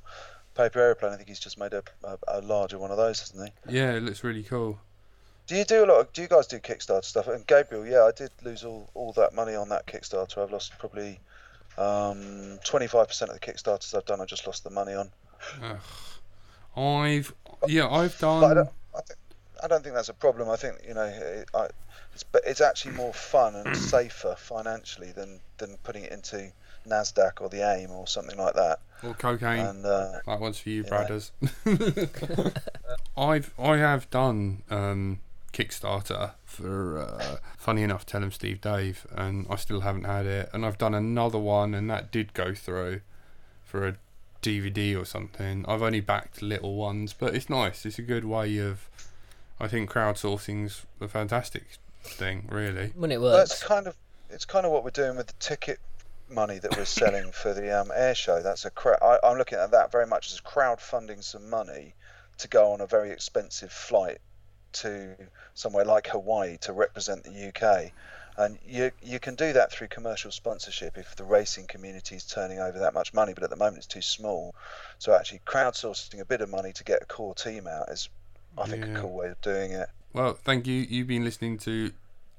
paper 0.55 0.79
airplane. 0.79 1.13
I 1.13 1.15
think 1.15 1.29
he's 1.29 1.39
just 1.39 1.59
made 1.59 1.73
a, 1.73 1.83
a, 2.03 2.17
a 2.27 2.41
larger 2.41 2.79
one 2.79 2.89
of 2.89 2.97
those, 2.97 3.19
hasn't 3.19 3.53
he? 3.67 3.77
Yeah, 3.77 3.91
it 3.91 4.01
looks 4.01 4.23
really 4.23 4.41
cool. 4.41 4.79
Do 5.45 5.55
you 5.55 5.63
do 5.63 5.83
a 5.83 5.85
lot? 5.85 5.99
Of, 5.99 6.13
do 6.13 6.23
you 6.23 6.27
guys 6.27 6.47
do 6.47 6.57
Kickstarter 6.57 7.03
stuff? 7.03 7.27
And 7.27 7.45
Gabriel, 7.45 7.85
yeah, 7.85 8.03
I 8.03 8.11
did 8.15 8.31
lose 8.43 8.63
all, 8.63 8.89
all 8.95 9.11
that 9.13 9.35
money 9.35 9.53
on 9.53 9.69
that 9.69 9.85
Kickstarter. 9.85 10.39
I've 10.41 10.51
lost 10.51 10.73
probably 10.79 11.19
um, 11.77 12.59
25% 12.65 13.21
of 13.23 13.29
the 13.29 13.39
Kickstarters 13.39 13.95
I've 13.95 14.05
done. 14.05 14.21
I 14.21 14.25
just 14.25 14.45
lost 14.47 14.63
the 14.63 14.69
money 14.69 14.93
on. 14.93 15.09
Ugh. 15.63 15.77
I've 16.75 17.33
yeah, 17.67 17.87
I've 17.87 18.19
But 18.19 18.27
I 18.27 18.39
done. 18.53 18.55
don't, 18.55 18.69
I, 18.95 19.01
think, 19.01 19.19
I 19.63 19.67
don't 19.67 19.83
think 19.83 19.95
that's 19.95 20.09
a 20.09 20.13
problem. 20.13 20.49
I 20.49 20.55
think 20.55 20.77
you 20.87 20.93
know, 20.93 21.03
it, 21.03 21.49
I, 21.53 21.67
it's 22.13 22.23
but 22.23 22.41
it's 22.45 22.61
actually 22.61 22.95
more 22.95 23.13
fun 23.13 23.55
and 23.55 23.75
safer 23.93 24.35
financially 24.37 25.11
than 25.11 25.39
than 25.57 25.77
putting 25.83 26.03
it 26.03 26.11
into 26.11 26.51
Nasdaq 26.87 27.41
or 27.41 27.49
the 27.49 27.61
AIM 27.61 27.91
or 27.91 28.07
something 28.07 28.37
like 28.37 28.55
that. 28.55 28.79
Or 29.03 29.13
cocaine. 29.13 29.59
And 29.65 29.85
uh, 29.85 30.19
That 30.25 30.39
one's 30.39 30.59
for 30.59 30.69
you, 30.69 30.83
Yeah. 30.83 30.89
Bradders. 30.89 31.31
I've 33.17 33.53
I 33.59 33.77
have 33.77 34.09
done 34.09 34.63
um, 34.69 35.19
Kickstarter 35.53 36.31
for 36.45 36.97
uh, 36.99 37.37
funny 37.57 37.83
enough, 37.83 38.05
tell 38.05 38.23
him 38.23 38.31
Steve 38.31 38.59
Dave, 38.59 39.05
and 39.11 39.45
I 39.49 39.55
still 39.55 39.81
haven't 39.81 40.05
had 40.05 40.25
it. 40.25 40.49
And 40.51 40.65
I've 40.65 40.77
done 40.77 40.95
another 40.95 41.37
one, 41.37 41.73
and 41.73 41.89
that 41.89 42.11
did 42.11 42.33
go 42.33 42.53
through 42.53 43.01
for 43.63 43.87
a 43.87 43.95
DVD 44.41 44.99
or 44.99 45.05
something. 45.05 45.63
I've 45.67 45.81
only 45.81 46.01
backed 46.01 46.41
little 46.41 46.75
ones, 46.75 47.13
but 47.13 47.35
it's 47.35 47.49
nice. 47.49 47.85
It's 47.85 47.99
a 47.99 48.03
good 48.03 48.25
way 48.25 48.57
of. 48.57 48.89
I 49.59 49.67
think 49.67 49.89
crowdsourcing's 49.89 50.85
a 50.99 51.07
fantastic 51.07 51.63
thing, 52.03 52.47
really. 52.51 52.91
When 52.95 53.11
it 53.11 53.21
works. 53.21 53.49
That's 53.49 53.63
kind 53.63 53.87
of 53.87 53.95
it's 54.31 54.45
kind 54.45 54.65
of 54.65 54.71
what 54.71 54.83
we're 54.83 54.89
doing 54.89 55.15
with 55.15 55.27
the 55.27 55.33
ticket 55.39 55.79
money 56.29 56.57
that 56.57 56.75
we're 56.75 56.85
selling 56.85 57.31
for 57.31 57.53
the 57.53 57.79
um, 57.79 57.91
air 57.95 58.15
show. 58.15 58.41
That's 58.41 58.65
a 58.65 58.71
cra- 58.71 59.01
I, 59.03 59.19
I'm 59.23 59.37
looking 59.37 59.59
at 59.59 59.71
that 59.71 59.91
very 59.91 60.07
much 60.07 60.33
as 60.33 60.41
crowdfunding 60.41 61.23
some 61.23 61.49
money 61.49 61.93
to 62.39 62.47
go 62.47 62.73
on 62.73 62.81
a 62.81 62.87
very 62.87 63.11
expensive 63.11 63.71
flight 63.71 64.17
to 64.73 65.15
somewhere 65.53 65.85
like 65.85 66.07
Hawaii 66.07 66.57
to 66.61 66.73
represent 66.73 67.23
the 67.23 67.47
UK. 67.49 67.91
And 68.35 68.57
you 68.67 68.89
you 69.03 69.19
can 69.19 69.35
do 69.35 69.53
that 69.53 69.71
through 69.71 69.87
commercial 69.89 70.31
sponsorship 70.31 70.97
if 70.97 71.15
the 71.15 71.23
racing 71.23 71.67
community 71.67 72.15
is 72.15 72.23
turning 72.25 72.57
over 72.59 72.79
that 72.79 72.93
much 72.95 73.13
money, 73.13 73.33
but 73.33 73.43
at 73.43 73.51
the 73.51 73.55
moment 73.55 73.77
it's 73.77 73.85
too 73.87 74.01
small. 74.01 74.55
So 74.97 75.13
actually, 75.13 75.41
crowdsourcing 75.45 76.19
a 76.19 76.25
bit 76.25 76.41
of 76.41 76.49
money 76.49 76.73
to 76.73 76.83
get 76.83 77.03
a 77.03 77.05
core 77.05 77.35
team 77.35 77.67
out 77.67 77.89
is, 77.89 78.09
I 78.57 78.65
think, 78.67 78.85
Yeah. 78.85 78.97
a 78.97 79.01
cool 79.01 79.13
way 79.13 79.27
of 79.27 79.39
doing 79.41 79.71
it. 79.73 79.87
Well, 80.13 80.33
thank 80.33 80.65
you. 80.65 80.81
You've 80.81 81.07
been 81.07 81.23
listening 81.23 81.59
to 81.59 81.87
uh, 81.87 81.89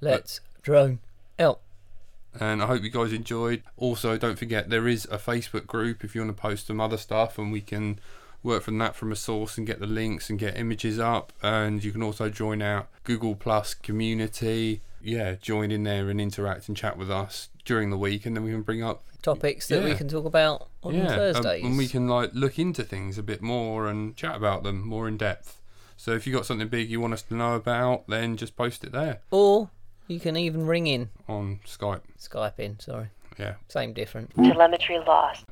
Let's 0.01 0.41
drone 0.63 0.99
out. 1.39 1.61
and 2.41 2.61
I 2.61 2.67
hope 2.67 2.83
you 2.83 2.91
guys 2.91 3.13
enjoyed. 3.13 3.63
Also, 3.77 4.17
don't 4.19 4.37
forget 4.39 4.71
there 4.71 4.89
is 4.89 5.05
a 5.07 5.19
Facebook 5.19 5.67
group 5.69 6.03
if 6.03 6.17
you 6.17 6.23
want 6.23 6.37
to 6.37 6.41
post 6.43 6.67
some 6.67 6.81
other 6.81 6.97
stuff, 6.97 7.39
and 7.39 7.53
we 7.53 7.61
can 7.61 8.01
work 8.45 8.63
from 8.63 8.79
that 8.79 8.95
from 8.95 9.11
a 9.11 9.17
source 9.17 9.59
and 9.59 9.67
get 9.67 9.81
the 9.81 9.87
links 9.87 10.31
and 10.31 10.39
get 10.39 10.57
images 10.57 11.01
up. 11.01 11.33
And 11.43 11.83
you 11.83 11.91
can 11.91 12.03
also 12.03 12.29
join 12.31 12.63
our 12.63 12.87
Google 13.03 13.35
Plus 13.35 13.75
community. 13.75 14.83
Yeah, 15.03 15.35
join 15.35 15.71
in 15.73 15.83
there 15.83 16.09
and 16.09 16.21
interact 16.21 16.69
and 16.69 16.77
chat 16.77 16.97
with 16.97 17.11
us 17.11 17.49
during 17.65 17.91
the 17.91 17.99
week, 17.99 18.25
and 18.25 18.37
then 18.37 18.45
we 18.45 18.53
can 18.53 18.63
bring 18.63 18.83
up 18.83 19.03
Topics 19.23 19.69
that 19.69 19.83
we 19.83 19.95
can 19.95 20.07
talk 20.07 20.27
about 20.27 20.69
on 20.83 20.95
yeah, 20.95 21.05
um, 21.05 21.09
Thursdays. 21.09 21.65
and 21.65 21.79
we 21.79 21.89
can 21.89 22.07
like 22.07 22.31
look 22.35 22.59
into 22.59 22.83
things 22.83 23.17
a 23.17 23.23
bit 23.23 23.41
more 23.41 23.87
and 23.89 24.15
chat 24.17 24.37
about 24.37 24.65
them 24.65 24.87
more 24.87 25.09
in 25.09 25.17
depth. 25.17 25.63
So 25.97 26.13
if 26.13 26.27
you 26.27 26.33
got 26.35 26.45
something 26.45 26.69
big 26.69 26.91
you 26.91 27.01
want 27.01 27.15
us 27.15 27.23
to 27.23 27.35
know 27.35 27.55
about, 27.55 28.07
then 28.07 28.37
just 28.37 28.55
post 28.55 28.85
it 28.85 28.93
there 28.93 29.21
Or 29.31 29.71
you 30.09 30.21
can 30.21 30.37
even 30.37 30.67
ring 30.67 30.87
in. 30.87 31.09
on 31.27 31.61
Skype. 31.67 32.03
Skype 32.21 32.59
in, 32.59 32.79
sorry. 32.81 33.09
Yeah. 33.39 33.55
Same 33.69 33.95
different. 33.95 34.35
Telemetry 34.35 34.99
lost. 34.99 35.47